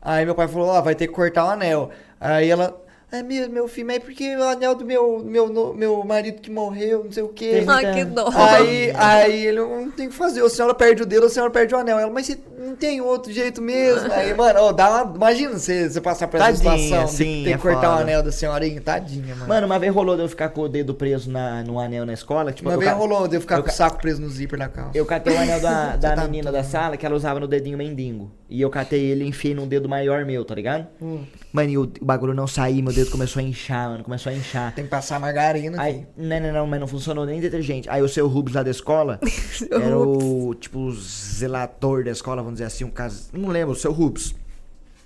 aí 0.00 0.24
meu 0.24 0.36
pai 0.36 0.46
falou, 0.46 0.68
ó, 0.68 0.80
vai 0.80 0.94
ter 0.94 1.08
que 1.08 1.12
cortar 1.12 1.46
o 1.46 1.50
anel, 1.50 1.90
aí 2.20 2.48
ela... 2.48 2.80
É 3.10 3.22
mesmo, 3.22 3.54
meu 3.54 3.66
filho, 3.66 3.86
mas 3.86 3.96
é 3.96 4.00
porque 4.00 4.36
o 4.36 4.42
anel 4.42 4.74
do 4.74 4.84
meu, 4.84 5.20
meu, 5.24 5.72
meu 5.74 6.04
marido 6.04 6.42
que 6.42 6.50
morreu, 6.50 7.04
não 7.04 7.10
sei 7.10 7.22
o 7.22 7.28
quê. 7.28 7.64
Tem 7.64 7.68
Ah, 7.74 7.94
que 7.94 8.04
dó. 8.04 8.28
Aí, 8.34 8.92
aí 8.94 9.46
ele 9.46 9.60
não 9.60 9.90
tem 9.90 10.08
o 10.08 10.10
que 10.10 10.14
fazer. 10.16 10.42
A 10.44 10.48
senhora 10.50 10.74
perde 10.74 11.02
o 11.02 11.06
dedo, 11.06 11.24
a 11.24 11.30
senhora 11.30 11.50
perde 11.50 11.74
o 11.74 11.78
anel. 11.78 11.98
Ela, 11.98 12.10
mas 12.12 12.26
você 12.26 12.38
não 12.58 12.76
tem 12.76 13.00
outro 13.00 13.32
jeito 13.32 13.62
mesmo. 13.62 14.12
Aí, 14.12 14.34
mano, 14.34 14.60
ó, 14.60 14.72
dá 14.72 15.04
uma, 15.04 15.16
imagina 15.16 15.58
você, 15.58 15.88
você 15.88 16.02
passar 16.02 16.28
por 16.28 16.38
essa 16.38 16.52
Tadinha, 16.62 16.76
situação. 16.78 17.08
sim, 17.08 17.44
ter 17.44 17.50
é 17.52 17.56
que 17.56 17.62
cortar 17.62 17.88
o 17.88 17.92
foda. 17.92 18.02
anel 18.02 18.22
da 18.22 18.30
senhorinha. 18.30 18.78
Tadinha, 18.82 19.34
mano. 19.34 19.48
Mano, 19.48 19.66
uma 19.66 19.78
vez 19.78 19.94
rolou 19.94 20.14
de 20.14 20.22
eu 20.24 20.28
ficar 20.28 20.50
com 20.50 20.60
o 20.60 20.68
dedo 20.68 20.92
preso 20.94 21.30
na, 21.30 21.62
no 21.62 21.80
anel 21.80 22.04
na 22.04 22.12
escola. 22.12 22.52
Tipo, 22.52 22.68
uma 22.68 22.76
vez 22.76 22.90
ca- 22.90 22.96
rolou 22.98 23.26
de 23.26 23.36
eu 23.36 23.40
ficar 23.40 23.54
eu 23.56 23.62
com 23.62 23.68
o 23.68 23.70
ca- 23.70 23.76
saco 23.76 24.02
preso 24.02 24.20
no 24.20 24.28
zíper 24.28 24.58
da 24.58 24.68
calça. 24.68 24.90
Eu 24.94 25.06
catei 25.06 25.34
o 25.34 25.38
anel 25.40 25.60
da, 25.60 25.96
da 25.96 26.14
tá 26.14 26.24
menina 26.24 26.52
da 26.52 26.62
sala 26.62 26.94
que 26.98 27.06
ela 27.06 27.14
usava 27.16 27.40
no 27.40 27.48
dedinho 27.48 27.78
mendigo. 27.78 28.30
E 28.50 28.60
eu 28.60 28.68
catei 28.68 29.00
ele 29.00 29.24
e 29.24 29.28
enfiei 29.28 29.54
num 29.54 29.66
dedo 29.66 29.88
maior 29.88 30.24
meu, 30.26 30.44
tá 30.44 30.54
ligado? 30.54 30.86
Hum, 31.00 31.24
Mano, 31.52 31.70
e 31.70 31.78
o, 31.78 31.82
o 32.00 32.04
bagulho 32.04 32.34
não 32.34 32.46
saía, 32.46 32.82
meu 32.82 32.92
dedo 32.98 33.10
começou 33.10 33.40
a 33.40 33.42
inchar, 33.42 33.90
mano. 33.90 34.02
Começou 34.02 34.32
a 34.32 34.34
inchar. 34.34 34.74
tem 34.74 34.84
que 34.84 34.90
passar 34.90 35.20
margarina. 35.20 35.80
Aí, 35.80 36.06
não, 36.16 36.40
não, 36.40 36.52
não, 36.52 36.66
mas 36.66 36.80
não 36.80 36.86
funcionou 36.86 37.24
nem 37.24 37.40
detergente. 37.40 37.88
Aí 37.88 38.02
o 38.02 38.08
seu 38.08 38.26
Rubens 38.26 38.54
lá 38.54 38.62
da 38.62 38.70
escola 38.70 39.20
era 39.70 39.98
o, 39.98 40.54
tipo, 40.54 40.80
o 40.80 40.92
zelator 40.92 42.04
da 42.04 42.10
escola, 42.10 42.42
vamos 42.42 42.54
dizer 42.54 42.64
assim, 42.64 42.84
um 42.84 42.90
caso. 42.90 43.28
Não 43.32 43.48
lembro, 43.48 43.72
o 43.72 43.76
seu 43.76 43.92
Rubens. 43.92 44.34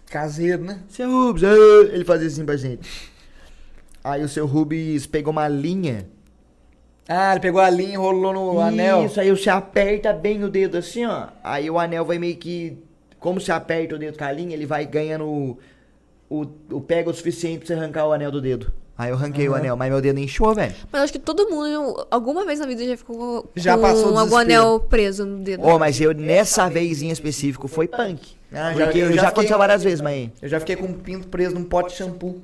Caseiro, 0.06 0.62
né? 0.62 0.80
Seu 0.88 1.10
Rubens, 1.10 1.44
ah, 1.44 1.92
ele 1.92 2.04
fazia 2.04 2.28
assim 2.28 2.44
pra 2.44 2.56
gente. 2.56 2.88
Aí 4.02 4.22
o 4.22 4.28
seu 4.28 4.46
Rubens 4.46 5.06
pegou 5.06 5.32
uma 5.32 5.48
linha. 5.48 6.08
Ah, 7.08 7.32
ele 7.32 7.40
pegou 7.40 7.60
a 7.60 7.68
linha 7.68 7.90
e 7.90 7.94
enrolou 7.94 8.32
no 8.32 8.60
anel. 8.60 9.04
Isso, 9.04 9.20
aí 9.20 9.30
você 9.30 9.50
aperta 9.50 10.12
bem 10.12 10.42
o 10.42 10.48
dedo 10.48 10.78
assim, 10.78 11.04
ó. 11.04 11.28
Aí 11.44 11.70
o 11.70 11.78
anel 11.78 12.04
vai 12.04 12.18
meio 12.18 12.36
que. 12.36 12.78
Como 13.18 13.40
você 13.40 13.52
aperta 13.52 13.94
o 13.94 13.98
dedo 13.98 14.18
com 14.18 14.24
a 14.24 14.32
linha, 14.32 14.54
ele 14.54 14.66
vai 14.66 14.84
ganhando 14.84 15.58
o, 16.34 16.42
o, 16.42 16.76
o 16.76 16.80
pega 16.80 17.10
o 17.10 17.14
suficiente 17.14 17.58
pra 17.58 17.66
você 17.68 17.74
arrancar 17.74 18.06
o 18.06 18.12
anel 18.12 18.30
do 18.30 18.40
dedo. 18.40 18.72
Aí 18.96 19.10
eu 19.10 19.16
arranquei 19.16 19.48
o 19.48 19.52
Aham. 19.52 19.60
anel, 19.60 19.76
mas 19.76 19.90
meu 19.90 20.00
dedo 20.00 20.20
inchou, 20.20 20.54
velho. 20.54 20.74
Mas 20.92 21.00
eu 21.00 21.04
acho 21.04 21.12
que 21.12 21.18
todo 21.18 21.48
mundo, 21.48 22.06
alguma 22.10 22.44
vez 22.44 22.60
na 22.60 22.66
vida, 22.66 22.84
já 22.84 22.96
ficou 22.96 23.42
com 23.44 23.48
Já 23.56 23.76
passou 23.76 24.16
algum 24.16 24.36
anel 24.36 24.80
preso 24.80 25.24
no 25.24 25.38
dedo. 25.42 25.64
Ô, 25.66 25.78
mas 25.78 26.00
eu, 26.00 26.12
nessa 26.14 26.68
vez 26.68 27.02
em 27.02 27.10
específico, 27.10 27.66
foi 27.66 27.88
punk. 27.88 28.36
Ah, 28.52 28.74
já- 28.74 28.84
porque 28.84 28.98
eu 28.98 29.06
eu 29.06 29.08
já 29.08 29.14
já, 29.14 29.14
fiquei- 29.14 29.28
aconteceu 29.28 29.58
várias 29.58 29.82
vezes, 29.82 30.00
mas 30.02 30.28
Eu 30.42 30.48
já 30.48 30.60
fiquei 30.60 30.76
com 30.76 30.84
um 30.86 30.92
pinto 30.92 31.26
preso 31.28 31.54
num 31.54 31.64
pote 31.64 31.90
de 31.90 31.96
shampoo. 31.96 32.40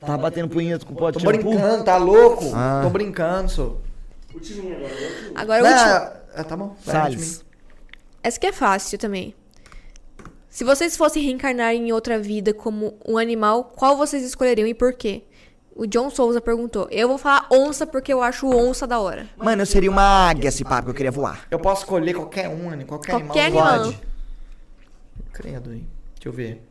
tá 0.00 0.16
batendo 0.18 0.48
punheta 0.48 0.84
com 0.86 0.94
pote 0.94 1.18
Tô 1.18 1.30
de 1.30 1.36
shampoo. 1.36 1.50
brincando, 1.52 1.84
tá 1.84 1.96
louco? 1.98 2.50
Ah. 2.54 2.80
Tô 2.82 2.90
brincando, 2.90 3.50
sou. 3.50 3.80
O 4.34 4.40
timinho 4.40 4.74
agora, 4.76 4.90
é 4.94 5.30
o. 5.30 5.38
Agora, 5.38 5.62
o 5.62 5.66
último. 5.66 6.22
Ah, 6.34 6.44
tá 6.44 6.56
bom. 6.56 6.74
vai, 6.84 6.94
Salles. 6.96 7.44
Essa 8.22 8.40
que 8.40 8.46
é 8.46 8.52
fácil 8.52 8.98
também. 8.98 9.34
Se 10.52 10.64
vocês 10.64 10.98
fossem 10.98 11.22
reencarnar 11.22 11.72
em 11.72 11.92
outra 11.92 12.18
vida 12.18 12.52
como 12.52 12.94
um 13.08 13.16
animal, 13.16 13.72
qual 13.74 13.96
vocês 13.96 14.22
escolheriam 14.22 14.68
e 14.68 14.74
por 14.74 14.92
quê? 14.92 15.22
O 15.74 15.86
John 15.86 16.10
Souza 16.10 16.42
perguntou. 16.42 16.86
Eu 16.90 17.08
vou 17.08 17.16
falar 17.16 17.46
onça 17.50 17.86
porque 17.86 18.12
eu 18.12 18.22
acho 18.22 18.46
onça 18.46 18.86
da 18.86 19.00
hora. 19.00 19.26
Mano, 19.38 19.62
eu 19.62 19.66
seria 19.66 19.90
uma 19.90 20.02
águia 20.28 20.48
esse 20.48 20.62
papo 20.62 20.84
que 20.84 20.90
eu 20.90 20.94
queria 20.94 21.10
voar. 21.10 21.46
Eu 21.50 21.58
posso 21.58 21.84
escolher 21.84 22.12
qualquer 22.12 22.50
um, 22.50 22.68
né? 22.68 22.84
qualquer, 22.84 23.12
Qualquer 23.12 23.46
animal. 23.46 23.66
animal. 23.66 23.92
Pode. 23.92 24.00
Credo 25.32 25.70
aí. 25.70 25.86
Deixa 26.16 26.28
eu 26.28 26.32
ver. 26.34 26.62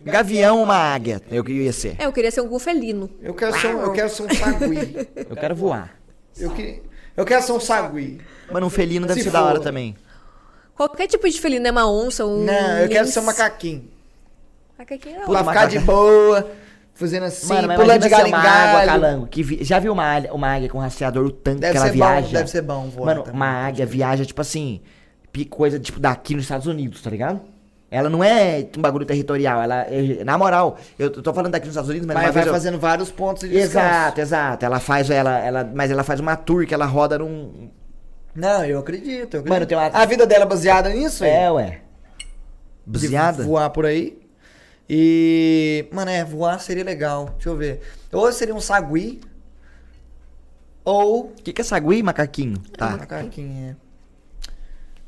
Gavião 0.00 0.58
ou 0.58 0.62
uma 0.62 0.76
águia, 0.76 1.20
eu 1.28 1.42
queria 1.42 1.72
ser. 1.72 1.96
É, 1.98 2.06
eu 2.06 2.12
queria 2.12 2.30
ser 2.30 2.40
um 2.40 2.58
felino. 2.60 3.10
Eu 3.20 3.34
quero 3.34 3.58
ser 3.58 3.74
um, 3.74 3.80
eu 3.80 3.92
quero 3.92 4.08
ser 4.08 4.22
um 4.22 4.28
sagui. 4.32 5.08
Eu 5.28 5.34
quero 5.34 5.56
voar. 5.56 5.98
eu, 6.38 6.50
que, 6.52 6.82
eu 7.16 7.24
quero 7.24 7.42
ser 7.42 7.50
um 7.50 7.58
sagui. 7.58 8.20
Mano, 8.52 8.68
um 8.68 8.70
felino 8.70 9.08
deve 9.08 9.18
Se 9.18 9.24
ser 9.24 9.32
da 9.32 9.42
hora 9.42 9.56
for. 9.56 9.64
também. 9.64 9.96
Qualquer 10.76 11.06
tipo 11.06 11.28
de 11.28 11.40
felino, 11.40 11.66
é 11.66 11.70
uma 11.70 11.90
onça, 11.90 12.24
um 12.26 12.44
Não, 12.44 12.78
eu 12.78 12.88
quero 12.88 13.06
ser 13.08 13.20
um 13.20 13.24
macaquinho. 13.24 13.84
Macaquinho 14.78 15.16
é 15.16 15.20
Puta, 15.24 15.42
pra 15.42 15.52
ficar 15.52 15.66
de 15.66 15.78
boa, 15.78 16.50
fazendo 16.94 17.24
assim, 17.24 17.48
Mano, 17.48 17.68
mas 17.68 17.80
pulando 17.80 18.02
de 18.02 18.08
galho 18.10 18.26
em 18.28 18.30
galho. 18.30 18.86
calango. 18.90 19.26
Que 19.26 19.42
vi- 19.42 19.64
Já 19.64 19.78
viu 19.78 19.92
uma, 19.92 20.04
águia- 20.04 20.34
uma 20.34 20.48
águia 20.54 20.68
com 20.68 20.78
rastreador, 20.78 21.24
o 21.24 21.30
tanque 21.30 21.60
Deve 21.60 21.72
que 21.72 21.78
ela 21.78 21.86
ser 21.86 21.92
viaja? 21.92 22.26
bom, 22.26 22.32
deve 22.32 22.50
ser 22.50 22.62
bom 22.62 22.88
voar 22.90 23.06
Mano, 23.06 23.22
também. 23.22 23.40
uma 23.40 23.66
águia 23.66 23.86
viaja, 23.86 24.24
tipo 24.24 24.40
assim, 24.40 24.80
coisa 25.50 25.78
tipo 25.78 25.98
daqui 26.00 26.34
nos 26.34 26.44
Estados 26.44 26.66
Unidos, 26.66 27.00
tá 27.02 27.10
ligado? 27.10 27.40
Ela 27.90 28.10
não 28.10 28.22
é 28.24 28.66
um 28.76 28.80
bagulho 28.82 29.06
territorial, 29.06 29.62
ela 29.62 29.82
é, 29.88 30.24
na 30.24 30.36
moral, 30.36 30.76
eu 30.98 31.08
tô 31.10 31.32
falando 31.32 31.52
daqui 31.52 31.66
nos 31.66 31.72
Estados 31.74 31.88
Unidos, 31.88 32.06
mas, 32.06 32.16
Mas 32.16 32.34
vai 32.34 32.46
eu- 32.48 32.52
fazendo 32.52 32.78
vários 32.78 33.10
pontos 33.10 33.42
de 33.42 33.48
descanso. 33.50 33.78
Exato, 33.78 34.20
exato. 34.20 34.64
Ela 34.66 34.80
faz 34.80 35.08
ela, 35.08 35.38
ela, 35.38 35.70
mas 35.74 35.90
ela 35.90 36.02
faz 36.02 36.18
uma 36.20 36.36
tour 36.36 36.66
que 36.66 36.74
ela 36.74 36.84
roda 36.84 37.18
num 37.18 37.70
Não, 38.36 38.64
eu 38.64 38.78
acredito, 38.78 39.34
eu 39.34 39.40
acredito. 39.40 39.48
Mano, 39.48 39.66
tem 39.66 39.76
uma- 39.78 39.86
A 39.86 40.04
vida 40.04 40.26
dela 40.26 40.44
é 40.44 40.46
baseada 40.48 40.90
nisso 40.90 41.24
aí? 41.24 41.30
É, 41.30 41.50
ué. 41.50 41.80
de 42.86 43.00
Baseada? 43.08 43.42
voar 43.42 43.70
por 43.70 43.84
aí. 43.86 44.18
E, 44.88 45.88
mano, 45.92 46.10
é, 46.10 46.24
voar 46.24 46.60
seria 46.60 46.84
legal. 46.84 47.30
Deixa 47.34 47.48
eu 47.48 47.56
ver. 47.56 47.80
Ou 48.12 48.30
seria 48.30 48.54
um 48.54 48.60
sagui, 48.60 49.20
ou 50.84 51.26
O 51.26 51.32
que, 51.42 51.52
que 51.52 51.60
é 51.60 51.64
sagui, 51.64 52.02
macaquinho? 52.02 52.58
Tá. 52.76 52.90
macaquinho, 52.90 53.70
é. 53.70 53.76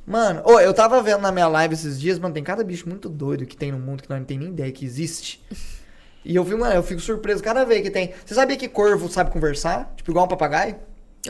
Mano, 0.04 0.42
ô, 0.44 0.58
eu 0.58 0.72
tava 0.72 1.00
vendo 1.02 1.20
na 1.20 1.30
minha 1.30 1.46
live 1.46 1.74
esses 1.74 2.00
dias, 2.00 2.18
mano, 2.18 2.32
tem 2.34 2.42
cada 2.42 2.64
bicho 2.64 2.88
muito 2.88 3.08
doido 3.08 3.44
que 3.46 3.56
tem 3.56 3.70
no 3.70 3.78
mundo 3.78 4.02
que 4.02 4.08
nós 4.08 4.18
não 4.18 4.26
tem 4.26 4.38
nem 4.38 4.48
ideia 4.48 4.72
que 4.72 4.84
existe. 4.84 5.42
E 6.24 6.34
eu 6.34 6.44
vi, 6.44 6.54
mano, 6.56 6.74
eu 6.74 6.82
fico 6.82 7.00
surpreso 7.00 7.42
cada 7.42 7.64
vez 7.64 7.80
que 7.80 7.90
tem. 7.90 8.12
Você 8.26 8.34
sabia 8.34 8.54
que 8.56 8.68
corvo 8.68 9.08
sabe 9.08 9.30
conversar? 9.30 9.94
Tipo, 9.96 10.10
igual 10.10 10.26
um 10.26 10.28
papagaio? 10.28 10.76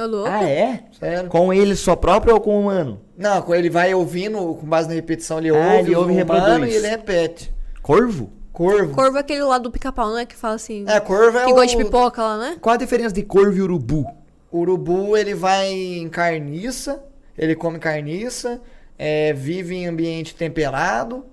Ô, 0.00 0.06
louco. 0.06 0.28
Ah, 0.30 0.44
é? 0.44 0.84
Sério? 0.98 1.28
Com 1.28 1.52
ele 1.52 1.74
só 1.76 1.94
próprio 1.96 2.34
ou 2.34 2.40
com 2.40 2.56
o 2.56 2.60
humano? 2.62 3.00
Não, 3.16 3.42
quando 3.42 3.58
ele 3.58 3.70
vai 3.70 3.92
ouvindo, 3.94 4.38
com 4.54 4.66
base 4.66 4.88
na 4.88 4.94
repetição, 4.94 5.38
ele 5.38 5.50
Ah, 5.50 5.54
ouve, 5.76 5.90
ele 5.90 5.96
ouve 5.96 6.12
e 6.14 6.20
o 6.20 6.24
humano 6.24 6.40
reproduz. 6.40 6.72
e 6.72 6.76
ele 6.76 6.88
repete. 6.88 7.52
Corvo? 7.82 8.30
Corvo. 8.52 8.94
Corvo 8.94 9.16
é 9.16 9.20
aquele 9.20 9.42
lá 9.42 9.58
do 9.58 9.70
pica-pau, 9.70 10.12
né? 10.14 10.26
Que 10.26 10.34
fala 10.34 10.54
assim. 10.54 10.84
É, 10.88 10.98
corvo 11.00 11.38
é 11.38 11.44
que 11.44 11.52
o... 11.52 11.54
gosta 11.54 11.76
de 11.76 11.84
pipoca 11.84 12.22
lá, 12.22 12.38
né? 12.38 12.56
Qual 12.60 12.74
a 12.74 12.76
diferença 12.76 13.14
de 13.14 13.22
corvo 13.22 13.56
e 13.56 13.62
urubu? 13.62 14.04
O 14.50 14.58
urubu, 14.60 15.16
ele 15.16 15.34
vai 15.34 15.68
em 15.70 16.08
carniça, 16.08 17.02
ele 17.36 17.54
come 17.54 17.78
carniça, 17.78 18.60
é, 18.98 19.32
vive 19.32 19.76
em 19.76 19.86
ambiente 19.86 20.34
temperado. 20.34 21.24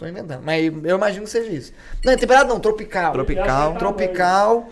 Tô 0.00 0.06
inventando, 0.06 0.40
mas 0.42 0.64
eu 0.84 0.96
imagino 0.96 1.24
que 1.26 1.30
seja 1.30 1.50
isso. 1.50 1.72
Não, 2.02 2.16
temperado 2.16 2.48
não, 2.48 2.58
tropical. 2.58 3.12
Tropical. 3.12 3.74
Tropical. 3.76 4.68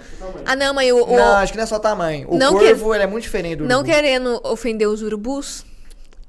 Ah, 0.46 0.56
não, 0.56 0.72
mas 0.72 0.90
o. 0.90 1.04
o- 1.04 1.16
Não, 1.16 1.36
acho 1.36 1.52
que 1.52 1.58
não 1.58 1.64
é 1.64 1.66
só 1.66 1.78
tamanho. 1.78 2.26
O 2.30 2.38
Não 2.38 2.54
corvo, 2.54 2.94
ele 2.94 3.04
é 3.04 3.06
muito 3.06 3.24
diferente 3.24 3.56
do 3.56 3.64
urubu. 3.64 3.74
não 3.76 3.84
querendo 3.84 4.40
ofender 4.42 4.88
os 4.88 5.02
urubus, 5.02 5.66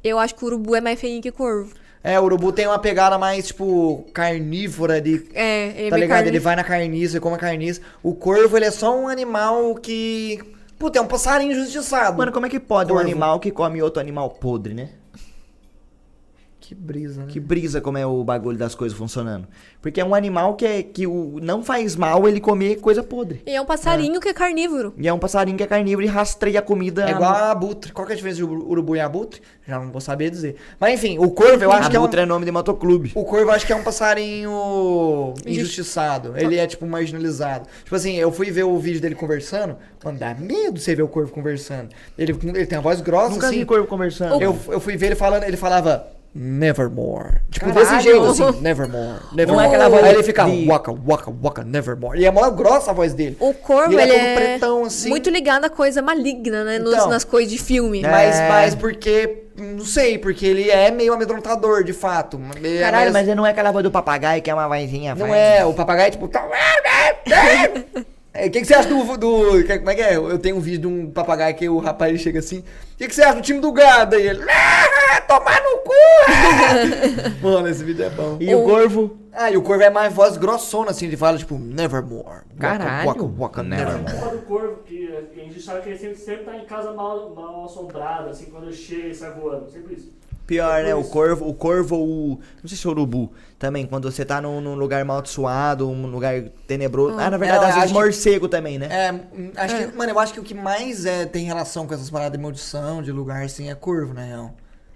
eu 0.04 0.20
acho 0.20 0.36
que 0.36 0.44
o 0.44 0.48
urubu 0.48 0.76
é 0.76 0.82
mais 0.82 1.00
feinho 1.00 1.22
que 1.22 1.32
corvo. 1.32 1.72
É, 2.04 2.20
o 2.20 2.24
urubu 2.24 2.52
tem 2.52 2.68
uma 2.68 2.78
pegada 2.78 3.18
mais, 3.18 3.48
tipo, 3.48 4.06
carnívora 4.14 5.00
de... 5.00 5.26
É, 5.34 5.68
ele 5.78 5.88
é 5.88 5.90
tá 5.90 5.98
ligado? 5.98 6.28
Ele 6.28 6.40
vai 6.40 6.56
na 6.58 6.64
carniça, 6.66 7.14
ele 7.14 7.22
come 7.22 7.36
a 7.36 7.40
carniça. 7.40 7.80
O 8.04 8.14
corvo, 8.14 8.58
ele 8.58 8.66
é 8.66 8.72
só 8.72 8.94
um 8.98 9.08
animal 9.08 9.76
que... 9.76 10.40
Puta, 10.78 11.00
é 11.00 11.02
um 11.02 11.08
passarinho 11.08 11.52
injustiçado. 11.54 12.18
Mano, 12.18 12.32
como 12.34 12.46
é 12.46 12.50
que 12.50 12.60
pode 12.60 12.92
um 12.92 12.96
Corvo. 12.96 13.10
animal 13.10 13.40
que 13.40 13.50
come 13.52 13.82
outro 13.82 14.00
animal 14.02 14.30
podre, 14.30 14.74
né? 14.74 14.90
Que 16.70 16.76
brisa, 16.76 17.22
né? 17.22 17.28
Que 17.28 17.40
brisa 17.40 17.82
como 17.82 17.98
é 17.98 18.06
o 18.06 18.24
bagulho 18.24 18.56
das 18.56 18.76
coisas 18.76 18.96
funcionando. 18.96 19.48
Porque 19.82 20.00
é 20.00 20.06
um 20.06 20.14
animal 20.14 20.54
que, 20.54 20.64
é, 20.64 20.84
que 20.84 21.08
o, 21.08 21.40
não 21.42 21.64
faz 21.64 21.96
mal 21.96 22.28
ele 22.28 22.40
comer 22.40 22.76
coisa 22.76 23.02
podre. 23.02 23.42
E 23.48 23.56
é 23.56 23.60
um 23.60 23.66
passarinho 23.66 24.20
que 24.20 24.30
é 24.30 24.34
carnívoro. 24.36 24.94
E 24.96 25.08
é 25.08 25.12
um 25.12 25.18
passarinho 25.18 25.58
que 25.58 25.64
é 25.64 25.66
carnívoro 25.66 26.06
e 26.06 26.08
rastreia 26.08 26.60
a 26.60 26.62
comida. 26.62 27.10
É 27.10 27.12
igual 27.12 27.34
a 27.34 27.50
abutre. 27.50 27.92
Qual 27.92 28.06
que 28.06 28.14
é 28.14 28.14
a 28.14 28.16
diferença 28.18 28.38
de 28.38 28.44
urubu 28.44 28.96
e 28.96 29.00
abutre? 29.00 29.42
Já 29.68 29.80
não 29.80 29.92
vou 29.92 30.00
saber 30.00 30.30
dizer. 30.30 30.58
Mas 30.80 30.94
enfim, 30.94 31.18
o 31.18 31.32
corvo 31.32 31.64
eu 31.64 31.72
acho 31.72 31.90
que 31.90 31.96
é 31.96 32.00
um... 32.00 32.04
Abutre 32.04 32.22
é 32.22 32.26
nome 32.28 32.46
de 32.46 32.52
motoclube. 32.52 33.14
O 33.16 33.26
corvo 33.26 33.50
eu 33.50 33.52
acho 33.52 33.66
que 33.66 33.74
é 33.74 33.76
um 33.76 33.84
passarinho 33.84 35.34
injustiçado. 35.48 36.38
Ele 36.38 36.56
é, 36.56 36.68
tipo, 36.68 36.86
marginalizado. 36.86 37.68
Tipo 37.84 37.96
assim, 37.96 38.14
eu 38.14 38.32
fui 38.32 38.52
ver 38.52 38.66
o 38.66 38.78
vídeo 38.78 39.02
dele 39.02 39.16
conversando. 39.16 39.76
Mano, 40.06 40.20
dá 40.20 40.36
medo 40.36 40.80
você 40.80 40.94
ver 40.94 41.02
o 41.02 41.08
corvo 41.08 41.32
conversando. 41.32 41.90
Ele, 42.16 42.38
ele 42.44 42.68
tem 42.68 42.78
uma 42.78 42.84
voz 42.84 43.02
grossa, 43.02 43.32
Nunca 43.32 43.48
assim. 43.48 43.58
vi 43.58 43.66
corvo 43.66 43.88
conversando. 43.88 44.40
Eu, 44.40 44.56
eu 44.68 44.80
fui 44.80 44.96
ver 44.96 45.08
ele 45.08 45.16
falando, 45.16 45.46
ele 45.46 45.58
falava 45.58 46.19
Nevermore. 46.34 47.42
Tipo, 47.50 47.68
Caralho. 47.74 47.90
desse 47.90 48.00
jeito, 48.02 48.24
assim, 48.26 48.62
Nevermore, 48.62 49.20
Nevermore. 49.34 49.48
Não 49.48 49.62
é 49.62 49.68
aquela 49.68 49.90
voz 49.90 50.04
Aí 50.04 50.14
ele 50.14 50.24
fica 50.24 50.46
de- 50.46 50.68
waka, 50.68 50.92
waka, 50.92 51.34
waka, 51.44 51.64
Nevermore. 51.64 52.20
E 52.20 52.26
é 52.26 52.32
mó 52.32 52.48
grossa 52.52 52.92
a 52.92 52.94
voz 52.94 53.14
dele. 53.14 53.36
O 53.40 53.54
corvo, 53.54 53.94
ele 53.94 54.02
ele, 54.04 54.12
é 54.14 54.16
todo 54.16 54.28
é 54.28 54.36
pretão, 54.36 54.84
assim. 54.86 55.10
muito 55.10 55.30
ligado 55.30 55.66
a 55.66 55.70
coisa 55.70 56.02
maligna, 56.02 56.64
né? 56.64 56.78
nos- 56.80 56.94
Então. 56.94 57.10
nas 57.10 57.24
coisas 57.24 57.52
de 57.52 57.58
filme. 57.58 58.04
É. 58.04 58.08
Mas, 58.10 58.40
mas 58.48 58.76
porque, 58.76 59.46
não 59.58 59.84
sei, 59.84 60.18
porque 60.20 60.46
ele 60.46 60.70
é 60.70 60.92
meio 60.92 61.14
amedrontador, 61.14 61.84
de 61.84 61.94
fato. 61.94 62.40
Ele 62.56 62.78
é 62.78 62.82
Caralho, 62.82 63.12
mais- 63.12 63.28
mas 63.28 63.36
não 63.36 63.46
é 63.46 63.50
aquela 63.50 63.72
voz 63.72 63.84
do 63.84 63.90
papagaio 63.92 64.42
que 64.42 64.50
é 64.52 64.54
uma 64.54 64.68
vozinha. 64.68 65.16
Não 65.16 65.34
é, 65.34 65.66
o 65.66 65.74
papagaio 65.74 66.08
é 66.08 66.12
tipo. 66.12 66.30
É, 68.44 68.48
O 68.48 68.52
que, 68.52 68.62
que 68.62 68.66
você 68.66 68.74
acha 68.74 68.90
do, 68.90 69.18
do. 69.18 69.64
que- 69.64 69.78
Como 69.80 69.90
é 69.90 69.96
que 69.96 70.02
é? 70.02 70.16
Eu 70.16 70.38
tenho 70.40 70.56
um 70.56 70.60
vídeo 70.62 70.80
de 70.82 70.88
um 70.88 71.12
papagaio 71.12 71.56
que 71.56 71.68
o 71.70 71.78
rapaz 71.80 72.10
ele 72.10 72.20
chega 72.20 72.40
assim. 72.40 72.60
O 72.60 72.98
que, 72.98 73.08
que 73.08 73.16
você 73.16 73.22
acha 73.24 73.36
do 73.36 73.42
time 73.42 73.60
do 73.60 73.72
gado? 73.72 74.16
E 74.16 74.28
ele. 74.28 74.44
"Ah, 74.50 75.22
tomar 75.22 75.62
no 75.62 75.78
cu! 75.80 75.92
Mano, 77.42 77.68
esse 77.68 77.84
vídeo 77.84 78.06
é 78.06 78.10
bom. 78.10 78.38
E 78.40 78.54
o 78.54 78.64
corvo? 78.64 79.18
Ah, 79.34 79.52
e 79.52 79.58
o 79.58 79.62
corvo 79.62 79.84
é 79.84 79.90
mais 79.90 80.14
voz 80.14 80.38
grossona, 80.38 80.92
assim, 80.92 81.06
ele 81.06 81.16
fala 81.18 81.38
tipo, 81.38 81.58
nevermore. 81.58 82.24
Waka, 82.26 82.78
Caralho. 82.78 83.08
Waka, 83.08 83.24
waka, 83.38 83.62
A 83.62 83.64
nevermore. 83.64 84.32
do 84.38 84.42
corvo, 84.46 84.78
que 84.86 85.10
a 85.38 85.40
gente 85.44 85.62
sabe 85.62 85.82
que 85.82 85.90
ele 85.90 85.98
sempre, 85.98 86.18
sempre 86.18 86.44
tá 86.46 86.58
em 86.58 86.66
casa 86.66 86.92
mal, 86.94 87.34
mal 87.36 87.66
assombrada, 87.66 88.30
assim, 88.32 88.46
quando 88.46 88.72
chega 88.74 89.08
e 89.08 89.16
sai 89.16 89.32
voando. 89.32 89.70
Sempre 89.72 89.94
isso. 89.96 90.12
Pior, 90.50 90.84
né? 90.84 90.96
O 90.96 91.04
corvo, 91.04 91.48
o 91.48 91.54
corvo 91.54 91.96
ou 91.96 92.08
o. 92.08 92.40
Não 92.64 92.68
sei 92.68 92.76
se 92.76 92.88
é 92.88 92.90
o 92.90 92.92
urubu. 92.92 93.32
Também, 93.60 93.86
quando 93.86 94.12
você 94.12 94.26
tá 94.26 94.42
num, 94.42 94.60
num 94.60 94.74
lugar 94.74 95.00
amaldiçoado, 95.04 95.88
um 95.88 96.08
lugar 96.08 96.42
tenebroso. 96.66 97.20
Ah, 97.20 97.30
na 97.30 97.38
verdade, 97.38 97.66
É, 97.66 97.68
às 97.68 97.74
vezes 97.76 97.84
acho 97.84 97.94
que- 97.94 98.00
morcego 98.00 98.48
também, 98.48 98.80
né? 98.80 98.88
É, 98.90 99.12
hum, 99.14 99.52
acho 99.56 99.76
que, 99.78 99.96
mano, 99.96 100.12
eu 100.12 100.20
acho 100.20 100.34
que 100.34 100.40
o 100.40 100.44
que 100.44 100.56
mais 100.56 101.06
é, 101.06 101.26
tem 101.28 101.46
relação 101.46 101.86
com 101.86 101.94
essas 101.94 102.10
paradas 102.10 102.32
de 102.36 102.42
maldição, 102.42 103.04
de 103.04 103.12
lugar, 103.12 103.44
assim, 103.44 103.70
é 103.70 103.76
corvo, 103.76 104.12
né? 104.14 104.26
real? 104.30 104.56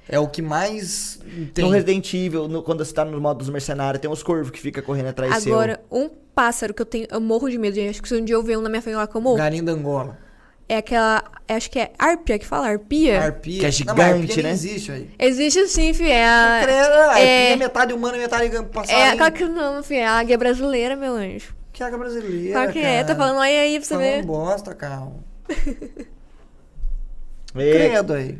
É 0.09 0.19
o 0.19 0.27
que 0.27 0.41
mais 0.41 1.19
tem. 1.53 1.63
No 1.63 1.71
Resident 1.71 2.11
Evil, 2.13 2.47
no- 2.47 2.63
quando 2.63 2.83
você 2.83 2.93
tá 2.93 3.05
no 3.05 3.21
modo 3.21 3.37
dos 3.37 3.49
mercenários, 3.49 4.01
tem 4.01 4.09
os 4.09 4.23
corvos 4.23 4.49
que 4.49 4.59
fica 4.59 4.81
correndo 4.81 5.09
atrás 5.09 5.45
Agora, 5.47 5.79
um 5.91 6.09
pássaro 6.33 6.73
que 6.73 6.81
eu 6.81 6.85
tenho, 6.85 7.07
eu 7.11 7.21
morro 7.21 7.47
de 7.49 7.57
medo, 7.59 7.75
gente. 7.75 7.91
Acho 7.91 8.01
que 8.01 8.09
se 8.09 8.15
um 8.15 8.25
dia 8.25 8.35
eu 8.35 8.41
ver 8.41 8.57
um 8.57 8.61
na 8.61 8.69
minha 8.69 8.81
frente 8.81 8.95
lá 8.95 9.05
que 9.07 9.15
eu 9.15 9.21
morro. 9.21 9.37
Galinho 9.37 9.63
da 9.63 9.71
Angola. 9.71 10.17
É 10.73 10.77
aquela. 10.77 11.23
Acho 11.47 11.69
que 11.69 11.77
é 11.79 11.91
árpia 11.99 12.39
que 12.39 12.45
fala, 12.45 12.67
arpia. 12.67 13.21
Arpia. 13.21 13.59
Que 13.59 13.65
é 13.65 13.85
Não, 13.85 13.95
mas 13.95 14.05
gigante, 14.07 14.31
arpia 14.31 14.43
né? 14.43 14.51
existe 14.51 14.91
aí. 14.91 15.09
Existe 15.19 15.67
sim, 15.67 15.93
fi. 15.93 16.09
É 16.09 16.25
a. 16.25 16.35
Arpia 16.61 17.19
é- 17.19 17.51
é 17.51 17.55
metade 17.55 17.93
humana 17.93 18.17
e 18.17 18.19
metade 18.21 18.49
passarinho. 18.71 19.05
É 19.05 19.09
aquela 19.09 19.31
que 19.31 19.45
não, 19.45 19.83
fi. 19.83 19.95
É 19.95 20.05
a 20.07 20.13
águia 20.19 20.37
brasileira, 20.37 20.95
meu 20.95 21.13
anjo. 21.13 21.53
Que 21.71 21.83
água 21.83 21.97
brasileira, 21.99 22.53
Claro 22.53 22.71
que 22.71 22.79
é, 22.79 23.03
cara. 23.03 23.05
tá 23.07 23.15
falando 23.15 23.39
aí 23.39 23.57
aí 23.57 23.79
pra 23.79 23.85
você 23.87 23.93
Falando 23.95 24.05
ver. 24.13 24.25
bosta, 24.25 24.75
cara. 24.75 25.07
É, 27.55 27.71
Credo 27.73 28.13
aí. 28.13 28.39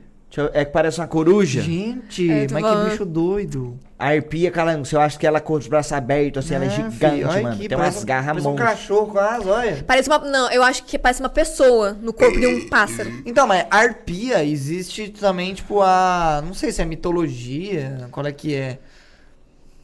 É 0.53 0.65
que 0.65 0.71
parece 0.71 0.99
uma 0.99 1.07
coruja. 1.07 1.61
Gente, 1.61 2.29
É, 2.29 2.47
mas 2.51 2.61
falando. 2.63 2.83
que 2.85 2.89
bicho 2.91 3.05
doido. 3.05 3.79
A 3.99 4.07
arpia, 4.07 4.49
calango, 4.51 4.85
eu 4.91 4.99
acho 4.99 5.17
que 5.19 5.25
ela 5.27 5.39
com 5.39 5.53
os 5.53 5.67
braços 5.67 5.91
abertos, 5.93 6.43
assim, 6.43 6.55
ela 6.55 6.65
é 6.65 6.67
Ah, 6.67 6.71
gigante, 6.71 6.97
filho, 6.97 7.27
mano. 7.27 7.47
aqui, 7.49 7.67
Tem 7.69 7.77
umas 7.77 8.01
um- 8.01 8.05
garras 8.05 8.25
Parece 8.43 8.47
um 8.47 8.55
cachorro 8.55 9.07
quase, 9.11 9.47
olha. 9.47 9.83
Parece 9.85 10.09
uma. 10.09 10.19
Não, 10.19 10.51
eu 10.51 10.63
acho 10.63 10.83
que 10.85 10.97
parece 10.97 11.21
uma 11.21 11.29
pessoa 11.29 11.93
no 12.01 12.11
corpo 12.11 12.39
de 12.39 12.47
um 12.47 12.67
pássaro. 12.69 13.09
Então, 13.25 13.45
mas 13.47 13.65
arpia 13.69 14.43
existe 14.43 15.09
também, 15.09 15.53
tipo, 15.53 15.81
a. 15.81 16.41
Não 16.45 16.53
sei 16.53 16.71
se 16.71 16.81
é 16.81 16.85
mitologia, 16.85 18.07
qual 18.11 18.25
é 18.25 18.31
que 18.31 18.55
é. 18.55 18.79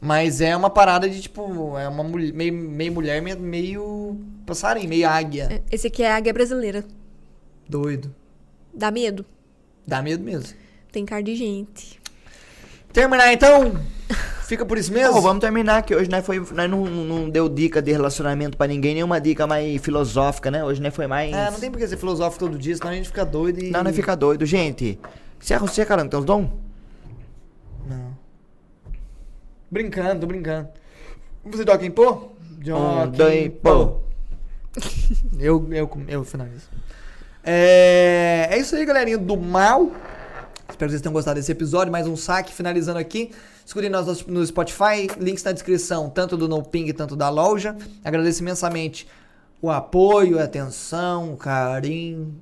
Mas 0.00 0.40
é 0.40 0.56
uma 0.56 0.70
parada 0.70 1.08
de, 1.08 1.20
tipo, 1.20 1.76
é 1.78 1.86
uma 1.86 2.02
mulher, 2.02 2.32
meio, 2.32 2.52
meio 2.54 2.92
mulher, 2.92 3.20
meio, 3.22 3.38
meio 3.38 4.16
passarinho, 4.46 4.88
meio 4.88 5.06
águia. 5.08 5.62
Esse 5.70 5.88
aqui 5.88 6.02
é 6.02 6.10
a 6.10 6.16
águia 6.16 6.32
brasileira. 6.32 6.84
Doido. 7.68 8.12
Dá 8.72 8.90
medo? 8.90 9.24
Dá 9.86 10.02
medo 10.02 10.22
mesmo. 10.22 10.56
Tem 10.92 11.04
cara 11.04 11.22
de 11.22 11.34
gente. 11.34 12.00
Terminar 12.92 13.32
então? 13.32 13.74
Fica 14.46 14.66
por 14.66 14.76
isso 14.76 14.90
mesmo? 14.94 15.14
Pô, 15.14 15.20
vamos 15.20 15.40
terminar 15.40 15.82
que 15.82 15.94
hoje 15.94 16.10
nós, 16.10 16.24
foi, 16.26 16.40
nós 16.40 16.70
não, 16.70 16.84
não 16.84 17.30
deu 17.30 17.48
dica 17.48 17.80
de 17.80 17.92
relacionamento 17.92 18.56
pra 18.56 18.66
ninguém, 18.66 18.94
nenhuma 18.94 19.20
dica 19.20 19.46
mais 19.46 19.80
filosófica, 19.80 20.50
né? 20.50 20.64
Hoje 20.64 20.82
nós 20.82 20.94
foi 20.94 21.06
mais. 21.06 21.32
É, 21.32 21.50
não 21.50 21.60
tem 21.60 21.70
por 21.70 21.78
que 21.78 21.86
ser 21.86 21.96
filosófico 21.96 22.46
todo 22.46 22.58
dia, 22.58 22.76
senão 22.76 22.90
a 22.90 22.94
gente 22.94 23.08
fica 23.08 23.24
doido 23.24 23.62
e. 23.62 23.70
Não, 23.70 23.84
não 23.84 23.92
fica 23.92 24.16
doido. 24.16 24.44
Gente, 24.44 24.98
você 25.38 25.54
é 25.54 25.58
você, 25.58 25.84
caramba, 25.84 26.10
tem 26.10 26.18
os 26.18 26.26
dons? 26.26 26.48
Não. 27.86 28.18
Brincando, 29.70 30.20
tô 30.20 30.26
brincando. 30.26 30.68
Você 31.44 31.64
toca 31.64 31.86
em 31.86 31.90
pô? 31.90 32.30
Um, 32.66 33.10
dois, 33.10 33.50
pô. 33.62 34.00
Eu, 35.38 35.66
eu, 35.72 35.90
eu 36.08 36.24
finalizo. 36.24 36.68
É, 37.42 38.48
é 38.50 38.58
isso 38.58 38.76
aí, 38.76 38.84
galerinha 38.84 39.18
do 39.18 39.36
mal. 39.36 39.90
Espero 40.68 40.88
que 40.88 40.90
vocês 40.90 41.02
tenham 41.02 41.12
gostado 41.12 41.38
desse 41.38 41.52
episódio. 41.52 41.90
Mais 41.90 42.06
um 42.06 42.16
saque 42.16 42.52
finalizando 42.52 42.98
aqui. 42.98 43.32
Escutem 43.64 43.90
nós 43.90 44.26
no 44.26 44.44
Spotify, 44.44 45.08
links 45.18 45.42
na 45.42 45.52
descrição, 45.52 46.10
tanto 46.10 46.36
do 46.36 46.48
No 46.48 46.62
Ping 46.62 46.92
quanto 46.92 47.16
da 47.16 47.28
loja. 47.28 47.76
Agradeço 48.04 48.42
imensamente 48.42 49.06
o 49.60 49.70
apoio, 49.70 50.38
a 50.38 50.44
atenção, 50.44 51.32
o 51.32 51.36
carinho. 51.36 52.34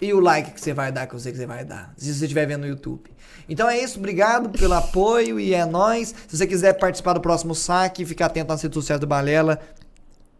E 0.00 0.12
o 0.12 0.20
like 0.20 0.52
que 0.52 0.60
você 0.60 0.72
vai 0.72 0.90
dar, 0.90 1.06
que 1.06 1.14
eu 1.14 1.18
sei 1.18 1.32
que 1.32 1.38
você 1.38 1.46
vai 1.46 1.64
dar. 1.64 1.92
Se 1.96 2.12
você 2.12 2.24
estiver 2.24 2.46
vendo 2.46 2.62
no 2.62 2.66
YouTube. 2.66 3.10
Então 3.48 3.68
é 3.68 3.78
isso, 3.78 3.98
obrigado 3.98 4.48
pelo 4.50 4.74
apoio 4.74 5.38
e 5.38 5.52
é 5.52 5.64
nóis. 5.64 6.14
Se 6.28 6.36
você 6.36 6.46
quiser 6.46 6.74
participar 6.74 7.14
do 7.14 7.20
próximo 7.20 7.54
saque, 7.54 8.06
fica 8.06 8.26
atento 8.26 8.48
nas 8.48 8.62
redes 8.62 8.74
sociais 8.74 9.00
do 9.00 9.06
Balela 9.06 9.58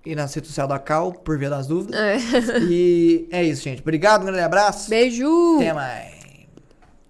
e 0.05 0.15
na 0.15 0.27
rede 0.27 0.47
social 0.47 0.67
da 0.67 0.79
Cal, 0.79 1.13
por 1.13 1.39
via 1.39 1.51
das 1.51 1.67
dúvidas. 1.67 2.01
É. 2.01 2.19
E 2.69 3.29
é 3.31 3.45
isso, 3.45 3.63
gente. 3.63 3.81
Obrigado, 3.81 4.23
um 4.23 4.27
grande 4.27 4.41
abraço. 4.41 4.91
Beijo! 4.91 5.57
Até 5.57 5.73
mais. 5.73 6.10